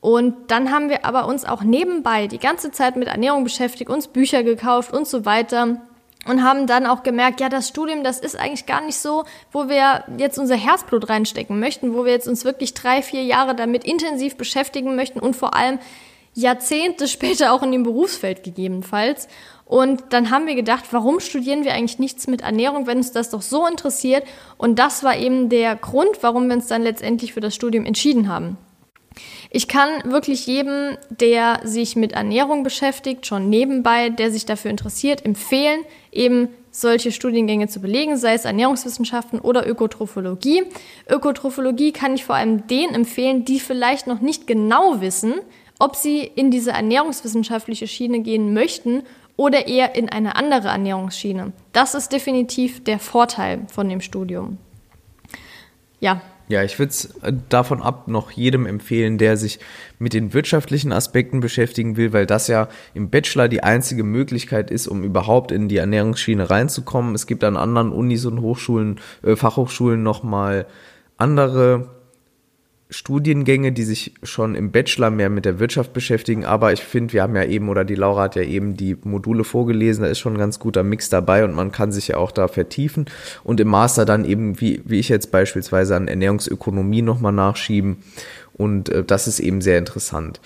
Und 0.00 0.50
dann 0.50 0.72
haben 0.72 0.88
wir 0.88 1.04
aber 1.04 1.26
uns 1.26 1.44
auch 1.44 1.62
nebenbei 1.62 2.26
die 2.26 2.38
ganze 2.38 2.72
Zeit 2.72 2.96
mit 2.96 3.08
Ernährung 3.08 3.44
beschäftigt, 3.44 3.88
uns 3.88 4.08
Bücher 4.08 4.42
gekauft 4.42 4.92
und 4.92 5.06
so 5.06 5.24
weiter 5.24 5.80
und 6.26 6.44
haben 6.44 6.66
dann 6.66 6.86
auch 6.86 7.02
gemerkt, 7.02 7.40
ja, 7.40 7.48
das 7.48 7.68
Studium, 7.68 8.04
das 8.04 8.20
ist 8.20 8.38
eigentlich 8.38 8.66
gar 8.66 8.80
nicht 8.80 8.98
so, 8.98 9.24
wo 9.50 9.68
wir 9.68 10.04
jetzt 10.18 10.38
unser 10.38 10.56
Herzblut 10.56 11.08
reinstecken 11.08 11.58
möchten, 11.58 11.94
wo 11.94 12.04
wir 12.04 12.12
jetzt 12.12 12.28
uns 12.28 12.44
wirklich 12.44 12.74
drei, 12.74 13.02
vier 13.02 13.24
Jahre 13.24 13.54
damit 13.54 13.84
intensiv 13.84 14.36
beschäftigen 14.36 14.94
möchten 14.94 15.18
und 15.18 15.34
vor 15.34 15.54
allem 15.54 15.78
Jahrzehnte 16.34 17.08
später 17.08 17.52
auch 17.52 17.62
in 17.62 17.72
dem 17.72 17.82
Berufsfeld 17.82 18.42
gegebenenfalls. 18.42 19.28
Und 19.64 20.04
dann 20.10 20.30
haben 20.30 20.46
wir 20.46 20.54
gedacht, 20.54 20.84
warum 20.90 21.18
studieren 21.18 21.64
wir 21.64 21.72
eigentlich 21.72 21.98
nichts 21.98 22.26
mit 22.26 22.42
Ernährung, 22.42 22.86
wenn 22.86 22.98
uns 22.98 23.12
das 23.12 23.30
doch 23.30 23.40
so 23.40 23.66
interessiert? 23.66 24.24
Und 24.58 24.78
das 24.78 25.02
war 25.02 25.16
eben 25.16 25.48
der 25.48 25.76
Grund, 25.76 26.18
warum 26.20 26.48
wir 26.48 26.56
uns 26.56 26.66
dann 26.66 26.82
letztendlich 26.82 27.32
für 27.32 27.40
das 27.40 27.54
Studium 27.54 27.86
entschieden 27.86 28.28
haben. 28.28 28.58
Ich 29.54 29.68
kann 29.68 30.10
wirklich 30.10 30.46
jedem, 30.46 30.96
der 31.10 31.60
sich 31.62 31.94
mit 31.94 32.12
Ernährung 32.12 32.62
beschäftigt, 32.62 33.26
schon 33.26 33.50
nebenbei, 33.50 34.08
der 34.08 34.30
sich 34.30 34.46
dafür 34.46 34.70
interessiert, 34.70 35.26
empfehlen, 35.26 35.80
eben 36.10 36.48
solche 36.70 37.12
Studiengänge 37.12 37.68
zu 37.68 37.80
belegen, 37.80 38.16
sei 38.16 38.32
es 38.32 38.46
Ernährungswissenschaften 38.46 39.40
oder 39.40 39.68
Ökotrophologie. 39.68 40.62
Ökotrophologie 41.06 41.92
kann 41.92 42.14
ich 42.14 42.24
vor 42.24 42.34
allem 42.34 42.66
denen 42.66 42.94
empfehlen, 42.94 43.44
die 43.44 43.60
vielleicht 43.60 44.06
noch 44.06 44.22
nicht 44.22 44.46
genau 44.46 45.02
wissen, 45.02 45.34
ob 45.78 45.96
sie 45.96 46.22
in 46.22 46.50
diese 46.50 46.70
ernährungswissenschaftliche 46.70 47.86
Schiene 47.86 48.20
gehen 48.20 48.54
möchten 48.54 49.02
oder 49.36 49.66
eher 49.68 49.94
in 49.94 50.08
eine 50.08 50.34
andere 50.34 50.68
Ernährungsschiene. 50.68 51.52
Das 51.74 51.94
ist 51.94 52.10
definitiv 52.10 52.84
der 52.84 52.98
Vorteil 52.98 53.66
von 53.70 53.86
dem 53.86 54.00
Studium. 54.00 54.56
Ja, 56.00 56.22
ja, 56.52 56.62
ich 56.62 56.78
würde 56.78 56.90
es 56.90 57.06
äh, 57.22 57.32
davon 57.48 57.82
ab 57.82 58.08
noch 58.08 58.30
jedem 58.30 58.66
empfehlen, 58.66 59.18
der 59.18 59.36
sich 59.36 59.58
mit 59.98 60.12
den 60.12 60.34
wirtschaftlichen 60.34 60.92
Aspekten 60.92 61.40
beschäftigen 61.40 61.96
will, 61.96 62.12
weil 62.12 62.26
das 62.26 62.46
ja 62.46 62.68
im 62.94 63.10
Bachelor 63.10 63.48
die 63.48 63.62
einzige 63.62 64.04
Möglichkeit 64.04 64.70
ist, 64.70 64.86
um 64.86 65.02
überhaupt 65.02 65.50
in 65.50 65.68
die 65.68 65.78
Ernährungsschiene 65.78 66.50
reinzukommen. 66.50 67.14
Es 67.14 67.26
gibt 67.26 67.42
an 67.42 67.56
anderen 67.56 67.90
Unis 67.90 68.26
und 68.26 68.40
Hochschulen, 68.40 69.00
äh, 69.22 69.34
Fachhochschulen 69.34 70.02
nochmal 70.02 70.66
andere 71.16 72.01
Studiengänge, 72.92 73.72
die 73.72 73.84
sich 73.84 74.12
schon 74.22 74.54
im 74.54 74.70
Bachelor 74.70 75.10
mehr 75.10 75.30
mit 75.30 75.46
der 75.46 75.58
Wirtschaft 75.58 75.94
beschäftigen, 75.94 76.44
aber 76.44 76.72
ich 76.72 76.82
finde, 76.82 77.14
wir 77.14 77.22
haben 77.22 77.34
ja 77.34 77.44
eben, 77.44 77.70
oder 77.70 77.84
die 77.84 77.94
Laura 77.94 78.24
hat 78.24 78.36
ja 78.36 78.42
eben 78.42 78.76
die 78.76 78.96
Module 79.02 79.44
vorgelesen, 79.44 80.04
da 80.04 80.10
ist 80.10 80.18
schon 80.18 80.34
ein 80.34 80.38
ganz 80.38 80.58
guter 80.58 80.82
Mix 80.82 81.08
dabei 81.08 81.44
und 81.44 81.54
man 81.54 81.72
kann 81.72 81.90
sich 81.90 82.08
ja 82.08 82.18
auch 82.18 82.30
da 82.30 82.48
vertiefen 82.48 83.06
und 83.44 83.60
im 83.60 83.68
Master 83.68 84.04
dann 84.04 84.26
eben, 84.26 84.60
wie, 84.60 84.82
wie 84.84 84.98
ich 84.98 85.08
jetzt 85.08 85.32
beispielsweise 85.32 85.96
an 85.96 86.06
Ernährungsökonomie 86.06 87.02
nochmal 87.02 87.32
nachschieben 87.32 87.96
und 88.52 88.90
äh, 88.90 89.02
das 89.02 89.26
ist 89.26 89.40
eben 89.40 89.62
sehr 89.62 89.78
interessant. 89.78 90.40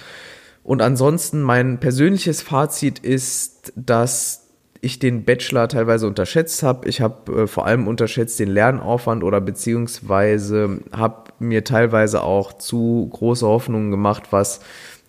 Und 0.63 0.83
ansonsten 0.83 1.43
mein 1.43 1.79
persönliches 1.79 2.43
Fazit 2.43 3.01
ist, 3.01 3.73
dass 3.77 4.46
ich 4.81 4.99
den 4.99 5.25
Bachelor 5.25 5.69
teilweise 5.69 6.07
unterschätzt 6.07 6.63
habe. 6.63 6.89
Ich 6.89 7.01
habe 7.01 7.43
äh, 7.43 7.47
vor 7.47 7.67
allem 7.67 7.89
unterschätzt 7.89 8.39
den 8.39 8.51
Lernaufwand 8.51 9.25
oder 9.25 9.41
beziehungsweise 9.41 10.81
habe 10.93 11.33
mir 11.39 11.65
teilweise 11.65 12.23
auch 12.23 12.53
zu 12.53 13.09
große 13.13 13.47
Hoffnungen 13.47 13.91
gemacht, 13.91 14.25
was 14.31 14.61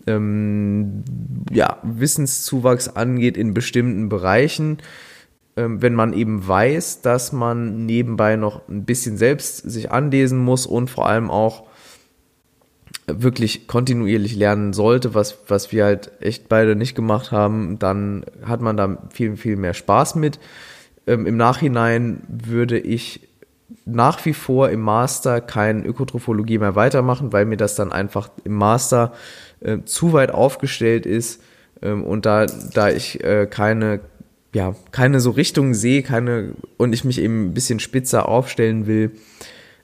ähm, 0.08 1.04
ja, 1.52 1.78
Wissenszuwachs 1.84 2.90
angeht 2.90 3.38
in 3.38 3.54
bestimmten 3.54 4.10
Bereichen. 4.10 4.78
Ähm, 5.56 5.82
wenn 5.82 5.96
man 5.96 6.14
eben 6.14 6.48
weiß, 6.48 7.02
dass 7.02 7.32
man 7.32 7.86
nebenbei 7.86 8.36
noch 8.36 8.68
ein 8.70 8.86
bisschen 8.86 9.18
selbst 9.18 9.70
sich 9.70 9.92
anlesen 9.92 10.40
muss 10.40 10.66
und 10.66 10.90
vor 10.90 11.08
allem 11.08 11.30
auch 11.30 11.67
wirklich 13.08 13.68
kontinuierlich 13.68 14.36
lernen 14.36 14.74
sollte, 14.74 15.14
was, 15.14 15.40
was 15.48 15.72
wir 15.72 15.86
halt 15.86 16.12
echt 16.20 16.50
beide 16.50 16.76
nicht 16.76 16.94
gemacht 16.94 17.32
haben, 17.32 17.80
dann 17.80 18.26
hat 18.44 18.62
man 18.62 18.76
da 18.76 18.98
viel, 19.12 19.38
viel 19.38 19.56
mehr 19.56 19.74
Spaß 19.74 20.16
mit. 20.16 20.40
Ähm, 21.08 21.26
Im 21.26 21.38
Nachhinein 21.38 22.22
würde 22.28 22.78
ich 22.78 23.22
nach 23.86 24.26
wie 24.26 24.34
vor 24.34 24.70
im 24.70 24.82
Master 24.82 25.40
kein 25.40 25.86
Ökotrophologie 25.86 26.58
mehr 26.58 26.76
weitermachen, 26.76 27.32
weil 27.32 27.46
mir 27.46 27.56
das 27.56 27.76
dann 27.76 27.94
einfach 27.94 28.30
im 28.44 28.54
Master 28.54 29.14
äh, 29.62 29.80
zu 29.86 30.12
weit 30.12 30.32
aufgestellt 30.32 31.06
ist 31.06 31.42
ähm, 31.82 32.04
und 32.04 32.26
da, 32.26 32.46
da 32.46 32.90
ich 32.90 33.24
äh, 33.24 33.48
keine, 33.50 34.02
ja, 34.54 34.76
keine 34.92 35.22
so 35.22 35.32
Richtung 35.32 35.74
sehe, 35.74 36.04
keine 36.04 36.56
und 36.76 36.94
ich 36.94 37.06
mich 37.06 37.22
eben 37.22 37.48
ein 37.48 37.54
bisschen 37.54 37.80
spitzer 37.80 38.28
aufstellen 38.28 38.86
will, 38.86 39.12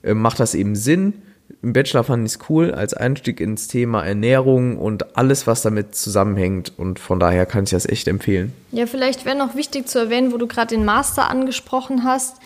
äh, 0.02 0.12
macht 0.12 0.40
das 0.40 0.54
eben 0.54 0.76
Sinn 0.76 1.14
im 1.64 1.72
Bachelor 1.72 2.04
fand 2.04 2.26
ich 2.26 2.34
es 2.34 2.50
cool 2.50 2.72
als 2.72 2.92
Einstieg 2.92 3.40
ins 3.40 3.68
Thema 3.68 4.04
Ernährung 4.04 4.78
und 4.78 5.16
alles, 5.16 5.46
was 5.46 5.62
damit 5.62 5.94
zusammenhängt. 5.94 6.72
Und 6.76 6.98
von 6.98 7.18
daher 7.18 7.46
kann 7.46 7.64
ich 7.64 7.70
das 7.70 7.86
echt 7.86 8.06
empfehlen. 8.06 8.52
Ja, 8.70 8.86
vielleicht 8.86 9.24
wäre 9.24 9.36
noch 9.36 9.54
wichtig 9.54 9.88
zu 9.88 9.98
erwähnen, 9.98 10.32
wo 10.32 10.36
du 10.36 10.46
gerade 10.46 10.74
den 10.74 10.84
Master 10.84 11.30
angesprochen 11.30 12.04
hast 12.04 12.36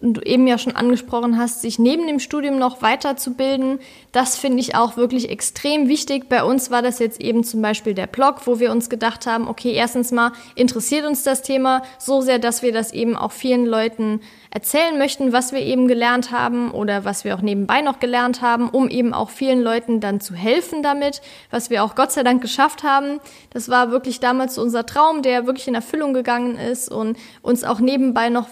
du 0.00 0.20
eben 0.20 0.46
ja 0.46 0.58
schon 0.58 0.76
angesprochen 0.76 1.38
hast, 1.38 1.62
sich 1.62 1.78
neben 1.78 2.06
dem 2.06 2.18
Studium 2.18 2.58
noch 2.58 2.82
weiterzubilden. 2.82 3.78
Das 4.12 4.36
finde 4.36 4.60
ich 4.60 4.74
auch 4.74 4.96
wirklich 4.96 5.30
extrem 5.30 5.88
wichtig. 5.88 6.28
Bei 6.28 6.44
uns 6.44 6.70
war 6.70 6.82
das 6.82 6.98
jetzt 6.98 7.20
eben 7.20 7.42
zum 7.44 7.62
Beispiel 7.62 7.94
der 7.94 8.06
Blog, 8.06 8.46
wo 8.46 8.60
wir 8.60 8.70
uns 8.70 8.90
gedacht 8.90 9.26
haben, 9.26 9.48
okay, 9.48 9.72
erstens 9.72 10.12
mal 10.12 10.32
interessiert 10.54 11.06
uns 11.06 11.22
das 11.22 11.42
Thema 11.42 11.82
so 11.98 12.20
sehr, 12.20 12.38
dass 12.38 12.62
wir 12.62 12.72
das 12.72 12.92
eben 12.92 13.16
auch 13.16 13.32
vielen 13.32 13.66
Leuten 13.66 14.20
erzählen 14.54 14.96
möchten, 14.98 15.32
was 15.32 15.52
wir 15.52 15.60
eben 15.60 15.88
gelernt 15.88 16.30
haben 16.30 16.70
oder 16.70 17.04
was 17.04 17.24
wir 17.24 17.34
auch 17.34 17.40
nebenbei 17.40 17.80
noch 17.80 17.98
gelernt 17.98 18.40
haben, 18.40 18.68
um 18.68 18.88
eben 18.88 19.12
auch 19.12 19.30
vielen 19.30 19.60
Leuten 19.60 19.98
dann 19.98 20.20
zu 20.20 20.34
helfen 20.34 20.82
damit, 20.84 21.22
was 21.50 21.70
wir 21.70 21.82
auch 21.82 21.96
Gott 21.96 22.12
sei 22.12 22.22
Dank 22.22 22.40
geschafft 22.40 22.84
haben. 22.84 23.18
Das 23.50 23.68
war 23.68 23.90
wirklich 23.90 24.20
damals 24.20 24.56
unser 24.56 24.86
Traum, 24.86 25.22
der 25.22 25.46
wirklich 25.46 25.66
in 25.66 25.74
Erfüllung 25.74 26.14
gegangen 26.14 26.56
ist 26.56 26.88
und 26.88 27.18
uns 27.42 27.64
auch 27.64 27.80
nebenbei 27.80 28.28
noch 28.28 28.46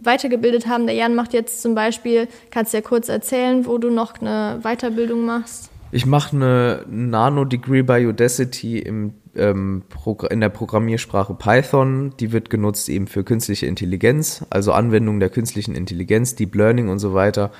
weitergebildet 0.00 0.66
haben. 0.66 0.85
Der 0.86 0.96
Jan 0.96 1.14
macht 1.14 1.32
jetzt 1.32 1.62
zum 1.62 1.74
Beispiel, 1.74 2.28
kannst 2.50 2.72
du 2.72 2.78
ja 2.78 2.82
kurz 2.82 3.08
erzählen, 3.08 3.66
wo 3.66 3.78
du 3.78 3.90
noch 3.90 4.20
eine 4.20 4.60
Weiterbildung 4.62 5.24
machst? 5.24 5.70
Ich 5.92 6.06
mache 6.06 6.36
eine 6.36 6.84
Nano-Degree 6.88 7.82
bei 7.82 8.06
Udacity 8.06 8.78
im 8.78 9.14
ähm, 9.36 9.82
in 10.30 10.40
der 10.40 10.48
Programmiersprache 10.48 11.34
Python. 11.34 12.14
Die 12.18 12.32
wird 12.32 12.50
genutzt 12.50 12.88
eben 12.88 13.06
für 13.06 13.24
künstliche 13.24 13.66
Intelligenz, 13.66 14.44
also 14.50 14.72
Anwendung 14.72 15.20
der 15.20 15.30
künstlichen 15.30 15.74
Intelligenz, 15.74 16.34
Deep 16.34 16.54
Learning 16.54 16.88
und 16.88 16.98
so 16.98 17.14
weiter. 17.14 17.50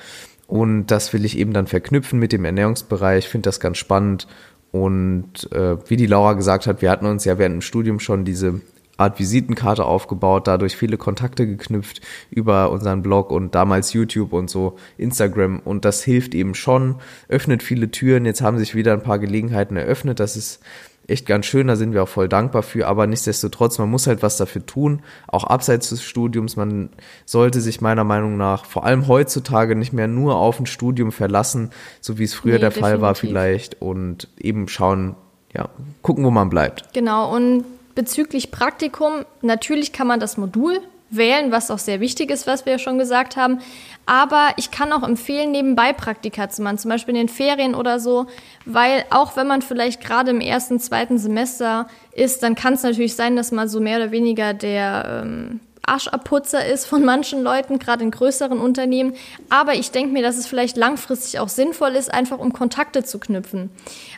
Und 0.47 0.87
das 0.87 1.13
will 1.13 1.25
ich 1.25 1.37
eben 1.37 1.53
dann 1.53 1.67
verknüpfen 1.67 2.19
mit 2.19 2.31
dem 2.31 2.45
Ernährungsbereich. 2.45 3.25
Ich 3.25 3.29
finde 3.29 3.47
das 3.47 3.59
ganz 3.59 3.77
spannend. 3.77 4.27
Und 4.71 5.51
äh, 5.51 5.77
wie 5.89 5.97
die 5.97 6.07
Laura 6.07 6.33
gesagt 6.33 6.67
hat, 6.67 6.81
wir 6.81 6.89
hatten 6.89 7.05
uns 7.05 7.25
ja 7.25 7.37
während 7.37 7.55
dem 7.55 7.61
Studium 7.61 7.99
schon 7.99 8.25
diese 8.25 8.61
Art 8.97 9.19
Visitenkarte 9.19 9.85
aufgebaut, 9.85 10.47
dadurch 10.47 10.75
viele 10.75 10.97
Kontakte 10.97 11.47
geknüpft 11.47 12.01
über 12.29 12.71
unseren 12.71 13.01
Blog 13.01 13.31
und 13.31 13.55
damals 13.55 13.93
YouTube 13.93 14.33
und 14.33 14.49
so 14.49 14.77
Instagram 14.97 15.59
und 15.63 15.85
das 15.85 16.03
hilft 16.03 16.35
eben 16.35 16.55
schon, 16.55 16.95
öffnet 17.29 17.63
viele 17.63 17.91
Türen. 17.91 18.25
Jetzt 18.25 18.41
haben 18.41 18.57
sich 18.57 18.75
wieder 18.75 18.93
ein 18.93 19.03
paar 19.03 19.19
Gelegenheiten 19.19 19.77
eröffnet. 19.77 20.19
Das 20.19 20.35
ist 20.35 20.61
echt 21.07 21.25
ganz 21.25 21.45
schön, 21.45 21.67
da 21.67 21.75
sind 21.75 21.93
wir 21.93 22.03
auch 22.03 22.07
voll 22.09 22.27
dankbar 22.27 22.63
für, 22.63 22.87
aber 22.87 23.07
nichtsdestotrotz, 23.07 23.77
man 23.79 23.89
muss 23.89 24.07
halt 24.07 24.23
was 24.23 24.37
dafür 24.37 24.65
tun, 24.65 25.01
auch 25.27 25.45
abseits 25.45 25.89
des 25.89 26.03
Studiums, 26.03 26.57
man 26.57 26.89
sollte 27.25 27.61
sich 27.61 27.81
meiner 27.81 28.03
Meinung 28.03 28.37
nach 28.37 28.65
vor 28.65 28.83
allem 28.85 29.07
heutzutage 29.07 29.75
nicht 29.75 29.93
mehr 29.93 30.07
nur 30.07 30.35
auf 30.35 30.59
ein 30.59 30.65
Studium 30.65 31.11
verlassen, 31.11 31.71
so 32.01 32.17
wie 32.17 32.25
es 32.25 32.33
früher 32.33 32.55
nee, 32.55 32.59
der 32.59 32.69
definitiv. 32.69 32.91
Fall 32.91 33.01
war 33.01 33.15
vielleicht 33.15 33.81
und 33.81 34.27
eben 34.37 34.67
schauen, 34.67 35.15
ja, 35.55 35.69
gucken, 36.01 36.25
wo 36.25 36.31
man 36.31 36.49
bleibt. 36.49 36.93
Genau, 36.93 37.33
und 37.33 37.63
bezüglich 37.97 38.51
Praktikum, 38.51 39.25
natürlich 39.41 39.91
kann 39.91 40.05
man 40.05 40.19
das 40.19 40.37
Modul 40.37 40.79
wählen, 41.09 41.51
was 41.51 41.71
auch 41.71 41.79
sehr 41.79 41.99
wichtig 41.99 42.29
ist, 42.29 42.45
was 42.45 42.65
wir 42.65 42.73
ja 42.73 42.79
schon 42.79 42.99
gesagt 42.99 43.37
haben. 43.37 43.59
Aber 44.05 44.49
ich 44.57 44.69
kann 44.69 44.93
auch 44.93 45.01
empfehlen, 45.01 45.51
nebenbei 45.51 45.93
Praktika 45.93 46.47
zu 46.47 46.61
machen, 46.61 46.77
zum 46.77 46.89
Beispiel 46.89 47.15
in 47.15 47.21
den 47.21 47.29
Ferien 47.29 47.73
oder 47.73 47.99
so, 47.99 48.27
weil 48.65 49.03
auch 49.09 49.35
wenn 49.35 49.47
man 49.47 49.63
vielleicht 49.63 49.99
gerade 49.99 50.29
im 50.29 50.41
ersten, 50.41 50.79
zweiten 50.79 51.17
Semester 51.17 51.87
ist, 52.11 52.43
dann 52.43 52.53
kann 52.53 52.75
es 52.75 52.83
natürlich 52.83 53.15
sein, 53.15 53.35
dass 53.35 53.51
man 53.51 53.67
so 53.67 53.79
mehr 53.79 53.97
oder 53.97 54.11
weniger 54.11 54.53
der 54.53 55.23
ähm, 55.25 55.59
Arschabputzer 55.87 56.65
ist 56.65 56.85
von 56.85 57.03
manchen 57.03 57.41
Leuten, 57.41 57.79
gerade 57.79 58.03
in 58.03 58.11
größeren 58.11 58.59
Unternehmen. 58.59 59.13
Aber 59.49 59.73
ich 59.73 59.91
denke 59.91 60.13
mir, 60.13 60.21
dass 60.21 60.37
es 60.37 60.45
vielleicht 60.45 60.77
langfristig 60.77 61.39
auch 61.39 61.49
sinnvoll 61.49 61.95
ist, 61.95 62.13
einfach 62.13 62.37
um 62.37 62.53
Kontakte 62.53 63.03
zu 63.03 63.19
knüpfen. 63.19 63.71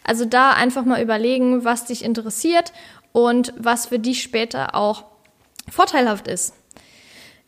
Also 0.04 0.26
da 0.26 0.52
einfach 0.52 0.84
mal 0.86 1.02
überlegen, 1.02 1.64
was 1.64 1.86
dich 1.86 2.04
interessiert 2.04 2.74
und 3.12 3.53
was 3.57 3.88
für 3.88 3.99
dich 3.99 4.22
später 4.22 4.76
auch 4.76 5.05
vorteilhaft 5.70 6.28
ist. 6.28 6.53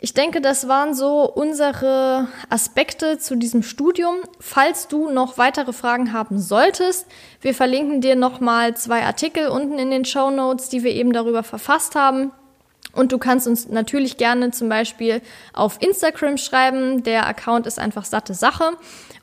Ich 0.03 0.15
denke, 0.15 0.41
das 0.41 0.67
waren 0.67 0.95
so 0.95 1.31
unsere 1.31 2.27
Aspekte 2.49 3.19
zu 3.19 3.35
diesem 3.35 3.61
Studium. 3.61 4.15
Falls 4.39 4.87
du 4.87 5.11
noch 5.11 5.37
weitere 5.37 5.73
Fragen 5.73 6.11
haben 6.11 6.39
solltest, 6.39 7.05
wir 7.39 7.53
verlinken 7.53 8.01
dir 8.01 8.15
nochmal 8.15 8.75
zwei 8.75 9.03
Artikel 9.03 9.49
unten 9.49 9.77
in 9.77 9.91
den 9.91 10.03
Show 10.03 10.31
Notes, 10.31 10.69
die 10.69 10.83
wir 10.83 10.91
eben 10.91 11.13
darüber 11.13 11.43
verfasst 11.43 11.93
haben. 11.93 12.31
Und 12.93 13.11
du 13.11 13.19
kannst 13.19 13.47
uns 13.47 13.69
natürlich 13.69 14.17
gerne 14.17 14.49
zum 14.49 14.69
Beispiel 14.69 15.21
auf 15.53 15.79
Instagram 15.81 16.37
schreiben. 16.37 17.03
Der 17.03 17.27
Account 17.27 17.67
ist 17.67 17.77
einfach 17.77 18.05
satte 18.05 18.33
Sache. 18.33 18.71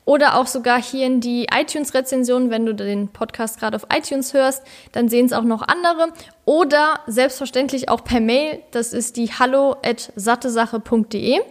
Oder 0.05 0.37
auch 0.37 0.47
sogar 0.47 0.81
hier 0.81 1.05
in 1.05 1.21
die 1.21 1.45
iTunes-Rezension, 1.53 2.49
wenn 2.49 2.65
du 2.65 2.73
den 2.73 3.09
Podcast 3.09 3.59
gerade 3.59 3.75
auf 3.75 3.85
iTunes 3.93 4.33
hörst, 4.33 4.63
dann 4.91 5.07
sehen 5.07 5.27
es 5.27 5.33
auch 5.33 5.43
noch 5.43 5.61
andere. 5.67 6.11
Oder 6.45 7.01
selbstverständlich 7.05 7.89
auch 7.89 8.03
per 8.03 8.19
Mail, 8.19 8.63
das 8.71 8.93
ist 8.93 9.17
die 9.17 9.27
hallo.sattesache.de. 9.27 11.41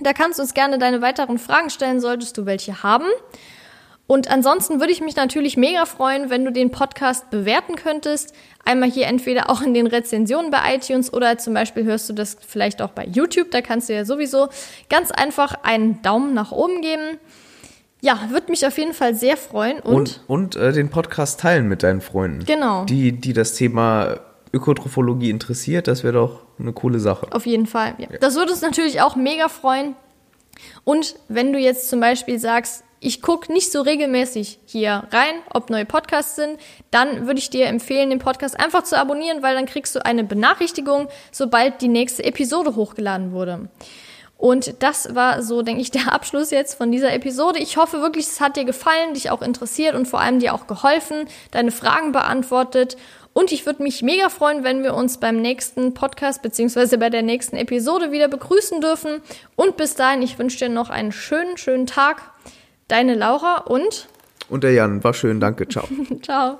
Da 0.00 0.12
kannst 0.12 0.38
du 0.38 0.42
uns 0.42 0.54
gerne 0.54 0.78
deine 0.78 1.02
weiteren 1.02 1.38
Fragen 1.38 1.70
stellen, 1.70 2.00
solltest 2.00 2.36
du 2.36 2.46
welche 2.46 2.82
haben. 2.82 3.06
Und 4.06 4.30
ansonsten 4.30 4.80
würde 4.80 4.92
ich 4.92 5.00
mich 5.00 5.16
natürlich 5.16 5.56
mega 5.56 5.86
freuen, 5.86 6.28
wenn 6.28 6.44
du 6.44 6.52
den 6.52 6.70
Podcast 6.70 7.30
bewerten 7.30 7.74
könntest. 7.74 8.34
Einmal 8.64 8.90
hier 8.90 9.06
entweder 9.06 9.48
auch 9.48 9.62
in 9.62 9.72
den 9.72 9.86
Rezensionen 9.86 10.50
bei 10.50 10.74
iTunes 10.74 11.12
oder 11.12 11.38
zum 11.38 11.54
Beispiel 11.54 11.84
hörst 11.84 12.10
du 12.10 12.12
das 12.12 12.36
vielleicht 12.46 12.82
auch 12.82 12.90
bei 12.90 13.06
YouTube. 13.06 13.50
Da 13.50 13.62
kannst 13.62 13.88
du 13.88 13.94
ja 13.94 14.04
sowieso 14.04 14.48
ganz 14.90 15.10
einfach 15.10 15.54
einen 15.62 16.02
Daumen 16.02 16.34
nach 16.34 16.52
oben 16.52 16.82
geben. 16.82 17.18
Ja, 18.04 18.28
würde 18.28 18.50
mich 18.50 18.66
auf 18.66 18.76
jeden 18.76 18.92
Fall 18.92 19.14
sehr 19.14 19.38
freuen. 19.38 19.80
Und, 19.80 20.20
und, 20.26 20.54
und 20.54 20.56
äh, 20.56 20.72
den 20.72 20.90
Podcast 20.90 21.40
teilen 21.40 21.68
mit 21.68 21.82
deinen 21.82 22.02
Freunden. 22.02 22.44
Genau. 22.44 22.84
Die, 22.84 23.12
die 23.12 23.32
das 23.32 23.54
Thema 23.54 24.20
Ökotrophologie 24.52 25.30
interessiert, 25.30 25.88
das 25.88 26.04
wäre 26.04 26.12
doch 26.12 26.42
eine 26.58 26.74
coole 26.74 27.00
Sache. 27.00 27.26
Auf 27.30 27.46
jeden 27.46 27.66
Fall. 27.66 27.94
Ja. 27.96 28.08
Ja. 28.10 28.18
Das 28.18 28.34
würde 28.34 28.52
uns 28.52 28.60
natürlich 28.60 29.00
auch 29.00 29.16
mega 29.16 29.48
freuen. 29.48 29.96
Und 30.84 31.14
wenn 31.28 31.54
du 31.54 31.58
jetzt 31.58 31.88
zum 31.88 32.00
Beispiel 32.00 32.38
sagst, 32.38 32.84
ich 33.00 33.22
gucke 33.22 33.50
nicht 33.50 33.72
so 33.72 33.80
regelmäßig 33.80 34.58
hier 34.66 35.04
rein, 35.10 35.36
ob 35.54 35.70
neue 35.70 35.86
Podcasts 35.86 36.36
sind, 36.36 36.58
dann 36.90 37.26
würde 37.26 37.38
ich 37.38 37.48
dir 37.48 37.68
empfehlen, 37.68 38.10
den 38.10 38.18
Podcast 38.18 38.60
einfach 38.60 38.82
zu 38.82 38.98
abonnieren, 38.98 39.42
weil 39.42 39.54
dann 39.54 39.64
kriegst 39.64 39.94
du 39.94 40.04
eine 40.04 40.24
Benachrichtigung, 40.24 41.08
sobald 41.32 41.80
die 41.80 41.88
nächste 41.88 42.22
Episode 42.22 42.76
hochgeladen 42.76 43.32
wurde. 43.32 43.70
Und 44.44 44.82
das 44.82 45.14
war 45.14 45.42
so, 45.42 45.62
denke 45.62 45.80
ich, 45.80 45.90
der 45.90 46.12
Abschluss 46.12 46.50
jetzt 46.50 46.74
von 46.74 46.92
dieser 46.92 47.14
Episode. 47.14 47.60
Ich 47.60 47.78
hoffe 47.78 48.02
wirklich, 48.02 48.26
es 48.26 48.42
hat 48.42 48.58
dir 48.58 48.66
gefallen, 48.66 49.14
dich 49.14 49.30
auch 49.30 49.40
interessiert 49.40 49.94
und 49.94 50.06
vor 50.06 50.20
allem 50.20 50.38
dir 50.38 50.52
auch 50.52 50.66
geholfen, 50.66 51.24
deine 51.50 51.70
Fragen 51.70 52.12
beantwortet. 52.12 52.98
Und 53.32 53.52
ich 53.52 53.64
würde 53.64 53.82
mich 53.82 54.02
mega 54.02 54.28
freuen, 54.28 54.62
wenn 54.62 54.82
wir 54.82 54.92
uns 54.92 55.16
beim 55.16 55.40
nächsten 55.40 55.94
Podcast 55.94 56.42
beziehungsweise 56.42 56.98
bei 56.98 57.08
der 57.08 57.22
nächsten 57.22 57.56
Episode 57.56 58.12
wieder 58.12 58.28
begrüßen 58.28 58.82
dürfen. 58.82 59.22
Und 59.56 59.78
bis 59.78 59.94
dahin, 59.94 60.20
ich 60.20 60.38
wünsche 60.38 60.58
dir 60.58 60.68
noch 60.68 60.90
einen 60.90 61.10
schönen, 61.10 61.56
schönen 61.56 61.86
Tag. 61.86 62.20
Deine 62.86 63.14
Laura 63.14 63.62
und. 63.62 64.08
Und 64.50 64.62
der 64.62 64.72
Jan. 64.72 65.02
War 65.02 65.14
schön, 65.14 65.40
danke. 65.40 65.66
Ciao. 65.66 65.88
Ciao. 66.22 66.58